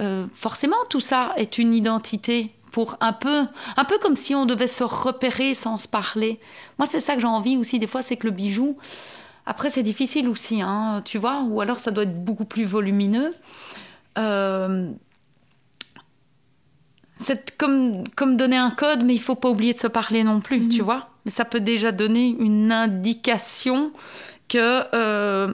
Euh, 0.00 0.26
forcément, 0.34 0.76
tout 0.88 1.00
ça 1.00 1.32
est 1.36 1.58
une 1.58 1.74
identité 1.74 2.52
pour 2.70 2.96
un 3.00 3.12
peu, 3.12 3.42
un 3.76 3.84
peu 3.84 3.98
comme 3.98 4.16
si 4.16 4.34
on 4.34 4.46
devait 4.46 4.66
se 4.68 4.84
repérer 4.84 5.54
sans 5.54 5.76
se 5.76 5.86
parler. 5.88 6.40
Moi, 6.78 6.86
c'est 6.86 7.00
ça 7.00 7.14
que 7.14 7.20
j'ai 7.20 7.26
envie 7.26 7.56
aussi 7.56 7.78
des 7.78 7.86
fois, 7.86 8.00
c'est 8.02 8.16
que 8.16 8.26
le 8.26 8.32
bijou. 8.32 8.78
Après, 9.44 9.68
c'est 9.70 9.82
difficile 9.82 10.28
aussi, 10.28 10.62
hein, 10.62 11.02
tu 11.04 11.18
vois, 11.18 11.42
ou 11.42 11.60
alors 11.60 11.78
ça 11.80 11.90
doit 11.90 12.04
être 12.04 12.24
beaucoup 12.24 12.44
plus 12.44 12.64
volumineux. 12.64 13.32
C'est 17.22 17.56
comme, 17.56 18.08
comme 18.10 18.36
donner 18.36 18.56
un 18.56 18.70
code, 18.70 19.04
mais 19.04 19.14
il 19.14 19.20
faut 19.20 19.34
pas 19.34 19.48
oublier 19.48 19.72
de 19.72 19.78
se 19.78 19.86
parler 19.86 20.24
non 20.24 20.40
plus, 20.40 20.68
tu 20.68 20.82
vois. 20.82 21.08
Mais 21.24 21.30
ça 21.30 21.44
peut 21.44 21.60
déjà 21.60 21.92
donner 21.92 22.36
une 22.38 22.72
indication 22.72 23.92
que 24.48 24.82
euh, 24.94 25.52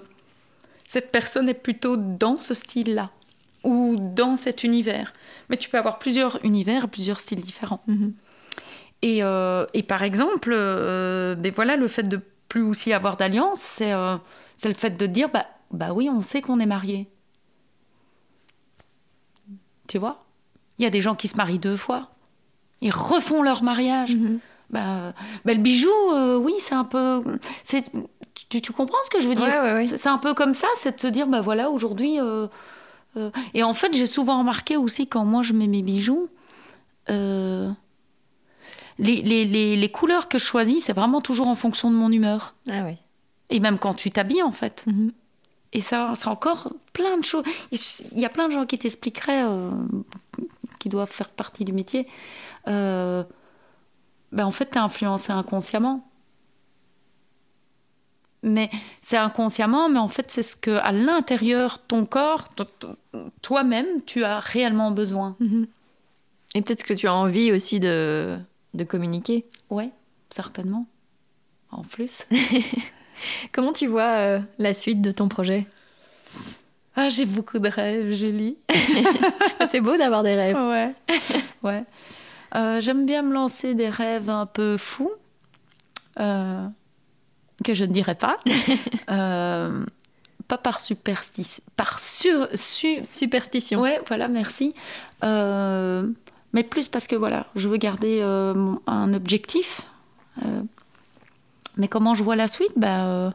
cette 0.86 1.12
personne 1.12 1.48
est 1.48 1.54
plutôt 1.54 1.96
dans 1.96 2.36
ce 2.36 2.54
style-là 2.54 3.10
ou 3.64 3.96
dans 3.98 4.36
cet 4.36 4.64
univers. 4.64 5.12
Mais 5.50 5.56
tu 5.56 5.68
peux 5.68 5.78
avoir 5.78 5.98
plusieurs 5.98 6.42
univers, 6.44 6.88
plusieurs 6.88 7.20
styles 7.20 7.40
différents. 7.40 7.82
Mhm. 7.86 8.14
Et, 9.02 9.22
euh, 9.22 9.66
et 9.74 9.82
par 9.82 10.02
exemple, 10.02 10.50
euh, 10.52 11.34
ben 11.36 11.52
voilà, 11.54 11.76
le 11.76 11.86
fait 11.86 12.02
de 12.08 12.20
plus 12.48 12.62
aussi 12.62 12.92
avoir 12.92 13.16
d'alliance, 13.16 13.60
c'est 13.60 13.92
c'est 14.56 14.68
le 14.68 14.74
fait 14.74 14.96
de 14.96 15.06
dire, 15.06 15.28
bah, 15.28 15.46
bah 15.70 15.92
oui, 15.92 16.08
on 16.10 16.22
sait 16.22 16.40
qu'on 16.40 16.58
est 16.58 16.66
marié. 16.66 17.08
Tu 19.86 19.98
vois? 19.98 20.27
Il 20.78 20.84
y 20.84 20.86
a 20.86 20.90
des 20.90 21.02
gens 21.02 21.14
qui 21.14 21.28
se 21.28 21.36
marient 21.36 21.58
deux 21.58 21.76
fois. 21.76 22.10
Ils 22.80 22.92
refont 22.92 23.42
leur 23.42 23.62
mariage. 23.62 24.16
Bah, 24.70 25.12
bah, 25.44 25.54
le 25.54 25.58
bijou, 25.58 25.88
euh, 26.12 26.36
oui, 26.36 26.54
c'est 26.58 26.74
un 26.74 26.84
peu... 26.84 27.22
Tu, 28.48 28.62
tu 28.62 28.72
comprends 28.72 28.98
ce 29.04 29.10
que 29.10 29.20
je 29.20 29.28
veux 29.28 29.34
dire? 29.34 29.44
Ouais, 29.44 29.60
ouais, 29.60 29.72
ouais. 29.74 29.86
C'est 29.86 30.08
un 30.08 30.18
peu 30.18 30.34
comme 30.34 30.54
ça, 30.54 30.68
c'est 30.76 30.94
de 30.96 31.00
se 31.00 31.06
dire, 31.08 31.26
bah 31.26 31.40
voilà, 31.40 31.70
aujourd'hui... 31.70 32.20
euh, 32.20 32.46
euh, 33.16 33.30
Et 33.54 33.62
en 33.62 33.74
fait, 33.74 33.92
j'ai 33.94 34.06
souvent 34.06 34.38
remarqué 34.38 34.76
aussi, 34.76 35.06
quand 35.06 35.24
moi 35.24 35.42
je 35.42 35.52
mets 35.52 35.66
mes 35.66 35.82
bijoux, 35.82 36.28
les, 37.08 37.74
les, 38.98 39.44
les, 39.44 39.76
les 39.76 39.88
couleurs 39.90 40.28
que 40.28 40.38
je 40.38 40.44
choisis, 40.44 40.84
c'est 40.84 40.92
vraiment 40.92 41.20
toujours 41.20 41.48
en 41.48 41.54
fonction 41.54 41.90
de 41.90 41.96
mon 41.96 42.10
humeur. 42.12 42.54
Ah 42.70 42.82
ouais. 42.84 42.98
Et 43.50 43.60
même 43.60 43.78
quand 43.78 43.94
tu 43.94 44.10
t'habilles, 44.10 44.42
en 44.42 44.52
fait. 44.52 44.84
Mhm. 44.86 45.12
Et 45.72 45.80
ça, 45.80 46.12
c'est 46.14 46.28
encore 46.28 46.72
plein 46.92 47.18
de 47.18 47.24
choses. 47.24 47.44
Il 47.70 48.18
y 48.18 48.24
a 48.24 48.28
plein 48.28 48.48
de 48.48 48.52
gens 48.52 48.66
qui 48.66 48.78
t'expliqueraient, 48.78 49.44
qui 50.78 50.88
doivent 50.88 51.10
faire 51.10 51.28
partie 51.28 51.64
du 51.64 51.72
métier. 51.72 52.06
Euh, 52.66 53.24
ben 54.32 54.44
en 54.44 54.50
fait, 54.50 54.66
t'es 54.66 54.78
influencé 54.78 55.32
inconsciemment. 55.32 56.08
Mais 58.42 58.70
c'est 59.02 59.16
inconsciemment, 59.16 59.88
mais 59.88 59.98
en 59.98 60.08
fait, 60.08 60.30
c'est 60.30 60.44
ce 60.44 60.54
que 60.54 60.70
à 60.70 60.92
l'intérieur, 60.92 61.84
ton 61.84 62.06
corps, 62.06 62.48
toi-même, 63.42 64.02
tu 64.06 64.22
as 64.22 64.38
réellement 64.38 64.90
besoin. 64.92 65.36
Mhm. 65.40 65.66
Et 66.54 66.62
peut-être 66.62 66.84
que 66.84 66.94
tu 66.94 67.08
as 67.08 67.14
envie 67.14 67.52
aussi 67.52 67.80
de 67.80 68.38
de 68.74 68.84
communiquer. 68.84 69.46
Ouais, 69.70 69.90
certainement. 70.30 70.86
En 71.70 71.82
plus. 71.82 72.24
Comment 73.52 73.72
tu 73.72 73.86
vois 73.86 74.18
euh, 74.18 74.40
la 74.58 74.74
suite 74.74 75.02
de 75.02 75.10
ton 75.10 75.28
projet? 75.28 75.66
Ah, 77.00 77.08
j'ai 77.10 77.26
beaucoup 77.26 77.60
de 77.60 77.68
rêves, 77.68 78.10
Julie. 78.10 78.58
C'est 79.70 79.80
beau 79.80 79.96
d'avoir 79.96 80.24
des 80.24 80.34
rêves. 80.34 80.56
Ouais. 80.56 80.92
ouais. 81.62 81.84
Euh, 82.56 82.80
J'aime 82.80 83.06
bien 83.06 83.22
me 83.22 83.32
lancer 83.32 83.74
des 83.74 83.88
rêves 83.88 84.28
un 84.28 84.46
peu 84.46 84.76
fous, 84.76 85.12
euh, 86.18 86.66
que 87.62 87.74
je 87.74 87.84
ne 87.84 87.92
dirais 87.92 88.16
pas. 88.16 88.36
Euh, 89.10 89.86
pas 90.48 90.58
par 90.58 90.80
superstition. 90.80 91.62
Par 91.76 91.98
sur, 91.98 92.46
su, 92.54 92.98
Superstition. 93.10 93.80
Ouais, 93.80 93.98
voilà, 94.06 94.28
merci. 94.28 94.74
Mais 95.22 96.62
plus 96.62 96.88
parce 96.88 97.06
que 97.06 97.16
voilà, 97.16 97.46
je 97.54 97.68
veux 97.68 97.78
garder 97.78 98.20
un 98.22 99.14
objectif. 99.14 99.82
Mais 101.78 101.88
comment 101.88 102.14
je 102.14 102.22
vois 102.22 102.36
la 102.36 102.48
suite? 102.48 102.72
Ben, 102.76 103.06
euh, 103.06 103.30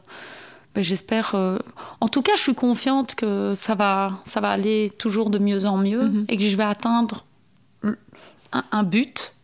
ben, 0.74 0.82
J'espère. 0.82 1.34
euh, 1.34 1.58
en 2.00 2.08
tout 2.08 2.22
cas, 2.22 2.32
je 2.36 2.40
suis 2.40 2.54
confiante 2.54 3.14
que 3.14 3.54
ça 3.54 3.74
va, 3.74 4.20
ça 4.24 4.40
va 4.40 4.50
aller 4.50 4.90
toujours 4.98 5.30
de 5.30 5.38
mieux 5.38 5.66
en 5.66 5.76
mieux 5.78 6.02
Mhm. 6.08 6.24
et 6.28 6.36
que 6.36 6.42
je 6.44 6.56
vais 6.56 6.64
atteindre 6.64 7.24
un, 8.52 8.64
un 8.72 8.82
but. 8.82 9.34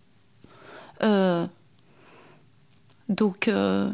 Euh, 1.02 1.46
donc, 3.08 3.48
euh, 3.48 3.90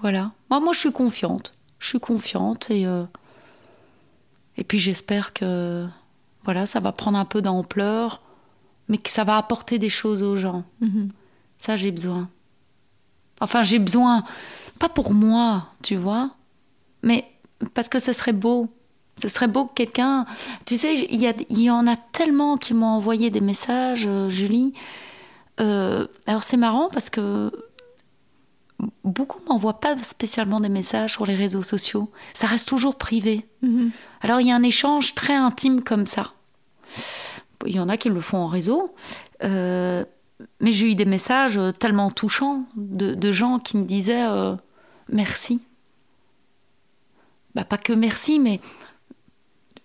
voilà. 0.00 0.32
Moi, 0.50 0.60
moi, 0.60 0.72
je 0.72 0.78
suis 0.78 0.92
confiante. 0.92 1.54
Je 1.78 1.86
suis 1.88 2.00
confiante 2.00 2.70
et. 2.70 2.86
et 4.56 4.64
puis 4.64 4.78
j'espère 4.78 5.32
que 5.32 5.86
voilà, 6.44 6.66
ça 6.66 6.80
va 6.80 6.92
prendre 6.92 7.18
un 7.18 7.24
peu 7.24 7.40
d'ampleur, 7.42 8.20
mais 8.88 8.98
que 8.98 9.10
ça 9.10 9.24
va 9.24 9.36
apporter 9.36 9.78
des 9.78 9.88
choses 9.88 10.22
aux 10.22 10.36
gens. 10.36 10.64
Mhm. 10.80 11.10
Ça, 11.58 11.76
j'ai 11.76 11.90
besoin. 11.92 12.28
Enfin, 13.42 13.62
j'ai 13.62 13.78
besoin, 13.78 14.24
pas 14.78 14.88
pour 14.88 15.12
moi, 15.12 15.66
tu 15.82 15.96
vois, 15.96 16.30
mais 17.02 17.28
parce 17.74 17.88
que 17.88 17.98
ce 17.98 18.12
serait 18.12 18.32
beau. 18.32 18.68
Ce 19.18 19.28
serait 19.28 19.48
beau 19.48 19.66
que 19.66 19.74
quelqu'un. 19.74 20.24
Tu 20.64 20.78
sais, 20.78 20.94
il 20.98 21.22
y, 21.22 21.70
en 21.70 21.86
a 21.86 21.96
tellement 21.96 22.56
qui 22.56 22.72
m'ont 22.72 22.86
envoyé 22.86 23.28
des 23.28 23.42
messages, 23.42 24.06
euh, 24.06 24.30
Julie. 24.30 24.72
Euh, 25.60 26.06
alors, 26.26 26.42
c'est 26.42 26.56
marrant 26.56 26.88
parce 26.90 27.10
que 27.10 27.50
beaucoup 29.04 29.40
m'envoient 29.48 29.80
pas 29.80 29.96
spécialement 29.98 30.60
des 30.60 30.68
messages 30.68 31.12
sur 31.12 31.26
les 31.26 31.34
réseaux 31.34 31.62
sociaux. 31.62 32.10
Ça 32.34 32.46
reste 32.46 32.68
toujours 32.68 32.96
privé. 32.96 33.46
Mhm. 33.62 33.90
Alors 34.20 34.40
il 34.40 34.48
y 34.48 34.52
a 34.52 34.56
un 34.56 34.62
échange 34.62 35.14
très 35.14 35.34
intime 35.34 35.82
comme 35.82 36.06
ça. 36.06 36.32
Il 37.66 37.74
y 37.74 37.80
en 37.80 37.88
a 37.88 37.96
qui 37.96 38.08
le 38.08 38.20
font 38.20 38.38
en 38.38 38.48
réseau, 38.48 38.94
euh, 39.44 40.04
mais 40.60 40.72
j'ai 40.72 40.90
eu 40.90 40.94
des 40.94 41.04
messages 41.04 41.58
tellement 41.78 42.10
touchants 42.10 42.64
de, 42.76 43.14
de 43.14 43.32
gens 43.32 43.58
qui 43.58 43.76
me 43.76 43.84
disaient 43.84 44.26
euh, 44.26 44.54
merci. 45.08 45.60
Bah, 47.54 47.64
pas 47.64 47.78
que 47.78 47.92
merci, 47.92 48.38
mais 48.38 48.60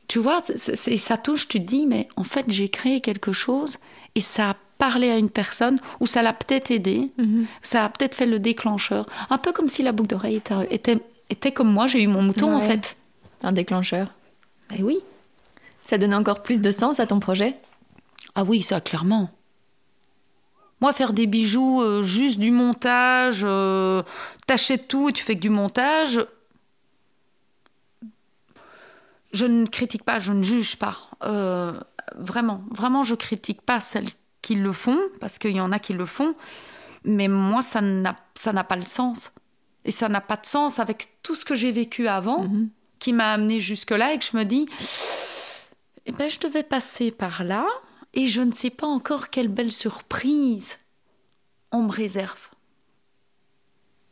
tu 0.07 0.19
vois, 0.19 0.41
c'est- 0.43 0.97
ça 0.97 1.17
touche, 1.17 1.47
tu 1.47 1.59
te 1.59 1.65
dis, 1.65 1.85
mais 1.85 2.07
en 2.15 2.23
fait 2.23 2.45
j'ai 2.49 2.69
créé 2.69 3.01
quelque 3.01 3.33
chose 3.33 3.77
et 4.15 4.21
ça 4.21 4.51
a 4.51 4.55
parlé 4.77 5.09
à 5.09 5.17
une 5.17 5.29
personne 5.29 5.79
ou 5.99 6.05
ça 6.07 6.21
l'a 6.21 6.33
peut-être 6.33 6.71
aidé, 6.71 7.11
Mhm. 7.17 7.45
ça 7.61 7.83
a 7.83 7.89
peut-être 7.89 8.15
fait 8.15 8.25
le 8.27 8.39
déclencheur. 8.39 9.07
Un 9.29 9.37
peu 9.37 9.51
comme 9.51 9.67
si 9.69 9.83
la 9.83 9.91
boucle 9.91 10.09
d'oreille 10.09 10.35
était, 10.35 10.55
était, 10.69 10.97
était 11.29 11.51
comme 11.51 11.71
moi, 11.71 11.87
j'ai 11.87 12.01
eu 12.01 12.07
mon 12.07 12.21
mouton 12.21 12.55
en 12.55 12.61
fait. 12.61 12.95
Un 13.43 13.51
déclencheur. 13.51 14.07
Eh 14.75 14.83
oui. 14.83 14.99
Ça 15.83 15.97
donne 15.97 16.13
encore 16.13 16.41
plus 16.43 16.61
de 16.61 16.71
sens 16.71 16.99
à 16.99 17.07
ton 17.07 17.19
projet? 17.19 17.55
Ah 18.35 18.43
oui, 18.43 18.61
ça, 18.61 18.79
clairement. 18.81 19.29
Moi, 20.81 20.93
faire 20.93 21.13
des 21.13 21.25
bijoux, 21.25 21.81
euh, 21.81 22.03
juste 22.03 22.37
du 22.39 22.51
montage, 22.51 23.41
euh, 23.43 24.03
t'achètes 24.45 24.87
tout 24.87 25.09
et 25.09 25.13
tu 25.13 25.23
fais 25.23 25.35
que 25.35 25.39
du 25.41 25.49
montage, 25.49 26.19
je 29.33 29.45
ne 29.45 29.65
critique 29.65 30.03
pas, 30.03 30.19
je 30.19 30.31
ne 30.31 30.43
juge 30.43 30.75
pas. 30.77 30.97
Euh, 31.23 31.73
vraiment, 32.15 32.63
vraiment, 32.71 33.03
je 33.03 33.15
critique 33.15 33.61
pas 33.61 33.79
celles 33.79 34.09
qui 34.41 34.55
le 34.55 34.71
font, 34.71 34.99
parce 35.19 35.37
qu'il 35.39 35.55
y 35.55 35.61
en 35.61 35.71
a 35.71 35.79
qui 35.79 35.93
le 35.93 36.05
font, 36.05 36.35
mais 37.03 37.27
moi, 37.27 37.61
ça 37.61 37.81
n'a 37.81 38.15
ça 38.35 38.53
n'a 38.53 38.63
pas 38.63 38.75
le 38.75 38.85
sens. 38.85 39.31
Et 39.83 39.91
ça 39.91 40.09
n'a 40.09 40.21
pas 40.21 40.37
de 40.37 40.45
sens 40.45 40.79
avec 40.79 41.09
tout 41.23 41.33
ce 41.35 41.43
que 41.45 41.55
j'ai 41.55 41.71
vécu 41.71 42.07
avant, 42.07 42.43
Mhm. 42.43 42.69
qui 42.99 43.13
m'a 43.13 43.31
amené 43.33 43.59
jusque-là, 43.61 44.13
et 44.13 44.19
que 44.19 44.25
je 44.25 44.37
me 44.37 44.43
dis, 44.43 44.67
eh 46.05 46.11
ben, 46.11 46.29
je 46.29 46.39
devais 46.39 46.63
passer 46.63 47.11
par 47.11 47.43
là, 47.43 47.65
et 48.17 48.27
je 48.27 48.41
ne 48.41 48.51
sais 48.51 48.71
pas 48.71 48.87
encore 48.87 49.29
quelle 49.29 49.47
belle 49.47 49.71
surprise 49.71 50.79
on 51.71 51.83
me 51.83 51.91
réserve. 51.91 52.49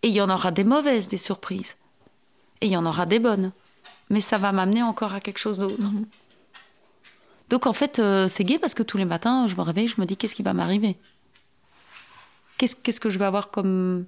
Et 0.04 0.10
il 0.10 0.14
y 0.14 0.22
en 0.22 0.30
aura 0.30 0.52
des 0.52 0.64
mauvaises, 0.64 1.08
des 1.08 1.18
surprises. 1.18 1.76
Et 2.62 2.68
il 2.68 2.72
y 2.72 2.78
en 2.78 2.86
aura 2.86 3.08
des 3.08 3.18
bonnes. 3.18 3.52
Mais 4.12 4.22
ça 4.22 4.38
va 4.38 4.52
m'amener 4.52 4.84
encore 4.84 5.16
à 5.16 5.20
quelque 5.20 5.40
chose 5.40 5.58
d'autre. 5.58 5.82
Donc 7.50 7.66
en 7.66 7.74
fait, 7.74 7.98
euh, 7.98 8.28
c'est 8.28 8.44
gai 8.44 8.60
parce 8.60 8.76
que 8.76 8.84
tous 8.84 9.00
les 9.00 9.06
matins, 9.06 9.48
je 9.48 9.56
me 9.56 9.62
réveille, 9.64 9.88
je 9.88 10.00
me 10.00 10.06
dis 10.06 10.16
qu'est-ce 10.16 10.36
qui 10.36 10.44
va 10.44 10.54
m'arriver? 10.54 10.98
Qu'est-ce 12.60 13.00
que 13.00 13.10
je 13.10 13.18
vais 13.18 13.26
avoir 13.26 13.50
comme. 13.50 14.06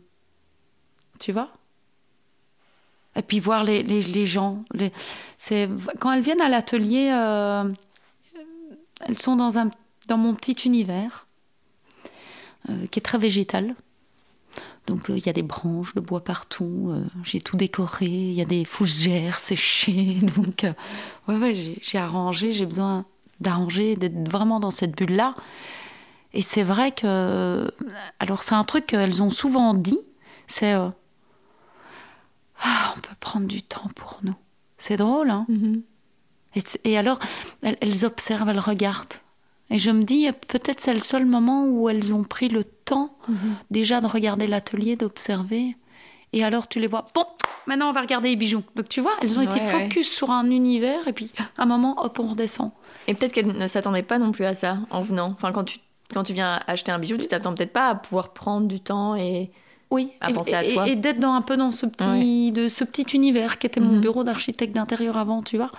Tu 1.17 1.31
vois? 1.31 1.49
Et 3.15 3.23
puis 3.23 3.39
voir 3.39 3.63
les, 3.63 3.81
les, 3.81 4.03
les 4.03 4.25
gens. 4.27 4.63
Les, 4.73 4.93
c'est, 5.37 5.67
quand 5.99 6.11
elles 6.11 6.21
viennent 6.21 6.41
à 6.41 6.49
l'atelier, 6.49 7.09
euh, 7.11 7.63
elles 9.01 9.17
sont 9.17 9.35
dans, 9.35 9.57
un, 9.57 9.69
dans 10.07 10.17
mon 10.17 10.33
petit 10.33 10.53
univers 10.65 11.27
euh, 12.69 12.87
qui 12.87 12.99
est 12.99 13.01
très 13.01 13.17
végétal. 13.17 13.75
Donc 14.87 15.09
euh, 15.09 15.17
il 15.17 15.25
y 15.25 15.29
a 15.29 15.33
des 15.33 15.43
branches 15.43 15.93
de 15.95 15.99
bois 15.99 16.23
partout, 16.23 16.87
euh, 16.89 17.03
j'ai 17.23 17.41
tout 17.41 17.57
décoré, 17.57 18.05
il 18.05 18.33
y 18.33 18.41
a 18.41 18.45
des 18.45 18.65
fougères 18.65 19.39
séchées. 19.39 20.17
Donc 20.35 20.65
ouais, 21.27 21.35
ouais, 21.35 21.53
j'ai, 21.81 21.97
arrangé, 21.97 22.51
j'ai 22.51 22.65
besoin 22.65 23.05
d'arranger, 23.39 23.95
d'être 23.95 24.27
vraiment 24.29 24.59
dans 24.59 24.71
cette 24.71 24.97
bulle-là. 24.97 25.35
Et 26.33 26.41
c'est 26.41 26.63
vrai 26.63 26.91
que. 26.91 27.71
Alors, 28.19 28.43
c'est 28.43 28.55
un 28.55 28.63
truc 28.63 28.85
qu'elles 28.87 29.21
ont 29.21 29.29
souvent 29.29 29.73
dit 29.73 29.99
c'est. 30.47 30.73
ah, 30.73 30.93
on 32.95 32.99
peut 32.99 33.15
prendre 33.19 33.47
du 33.47 33.61
temps 33.61 33.89
pour 33.95 34.19
nous. 34.23 34.35
C'est 34.77 34.97
drôle, 34.97 35.29
hein 35.29 35.45
Mhm. 35.49 35.81
et, 36.83 36.97
alors, 36.97 37.19
elles, 37.61 37.77
elles 37.81 38.05
observent, 38.05 38.49
elles 38.49 38.59
regardent. 38.59 39.15
Et 39.69 39.79
je 39.79 39.91
me 39.91 40.03
dis, 40.03 40.29
peut-être 40.47 40.79
c'est 40.79 40.93
le 40.93 41.01
seul 41.01 41.25
moment 41.25 41.65
où 41.65 41.89
elles 41.89 42.13
ont 42.13 42.23
pris 42.23 42.47
le 42.49 42.63
temps 42.63 43.17
Mhm. 43.27 43.35
déjà 43.69 43.99
de 44.01 44.07
regarder 44.07 44.47
l'atelier, 44.47 44.95
d'observer. 44.95 45.75
Et 46.33 46.43
alors, 46.43 46.67
tu 46.67 46.79
les 46.79 46.87
vois, 46.87 47.07
bon, 47.13 47.23
maintenant 47.65 47.89
on 47.89 47.93
va 47.93 48.01
regarder 48.01 48.29
les 48.29 48.35
bijoux. 48.35 48.63
Donc, 48.75 48.87
tu 48.89 49.01
vois, 49.01 49.13
elles 49.21 49.37
ont 49.37 49.41
été 49.41 49.59
ouais. 49.59 49.67
focus 49.83 50.09
sur 50.09 50.31
un 50.31 50.49
univers, 50.49 51.07
et 51.07 51.13
puis 51.13 51.31
à 51.57 51.63
un 51.63 51.65
moment, 51.65 51.95
hop, 52.03 52.19
on 52.19 52.27
redescend. 52.27 52.71
Et 53.07 53.13
peut-être 53.13 53.33
qu'elle 53.33 53.47
ne 53.47 53.67
s'attendait 53.67 54.03
pas 54.03 54.19
non 54.19 54.31
plus 54.31 54.45
à 54.45 54.53
ça 54.53 54.79
en 54.89 55.01
venant. 55.01 55.31
Enfin, 55.31 55.51
quand 55.51 55.63
tu, 55.65 55.79
quand 56.13 56.23
tu 56.23 56.33
viens 56.33 56.59
acheter 56.67 56.91
un 56.91 56.99
bijou, 56.99 57.17
tu 57.17 57.27
t'attends 57.27 57.53
peut-être 57.53 57.73
pas 57.73 57.89
à 57.89 57.95
pouvoir 57.95 58.33
prendre 58.33 58.67
du 58.67 58.79
temps 58.79 59.15
et. 59.15 59.51
Oui, 59.89 60.11
À 60.19 60.29
et, 60.29 60.33
penser 60.33 60.53
à 60.53 60.65
et- 60.65 60.73
toi. 60.73 60.85
et 60.89 60.97
d'être 60.97 61.19
dans 61.21 61.31
un 61.33 61.41
peu 61.41 61.55
dans 61.55 61.71
ce 61.71 61.85
petit, 61.85 62.51
de 62.51 62.67
ce 62.67 62.83
petit 62.83 63.03
univers 63.15 63.57
qui 63.57 63.67
était 63.67 63.79
mon 63.79 63.93
Mhm. 63.93 64.01
bureau 64.01 64.25
d'architecte 64.25 64.75
d'intérieur 64.75 65.15
avant, 65.15 65.41
tu 65.43 65.55
vois. 65.55 65.71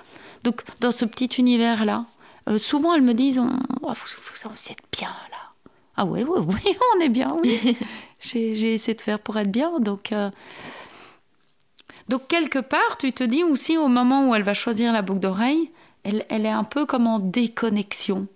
Donc, 0.44 0.62
dans 0.80 0.92
ce 0.92 1.04
petit 1.04 1.26
univers-là, 1.38 2.04
euh, 2.48 2.58
souvent 2.58 2.94
elles 2.94 3.02
me 3.02 3.14
disent 3.14 3.38
on, 3.38 3.50
oh, 3.82 3.88
vous, 3.88 3.94
vous, 3.94 4.50
vous 4.50 4.72
êtes 4.72 4.82
bien 4.92 5.08
là. 5.30 5.38
Ah 5.96 6.04
ouais, 6.04 6.22
ouais, 6.22 6.40
oui, 6.46 6.76
on 6.96 7.00
est 7.00 7.08
bien, 7.08 7.28
oui. 7.42 7.76
j'ai, 8.20 8.54
j'ai 8.54 8.74
essayé 8.74 8.94
de 8.94 9.02
faire 9.02 9.18
pour 9.18 9.36
être 9.36 9.50
bien. 9.50 9.80
Donc, 9.80 10.12
euh, 10.12 10.30
donc, 12.08 12.28
quelque 12.28 12.60
part, 12.60 12.96
tu 12.98 13.12
te 13.12 13.24
dis 13.24 13.42
aussi 13.42 13.76
au 13.76 13.88
moment 13.88 14.28
où 14.28 14.34
elle 14.34 14.44
va 14.44 14.54
choisir 14.54 14.92
la 14.92 15.02
boucle 15.02 15.20
d'oreille, 15.20 15.70
elle, 16.04 16.24
elle 16.28 16.46
est 16.46 16.50
un 16.50 16.64
peu 16.64 16.86
comme 16.86 17.06
en 17.08 17.18
déconnexion. 17.18 18.28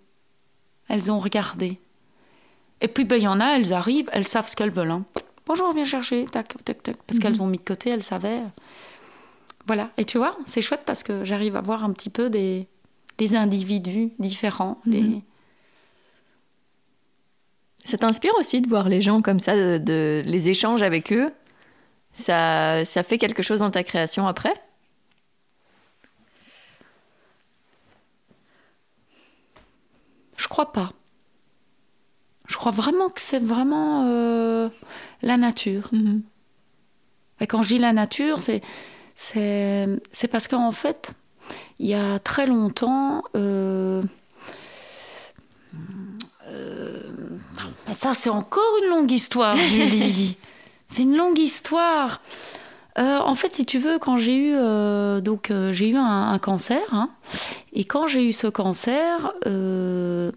Elles 0.89 1.11
ont 1.11 1.21
regardé. 1.21 1.79
Et 2.81 2.89
puis, 2.89 3.05
ben, 3.05 3.17
il 3.17 3.23
y 3.23 3.29
en 3.29 3.41
a, 3.41 3.57
elles 3.57 3.73
arrivent, 3.73 4.11
elles 4.13 4.27
savent 4.27 4.49
ce 4.49 4.57
qu'elles 4.57 4.73
veulent. 4.73 4.91
hein. 4.91 5.05
Bonjour, 5.47 5.73
viens 5.73 5.85
chercher, 5.85 6.25
tac, 6.25 6.55
tac, 6.65 6.83
tac. 6.83 6.97
Parce 7.07 7.21
qu'elles 7.21 7.41
ont 7.41 7.47
mis 7.47 7.59
de 7.59 7.65
côté, 7.65 7.91
elles 7.91 8.03
savaient. 8.03 8.43
Voilà. 9.67 9.91
Et 9.97 10.05
tu 10.05 10.19
vois, 10.19 10.37
c'est 10.45 10.63
chouette 10.63 10.83
parce 10.85 11.05
que 11.05 11.25
j'arrive 11.25 11.57
à 11.57 11.61
voir 11.61 11.85
un 11.85 11.93
petit 11.93 12.11
peu 12.11 12.29
des, 12.29 12.67
les 13.23 13.37
individus 13.37 14.13
différents. 14.19 14.79
les- 14.87 15.01
Mhm. 15.03 15.23
Ça 17.85 17.99
t'inspire 17.99 18.33
aussi 18.39 18.61
de 18.61 18.69
voir 18.69 18.89
les 18.89 19.01
gens 19.01 19.23
comme 19.23 19.41
ça, 19.41 19.57
de, 19.57 19.79
de- 19.79 20.23
les 20.25 20.49
échanges 20.49 20.83
avec 20.83 21.13
eux? 21.13 21.33
Ça, 22.13 22.85
ça 22.85 23.03
fait 23.03 23.19
quelque 23.19 23.43
chose 23.43 23.59
dans 23.61 23.71
ta 23.71 23.83
création 23.85 24.27
après? 24.29 24.55
Je 30.37 30.49
crois 30.49 30.73
pas. 30.73 30.91
Je 32.49 32.57
crois 32.57 32.73
vraiment 32.73 33.09
que 33.09 33.21
c'est 33.21 33.39
vraiment 33.43 34.05
euh, 34.07 34.69
la 35.23 35.37
nature. 35.37 35.89
Mhm. 35.93 36.23
Et 37.41 37.47
quand 37.47 37.63
je 37.63 37.69
dis 37.69 37.79
la 37.79 37.93
nature, 37.93 38.41
c'est 38.41 38.63
c'est 39.15 39.89
c'est 40.13 40.29
parce 40.29 40.49
qu'en 40.49 40.73
fait, 40.73 41.15
il 41.79 41.87
y 41.87 41.95
a 41.95 42.19
très 42.19 42.47
longtemps, 42.47 43.23
euh, 43.37 44.03
euh, 46.49 47.03
Ah, 47.87 47.95
ça, 47.95 48.15
c'est 48.15 48.31
encore 48.31 48.63
une 48.83 48.91
longue 48.91 49.11
histoire, 49.11 49.57
Julie. 49.57 50.37
c'est 50.89 51.03
une 51.03 51.17
longue 51.17 51.39
histoire. 51.39 52.21
Euh, 52.99 53.19
en 53.19 53.35
fait, 53.35 53.55
si 53.55 53.65
tu 53.65 53.79
veux, 53.79 53.99
quand 53.99 54.17
j'ai 54.19 54.37
eu 54.37 54.53
euh, 54.55 55.21
donc 55.21 55.51
euh, 55.51 55.73
j'ai 55.73 55.89
eu 55.89 55.97
un, 55.97 56.39
cancer, 56.39 56.83
hein, 56.93 57.09
et 57.73 57.85
quand 57.85 58.07
j'ai 58.07 58.27
eu 58.27 58.33
ce 58.33 58.47
cancer, 58.49 59.33
je, 59.45 60.31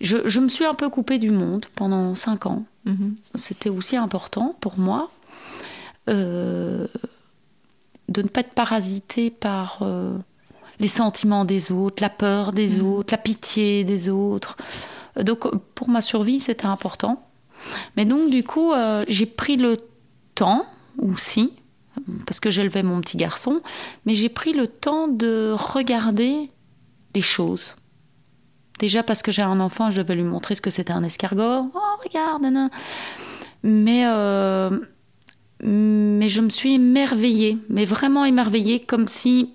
je, 0.00 0.40
me 0.40 0.48
suis 0.48 0.64
un 0.64 0.74
peu 0.74 0.88
coupée 0.88 1.18
du 1.18 1.30
monde 1.30 1.66
pendant 1.74 2.14
cinq 2.14 2.46
ans. 2.46 2.64
Mhm. 2.86 3.16
C'était 3.34 3.68
aussi 3.68 3.96
important 3.96 4.56
pour 4.60 4.78
moi 4.78 5.10
de 8.08 8.22
ne 8.22 8.28
pas 8.28 8.40
être 8.40 8.54
parasitée 8.54 9.30
par 9.30 9.82
les 10.80 10.88
sentiments 10.88 11.44
des 11.44 11.72
autres, 11.72 12.02
la 12.02 12.10
peur 12.10 12.52
des 12.52 12.78
mhm. 12.78 12.86
autres, 12.86 13.12
la 13.12 13.18
pitié 13.18 13.84
des 13.84 14.08
autres. 14.08 14.56
Donc 15.20 15.46
pour 15.74 15.88
ma 15.88 16.00
survie, 16.00 16.40
c'était 16.40 16.66
important. 16.66 17.26
Mais 17.96 18.04
donc 18.04 18.30
du 18.30 18.44
coup, 18.44 18.72
j'ai 19.08 19.26
pris 19.26 19.56
le 19.56 19.76
temps 20.34 20.64
aussi, 20.98 21.52
parce 22.26 22.40
que 22.40 22.50
j'élevais 22.50 22.82
mon 22.82 23.00
petit 23.00 23.16
garçon, 23.16 23.60
mais 24.06 24.14
j'ai 24.14 24.28
pris 24.28 24.52
le 24.52 24.66
temps 24.66 25.08
de 25.08 25.54
regarder 25.56 26.50
les 27.14 27.22
choses. 27.22 27.74
Déjà 28.78 29.02
parce 29.02 29.22
que 29.22 29.32
j'ai 29.32 29.42
un 29.42 29.60
enfant, 29.60 29.90
je 29.90 30.00
devais 30.00 30.14
lui 30.14 30.22
montrer 30.22 30.54
ce 30.54 30.60
que 30.60 30.70
c'était 30.70 30.92
un 30.92 31.02
escargot. 31.02 31.70
Oh, 31.74 31.80
regarde, 32.02 32.44
non. 32.44 32.70
Mais, 33.64 34.06
euh, 34.06 34.70
mais 35.62 36.28
je 36.28 36.40
me 36.40 36.48
suis 36.48 36.74
émerveillée, 36.74 37.58
mais 37.68 37.84
vraiment 37.84 38.24
émerveillée, 38.24 38.80
comme 38.80 39.08
si 39.08 39.52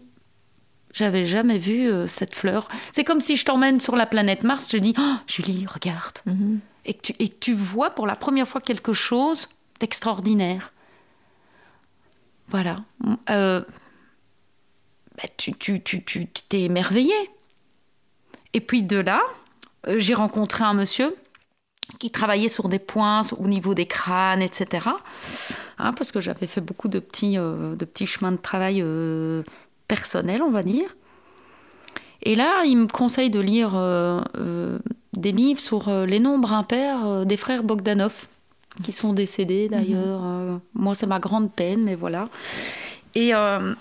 j'avais 0.94 1.26
jamais 1.26 1.58
vu 1.58 1.90
euh, 1.90 2.08
cette 2.08 2.36
fleur. 2.36 2.68
C'est 2.92 3.04
comme 3.04 3.20
si 3.20 3.36
je 3.36 3.46
t'emmène 3.46 3.80
sur 3.80 3.96
la 3.96 4.06
planète 4.06 4.44
Mars, 4.44 4.72
je 4.72 4.78
dis, 4.78 4.94
oh, 4.98 5.16
Julie, 5.28 5.66
regarde. 5.68 6.20
Mhm. 6.26 6.60
et, 6.86 6.94
que 6.94 7.02
tu, 7.02 7.16
et 7.20 7.30
tu 7.30 7.54
vois 7.54 7.90
pour 7.90 8.06
la 8.06 8.16
première 8.16 8.48
fois 8.48 8.62
quelque 8.62 8.94
chose 8.94 9.48
d'extraordinaire. 9.80 10.72
Voilà. 12.50 12.78
Euh, 13.30 13.62
bah, 15.18 15.30
tu, 15.38 15.54
tu, 15.54 15.82
tu, 15.82 16.04
tu 16.04 16.28
t'es 16.28 16.62
émerveillé. 16.62 17.16
Et 18.54 18.62
puis 18.62 18.84
de 18.84 18.98
là, 18.98 19.22
euh, 19.88 19.96
j'ai 19.98 20.14
rencontré 20.14 20.64
un 20.64 20.74
monsieur 20.74 21.16
qui 22.00 22.12
travaillait 22.12 22.50
sur 22.50 22.70
des 22.70 22.80
points 22.80 23.22
au 23.38 23.48
niveau 23.48 23.74
des 23.74 23.86
crânes, 23.86 24.42
etc. 24.42 24.88
Hein, 25.78 25.94
parce 25.94 26.12
que 26.12 26.22
j'avais 26.22 26.48
fait 26.48 26.62
beaucoup 26.62 26.88
de 26.88 27.00
petits, 27.00 27.38
euh, 27.38 27.76
de 27.76 27.86
petits 27.86 28.06
chemins 28.06 28.32
de 28.32 28.38
travail 28.38 28.84
personnels, 29.88 30.42
on 30.42 30.52
va 30.52 30.64
dire. 30.64 30.96
Et 32.22 32.36
là, 32.36 32.64
il 32.66 32.78
me 32.78 32.88
conseille 32.88 33.30
de 33.30 33.42
lire 33.42 33.74
des 35.14 35.32
livres 35.32 35.60
sur 35.60 35.92
les 36.06 36.20
nombres 36.20 36.54
impairs 36.54 37.26
des 37.26 37.38
frères 37.38 37.64
Bogdanov 37.64 38.28
qui 38.82 38.92
sont 38.92 39.14
décédés 39.14 39.70
d'ailleurs. 39.70 40.22
Mhm. 40.22 40.26
Euh, 40.26 40.58
moi, 40.74 40.96
c'est 40.96 41.06
ma 41.06 41.20
grande 41.20 41.52
peine, 41.52 41.84
mais 41.84 41.96
voilà. 41.96 42.30
Et, 43.16 43.36
euh, 43.36 43.74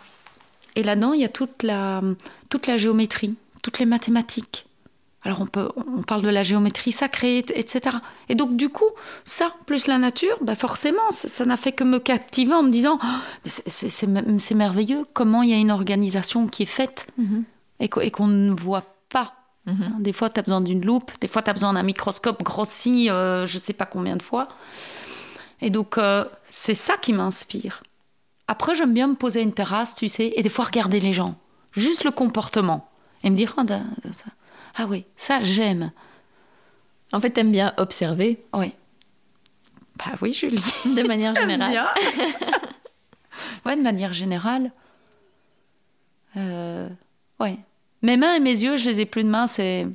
et 0.77 0.83
là-dedans, 0.83 1.13
il 1.13 1.21
y 1.21 1.25
a 1.25 1.29
toute 1.29 1.63
la, 1.63 2.03
toute 2.51 2.67
la 2.67 2.77
géométrie, 2.77 3.35
toutes 3.63 3.79
les 3.79 3.87
mathématiques. 3.87 4.67
Alors 5.25 5.41
on, 5.41 5.47
peut, 5.47 5.69
on 5.77 6.03
parle 6.03 6.23
de 6.23 6.29
la 6.29 6.43
géométrie 6.43 6.91
sacrée, 6.91 7.39
etc. 7.39 7.97
Et 8.29 8.35
donc 8.35 8.57
du 8.57 8.69
coup, 8.69 8.91
ça, 9.25 9.55
plus 9.67 9.87
la 9.87 9.99
nature, 9.99 10.37
bah 10.41 10.57
forcément, 10.57 11.11
ça 11.11 11.45
n'a 11.45 11.57
fait 11.57 11.73
que 11.73 11.85
me 11.85 11.99
captiver 11.99 12.55
en 12.55 12.65
me 12.65 12.71
disant, 12.71 12.99
oh, 13.03 13.49
c'est 13.67 14.55
merveilleux 14.55 15.05
comment 15.13 15.43
il 15.43 15.51
y 15.51 15.55
a 15.55 15.59
une 15.59 15.71
organisation 15.71 16.49
qui 16.49 16.65
est 16.65 16.67
faite 16.67 17.07
mhm. 17.19 17.45
et 17.79 17.89
qu'on 17.89 18.27
ne 18.27 18.53
voit 18.53 18.85
pas. 19.11 19.35
Mhm. 19.67 19.97
Des 20.01 20.13
fois, 20.13 20.29
tu 20.29 20.41
as 20.41 20.43
besoin 20.43 20.61
d'une 20.61 20.85
loupe, 20.85 21.13
des 21.21 21.29
fois, 21.29 21.43
tu 21.43 21.51
as 21.51 21.53
besoin 21.53 21.73
d'un 21.73 21.85
microscope 21.85 22.43
grossi, 22.43 23.09
euh, 23.09 23.47
je 23.47 23.55
ne 23.55 23.61
sais 23.61 23.75
pas 23.75 23.87
combien 23.87 24.17
de 24.17 24.23
fois. 24.23 24.49
Et 25.61 25.71
donc, 25.71 25.99
euh, 25.99 26.25
c'est 26.51 26.75
ça 26.75 26.97
qui 26.97 27.13
m'inspire. 27.13 27.85
Après, 28.49 28.75
j'aime 28.75 28.93
bien 28.93 29.07
me 29.07 29.15
poser 29.15 29.39
à 29.39 29.43
une 29.43 29.53
terrasse, 29.53 29.95
tu 29.95 30.09
sais, 30.09 30.33
et 30.35 30.43
des 30.43 30.49
fois 30.49 30.65
regarder 30.65 30.99
les 30.99 31.13
gens. 31.13 31.37
Juste 31.71 32.03
le 32.03 32.11
comportement. 32.11 32.91
Et 33.23 33.31
me 33.31 33.37
dire, 33.37 33.55
ah, 33.57 33.65
ah 34.77 34.87
oui, 34.89 35.05
ça, 35.17 35.41
j'aime. 35.43 35.93
En 37.13 37.21
fait, 37.21 37.31
t'aimes 37.31 37.53
bien 37.53 37.75
observer 37.77 38.45
Oui. 38.55 38.73
Bah 39.97 40.13
oui, 40.23 40.33
Julie. 40.33 40.63
De 40.85 41.07
manière 41.07 41.35
générale. 41.41 41.87
ouais, 43.67 43.77
de 43.77 43.83
manière 43.83 44.13
générale. 44.13 44.73
Euh, 46.37 46.89
ouais. 47.41 47.59
Mes 48.01 48.17
mains 48.17 48.35
et 48.35 48.41
mes 48.41 48.63
yeux, 48.63 48.77
je 48.77 48.89
les 48.89 49.01
ai 49.01 49.07
plus 49.07 49.25
de 49.25 49.29
main, 49.29 49.47
c'est. 49.47 49.87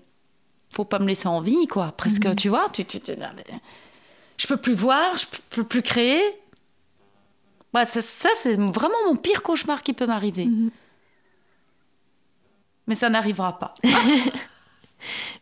Faut 0.72 0.86
pas 0.86 1.00
me 1.00 1.08
laisser 1.08 1.28
en 1.28 1.42
vie, 1.42 1.66
quoi. 1.68 1.94
Presque, 1.98 2.26
mhm. 2.26 2.36
tu 2.36 2.50
vois. 2.50 2.70
Tu, 2.70 2.86
tu, 2.86 3.00
tu, 3.00 3.14
je 4.38 4.48
peux 4.48 4.58
plus 4.58 4.74
voir, 4.76 5.18
je 5.18 5.26
peux 5.50 5.64
plus 5.64 5.82
créer. 5.82 6.22
Bah, 7.74 7.84
ça, 7.86 8.02
c'est 8.36 8.56
vraiment 8.56 8.98
mon 9.08 9.16
pire 9.16 9.42
cauchemar 9.42 9.82
qui 9.82 9.94
peut 9.94 10.06
m'arriver. 10.06 10.46
Mhm. 10.46 10.70
Mais 12.86 12.96
ça 12.96 13.10
n'arrivera 13.10 13.58
pas. 13.60 13.74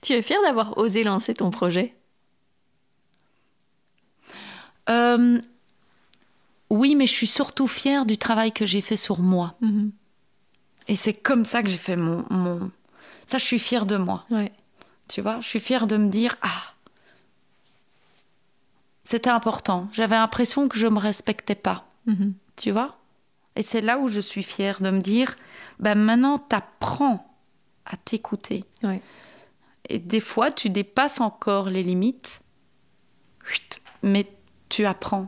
tu 0.02 0.14
es 0.14 0.22
fière 0.22 0.42
d'avoir 0.42 0.78
osé 0.78 1.04
lancer 1.04 1.34
ton 1.34 1.52
projet? 1.52 1.96
Euh, 4.90 5.40
Oui, 6.70 6.96
mais 6.96 7.08
je 7.08 7.14
suis 7.14 7.28
surtout 7.28 7.68
fière 7.68 8.06
du 8.06 8.18
travail 8.18 8.52
que 8.52 8.66
j'ai 8.66 8.82
fait 8.82 8.98
sur 8.98 9.20
moi. 9.20 9.56
Mhm. 9.62 9.92
Et 10.88 10.96
c'est 10.96 11.14
comme 11.14 11.46
ça 11.46 11.62
que 11.64 11.70
j'ai 11.70 11.78
fait 11.78 11.96
mon, 11.96 12.26
mon, 12.30 12.72
Ça, 13.28 13.38
je 13.38 13.44
suis 13.44 13.60
fière 13.60 13.86
de 13.86 13.98
moi. 13.98 14.26
Ouais. 14.30 14.52
Tu 15.08 15.22
vois, 15.22 15.40
je 15.42 15.48
suis 15.48 15.60
fière 15.60 15.88
de 15.88 15.98
me 15.98 16.10
dire 16.10 16.38
Ah, 16.42 16.74
c'était 19.04 19.30
important. 19.30 19.88
J'avais 19.94 20.16
l'impression 20.16 20.68
que 20.68 20.78
je 20.78 20.88
me 20.88 21.00
respectais 21.00 21.56
pas. 21.56 21.88
Mhm. 22.08 22.34
Tu 22.56 22.72
vois? 22.72 22.98
Et 23.56 23.62
c'est 23.64 23.82
là 23.82 24.00
où 24.00 24.08
je 24.10 24.20
suis 24.20 24.44
fière 24.44 24.82
de 24.82 24.90
me 24.90 25.00
dire 25.02 25.36
ben 25.80 25.96
maintenant, 25.96 26.38
t'apprends 26.40 27.26
à 27.86 27.96
t'écouter. 27.98 28.66
Et 29.90 30.00
des 30.00 30.20
fois, 30.20 30.52
tu 30.52 30.70
dépasses 30.70 31.22
encore 31.22 31.70
les 31.70 31.84
limites, 31.84 32.42
mais 34.04 34.28
tu 34.70 34.86
apprends. 34.86 35.28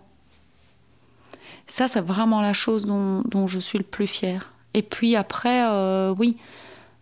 Ça, 1.67 1.87
c'est 1.87 2.01
vraiment 2.01 2.41
la 2.41 2.53
chose 2.53 2.85
dont, 2.85 3.47
je 3.47 3.59
suis 3.59 3.77
le 3.77 3.83
plus 3.83 4.07
fière. 4.07 4.53
Et 4.73 4.81
puis 4.81 5.15
après, 5.15 5.67
euh, 5.67 6.13
oui, 6.17 6.37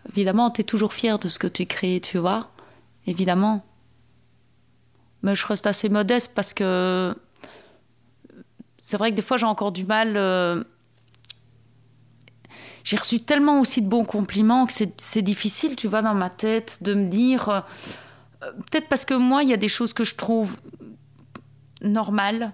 évidemment, 0.10 0.50
tu 0.50 0.62
es 0.62 0.64
toujours 0.64 0.94
fier 0.94 1.20
de 1.20 1.28
ce 1.28 1.40
que 1.40 1.48
tu 1.48 1.66
crées, 1.66 2.02
tu 2.02 2.18
vois. 2.18 2.50
Évidemment. 3.08 3.64
Mais 5.22 5.36
je 5.36 5.46
reste 5.46 5.68
assez 5.68 5.90
modeste 5.90 6.34
parce 6.36 6.54
que 6.54 7.16
c'est 8.84 8.98
vrai 8.98 9.10
que 9.12 9.16
des 9.16 9.24
fois 9.24 9.38
j'ai 9.38 9.46
encore 9.46 9.72
du 9.72 9.84
mal. 9.84 10.16
Euh, 10.16 10.64
j'ai 12.86 12.98
reçu 12.98 13.20
tellement 13.20 13.60
aussi 13.60 13.82
de 13.82 13.88
bons 13.90 14.06
compliments 14.06 14.68
que 14.68 14.74
c'est 14.98 15.22
difficile, 15.24 15.76
tu 15.76 15.88
vois, 15.88 16.04
dans 16.04 16.14
ma 16.14 16.30
tête, 16.30 16.78
de 16.82 16.94
me 16.94 17.10
dire. 17.10 17.50
Euh, 17.50 18.52
peut-être 18.72 18.88
parce 18.88 19.06
que 19.06 19.16
moi, 19.16 19.42
il 19.44 19.50
y 19.50 19.54
a 19.54 19.58
des 19.58 19.68
choses 19.68 19.92
que 19.92 20.04
je 20.04 20.14
trouve 20.14 20.56
normales, 21.82 22.54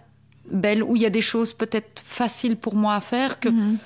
belles, 0.49 0.83
ou 0.83 0.95
il 0.95 1.01
y 1.01 1.05
a 1.05 1.09
des 1.09 1.21
choses 1.21 1.53
peut-être 1.53 2.01
faciles 2.03 2.55
pour 2.55 2.75
moi 2.75 2.95
à 2.95 3.01
faire 3.01 3.39
que. 3.39 3.49
Mhm 3.49 3.77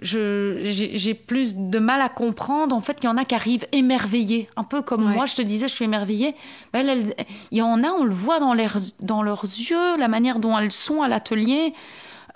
j'ai 0.00 1.14
plus 1.14 1.56
de 1.56 1.78
mal 1.78 2.02
à 2.02 2.08
comprendre. 2.08 2.76
En 2.76 2.80
fait, 2.80 2.98
il 3.02 3.06
y 3.06 3.08
en 3.08 3.16
a 3.16 3.24
qui 3.24 3.34
arrivent 3.34 3.66
émerveillés, 3.72 4.46
un 4.56 4.64
peu 4.64 4.82
comme 4.82 5.04
moi, 5.04 5.24
je 5.24 5.34
te 5.34 5.40
disais, 5.42 5.68
je 5.68 5.72
suis 5.72 5.86
émerveillée. 5.86 6.34
il 6.74 7.14
y 7.52 7.62
en 7.62 7.82
a, 7.82 7.88
on 7.88 8.04
le 8.04 8.14
voit 8.14 8.38
dans, 8.38 8.54
dans 9.00 9.22
leurs 9.22 9.44
yeux, 9.44 9.96
la 9.98 10.08
manière 10.08 10.38
dont 10.38 10.58
elles 10.58 10.72
sont 10.72 11.00
à 11.00 11.08
l'atelier. 11.08 11.72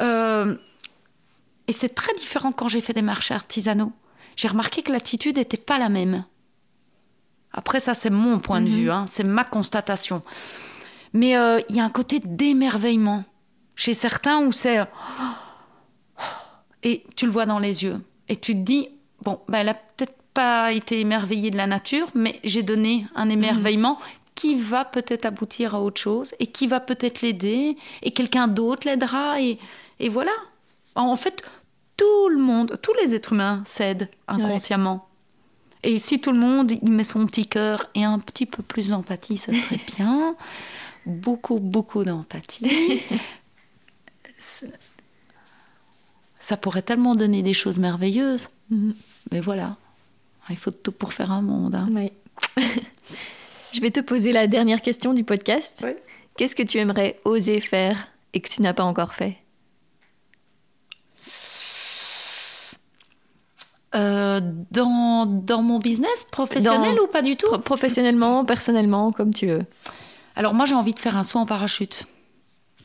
Euh, 0.01 0.55
et 1.71 1.73
c'est 1.73 1.95
très 1.95 2.13
différent 2.15 2.51
quand 2.51 2.67
j'ai 2.67 2.81
fait 2.81 2.95
des 2.95 3.01
marchés 3.01 3.33
artisanaux. 3.33 3.93
J'ai 4.35 4.49
remarqué 4.49 4.83
que 4.83 4.91
l'attitude 4.91 5.37
n'était 5.37 5.57
pas 5.57 5.79
la 5.79 5.89
même. 5.89 6.25
Après, 7.53 7.79
ça, 7.79 7.95
c'est 7.95 8.11
mon 8.11 8.41
point 8.41 8.61
de 8.61 8.69
mhm. 8.69 8.75
vue, 8.75 8.91
hein, 8.91 9.05
c'est 9.07 9.23
ma 9.23 9.45
constatation. 9.45 10.23
Mais 11.13 11.37
euh, 11.37 11.61
il 11.69 11.77
y 11.77 11.81
a 11.81 11.85
un 11.85 11.91
côté 11.91 12.19
d'émerveillement 12.25 13.23
chez 13.77 13.95
certains 13.95 14.41
où 14.45 14.51
c'est 14.51 14.81
et 16.83 17.05
tu 17.15 17.27
le 17.27 17.31
vois 17.31 17.47
dans 17.47 17.61
les 17.61 17.85
yeux. 17.85 18.01
Et 18.29 18.35
tu 18.35 18.53
te 18.55 18.63
dis, 18.63 18.89
bon, 19.23 19.39
ben, 19.47 19.59
elle 19.59 19.69
a 19.69 19.75
peut-être 19.75 20.17
pas 20.35 20.73
été 20.73 20.99
émerveillée 20.99 21.53
de 21.53 21.57
la 21.57 21.69
nature, 21.69 22.09
mais 22.17 22.41
j'ai 22.43 22.65
donné 22.65 23.07
un 23.15 23.27
mhm. 23.27 23.31
émerveillement 23.31 24.01
qui 24.35 24.57
va 24.57 24.85
peut-être 24.85 25.25
aboutir 25.25 25.77
à 25.77 25.81
autre 25.81 26.01
chose 26.01 26.35
et 26.41 26.49
qui 26.49 26.67
va 26.67 26.81
peut-être 26.81 27.23
l'aider 27.23 27.77
et 28.03 28.11
quelqu'un 28.11 28.49
d'autre 28.49 28.89
l'aidera 28.89 29.41
et, 29.41 29.61
et, 30.01 30.09
voilà. 30.09 30.33
En 30.97 31.15
fait, 31.15 31.45
tout 32.01 32.29
le 32.31 32.39
monde, 32.39 32.79
tous 32.83 32.95
les 32.95 33.15
êtres 33.15 33.35
humains 33.35 33.63
cèdent 33.67 34.09
inconsciemment. 34.27 35.07
Et 35.83 35.99
si 35.99 36.21
tout 36.21 36.33
le 36.33 36.39
monde 36.39 36.73
y 36.73 36.91
met 36.91 37.05
son 37.05 37.27
petit 37.27 37.47
cœur 37.47 37.87
et 37.95 38.05
un 38.05 38.19
petit 38.19 38.47
peu 38.47 38.63
plus 38.63 38.89
d'empathie, 38.89 39.37
ça 39.37 39.53
serait 39.53 39.81
bien. 39.97 40.35
beaucoup, 41.07 41.59
beaucoup 41.59 42.05
d'empathie 42.05 43.01
ça 46.41 46.57
pourrait 46.57 46.83
tellement 46.83 47.15
donner 47.15 47.43
des 47.43 47.55
choses 47.55 47.79
merveilleuses. 47.79 48.49
Mhm. 48.71 48.95
Mais 49.31 49.41
voilà, 49.41 49.77
il 50.49 50.57
faut 50.57 50.71
tout 50.71 50.91
pour 50.91 51.13
faire 51.13 51.31
un 51.31 51.43
monde. 51.43 51.75
Hein. 51.75 51.89
Oui. 51.95 52.13
Je 53.73 53.81
vais 53.81 53.91
te 53.91 54.01
poser 54.01 54.33
la 54.33 54.49
dernière 54.49 54.83
question 54.83 55.15
du 55.15 55.23
podcast. 55.23 55.83
Oui. 55.85 55.93
Qu'est-ce 56.37 56.57
que 56.57 56.63
tu 56.63 56.79
aimerais 56.79 57.21
oser 57.25 57.61
faire 57.61 58.09
et 58.33 58.41
que 58.41 58.49
tu 58.49 58.63
n'as 58.63 58.75
pas 58.75 58.83
encore 58.83 59.15
fait? 59.15 59.37
Euh, 63.97 64.41
dans, 64.71 65.27
dans 65.27 65.63
mon 65.63 65.79
business 65.81 66.25
professionnel 66.31 66.95
Dans- 66.97 67.03
ou 67.03 67.07
pas 67.09 67.23
du 67.23 67.37
tout? 67.37 67.47
Pro- 67.49 67.59
Professionnellement, 67.59 68.45
personnellement, 68.45 69.11
comme 69.11 69.35
tu 69.35 69.47
veux. 69.49 69.65
Alors 70.37 70.55
moi 70.55 70.65
j'ai 70.65 70.75
envie 70.77 70.95
de 70.95 70.99
faire 71.01 71.17
un 71.17 71.25
saut 71.25 71.39
en 71.41 71.47
parachute. 71.47 72.05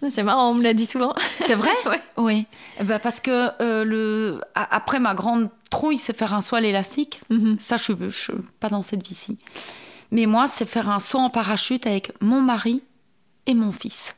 C'est 0.10 0.24
marrant, 0.24 0.50
on 0.50 0.56
me 0.56 0.64
l'a 0.64 0.74
dit 0.74 0.86
souvent. 0.88 1.14
C'est 1.42 1.54
vrai? 1.56 1.70
Ouais. 1.86 2.02
Oui. 2.18 2.46
Ben, 2.84 3.00
parce 3.00 3.20
que 3.20 3.50
euh, 3.62 3.84
le... 3.86 4.42
après 4.56 5.00
ma 5.00 5.14
grande 5.14 5.50
trouille, 5.70 5.98
c'est 6.00 6.16
faire 6.18 6.34
un 6.34 6.42
saut 6.42 6.56
à 6.56 6.62
l'élastique. 6.62 7.22
Mhm. 7.30 7.58
Ça, 7.60 7.78
je 7.78 7.94
ne 7.94 8.10
suis 8.10 8.34
pas 8.60 8.70
dans 8.70 8.82
cette 8.82 9.08
vie-ci. 9.08 9.38
Mais 10.12 10.26
moi, 10.26 10.48
c'est 10.48 10.66
faire 10.66 10.90
un 10.90 11.00
saut 11.00 11.20
en 11.20 11.30
parachute 11.30 11.86
avec 11.88 12.12
mon 12.22 12.42
mari 12.42 12.82
et 13.46 13.54
mon 13.54 13.72
fils. 13.72 14.16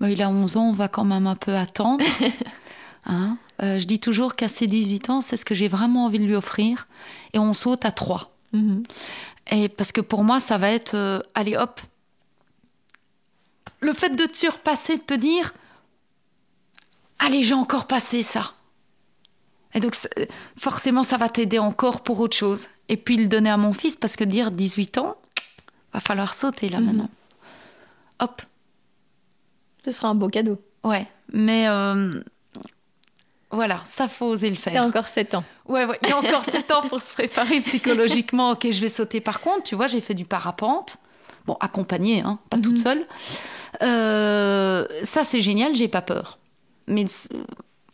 Ben, 0.00 0.08
il 0.08 0.22
a 0.22 0.30
11 0.30 0.56
ans, 0.56 0.68
on 0.68 0.72
va 0.72 0.88
quand 0.88 1.04
même 1.04 1.26
un 1.26 1.36
peu 1.36 1.54
attendre. 1.56 2.04
Hein? 3.06 3.38
Euh, 3.62 3.78
je 3.78 3.84
dis 3.84 4.00
toujours 4.00 4.36
qu'à 4.36 4.48
ses 4.48 4.66
18 4.66 5.10
ans, 5.10 5.20
c'est 5.20 5.36
ce 5.36 5.44
que 5.44 5.54
j'ai 5.54 5.68
vraiment 5.68 6.06
envie 6.06 6.18
de 6.18 6.24
lui 6.24 6.34
offrir. 6.34 6.86
Et 7.34 7.38
on 7.38 7.52
saute 7.52 7.84
à 7.84 7.92
trois. 7.92 8.34
Mhm. 8.52 8.84
Et 9.52 9.68
parce 9.68 9.92
que 9.92 10.00
pour 10.00 10.24
moi, 10.24 10.40
ça 10.40 10.56
va 10.58 10.70
être, 10.70 10.94
euh, 10.94 11.20
allez 11.34 11.56
hop, 11.56 11.80
le 13.80 13.92
fait 13.92 14.10
de 14.10 14.26
te 14.26 14.36
surpasser, 14.36 14.96
de 14.96 15.02
te 15.02 15.14
dire, 15.14 15.52
allez, 17.18 17.42
j'ai 17.42 17.54
encore 17.54 17.86
passé 17.86 18.22
ça. 18.22 18.52
Et 19.74 19.80
donc, 19.80 19.96
forcément, 20.58 21.04
ça 21.04 21.16
va 21.16 21.28
t'aider 21.28 21.58
encore 21.58 22.02
pour 22.02 22.20
autre 22.20 22.36
chose. 22.36 22.66
Et 22.88 22.96
puis, 22.96 23.16
le 23.16 23.26
donner 23.28 23.50
à 23.50 23.56
mon 23.56 23.72
fils, 23.72 23.94
parce 23.96 24.16
que 24.16 24.24
dire 24.24 24.50
18 24.50 24.98
ans, 24.98 25.16
va 25.92 26.00
falloir 26.00 26.34
sauter 26.34 26.68
là 26.68 26.78
Mhm. 26.80 26.86
maintenant. 26.86 27.10
Hop, 28.20 28.42
Ce 29.84 29.90
sera 29.92 30.08
un 30.08 30.14
beau 30.14 30.28
cadeau. 30.28 30.58
ouais. 30.84 31.06
Mais 31.32 31.68
euh, 31.68 32.20
voilà, 33.50 33.78
ça 33.84 34.08
faut 34.08 34.26
oser 34.26 34.48
le 34.50 34.56
faire. 34.56 34.72
T'as 34.74 34.84
encore 34.86 35.08
7 35.08 35.34
ans. 35.34 35.44
Ouais, 35.66 35.84
ouais, 35.84 35.98
il 36.02 36.08
y 36.08 36.12
a 36.12 36.18
encore 36.18 36.44
7 36.44 36.70
ans 36.70 36.82
pour 36.88 37.02
se 37.02 37.12
préparer 37.12 37.60
psychologiquement. 37.62 38.50
Ok, 38.52 38.68
je 38.70 38.80
vais 38.80 38.88
sauter. 38.88 39.20
Par 39.20 39.40
contre, 39.40 39.64
tu 39.64 39.74
vois, 39.74 39.86
j'ai 39.88 40.00
fait 40.00 40.14
du 40.14 40.24
parapente. 40.24 40.98
Bon, 41.46 41.56
accompagnée, 41.60 42.22
hein, 42.22 42.38
pas 42.50 42.58
toute 42.58 42.78
seule. 42.78 43.06
Euh, 43.82 44.86
ça, 45.04 45.24
c'est 45.24 45.40
génial, 45.40 45.74
j'ai 45.74 45.88
pas 45.88 46.02
peur. 46.02 46.38
Mais 46.86 47.04
euh, 47.34 47.44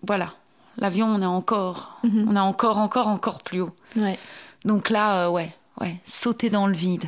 voilà, 0.06 0.34
l'avion, 0.78 1.06
on 1.06 1.22
est 1.22 1.26
encore, 1.26 1.98
Mhm. 2.02 2.26
on 2.28 2.36
est 2.36 2.40
encore, 2.40 2.78
encore, 2.78 3.08
encore 3.08 3.42
plus 3.42 3.60
haut. 3.62 3.70
Ouais. 3.96 4.18
Donc 4.64 4.90
là, 4.90 5.26
euh, 5.26 5.30
ouais, 5.30 5.54
ouais, 5.80 5.96
sauter 6.04 6.50
dans 6.50 6.66
le 6.66 6.74
vide 6.74 7.04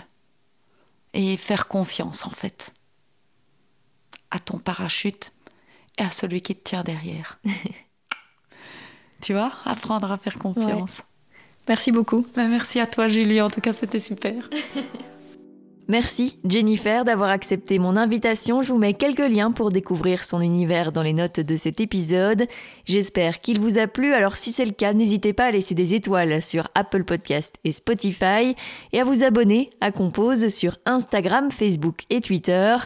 et 1.13 1.37
faire 1.37 1.67
confiance, 1.67 2.25
en 2.25 2.31
fait, 2.31 2.73
à 4.31 4.39
ton 4.39 4.59
parachute 4.59 5.33
et 5.99 6.03
à 6.05 6.11
celui 6.11 6.41
qui 6.41 6.55
te 6.55 6.63
tient 6.69 6.83
derrière. 6.85 7.39
tu 9.21 9.33
vois, 9.33 9.53
apprendre 9.65 10.11
à 10.11 10.19
faire 10.19 10.39
confiance. 10.39 11.03
Merci 11.69 11.93
beaucoup. 11.93 12.27
Ben, 12.35 12.49
merci 12.49 12.81
à 12.81 12.87
toi, 12.87 13.09
Julie. 13.09 13.41
En 13.41 13.51
tout 13.51 13.61
cas, 13.61 13.73
c'était 13.73 14.01
super. 14.01 14.49
Merci 15.91 16.39
Jennifer 16.47 17.03
d'avoir 17.07 17.31
accepté 17.31 17.79
mon 17.79 17.97
invitation. 17.97 18.61
Je 18.61 18.71
vous 18.73 18.79
mets 18.79 18.93
quelques 18.93 19.21
liens 19.21 19.53
pour 19.53 19.71
découvrir 19.71 20.23
son 20.23 20.43
univers 20.43 20.93
dans 20.93 21.01
les 21.01 21.15
notes 21.15 21.41
de 21.41 21.57
cet 21.57 21.81
épisode. 21.81 22.47
J'espère 22.85 23.39
qu'il 23.39 23.59
vous 23.59 23.79
a 23.79 23.87
plu. 23.87 24.13
Alors 24.13 24.37
si 24.37 24.53
c'est 24.53 24.67
le 24.67 24.73
cas, 24.73 24.93
n'hésitez 24.93 25.33
pas 25.33 25.47
à 25.47 25.51
laisser 25.51 25.75
des 25.75 25.95
étoiles 25.95 26.43
sur 26.43 26.69
Apple 26.75 27.05
Podcast 27.05 27.57
et 27.65 27.73
Spotify 27.73 28.55
et 28.93 29.01
à 29.01 29.05
vous 29.05 29.25
abonner 29.25 29.71
à 29.81 29.91
Compose 29.91 30.49
sur 30.49 30.77
Instagram, 30.85 31.51
Facebook 31.51 32.03
et 32.11 32.21
Twitter. 32.21 32.77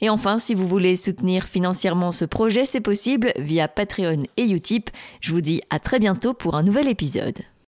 Et 0.00 0.10
enfin, 0.10 0.38
si 0.38 0.54
vous 0.54 0.66
voulez 0.66 0.96
soutenir 0.96 1.44
financièrement 1.44 2.12
ce 2.12 2.24
projet, 2.24 2.64
c'est 2.64 2.80
possible 2.80 3.32
via 3.36 3.68
Patreon 3.68 4.24
et 4.36 4.50
Utip. 4.50 4.90
Je 5.20 5.32
vous 5.32 5.40
dis 5.40 5.62
à 5.70 5.78
très 5.78 5.98
bientôt 5.98 6.34
pour 6.34 6.54
un 6.56 6.62
nouvel 6.62 6.88
épisode. 6.88 7.38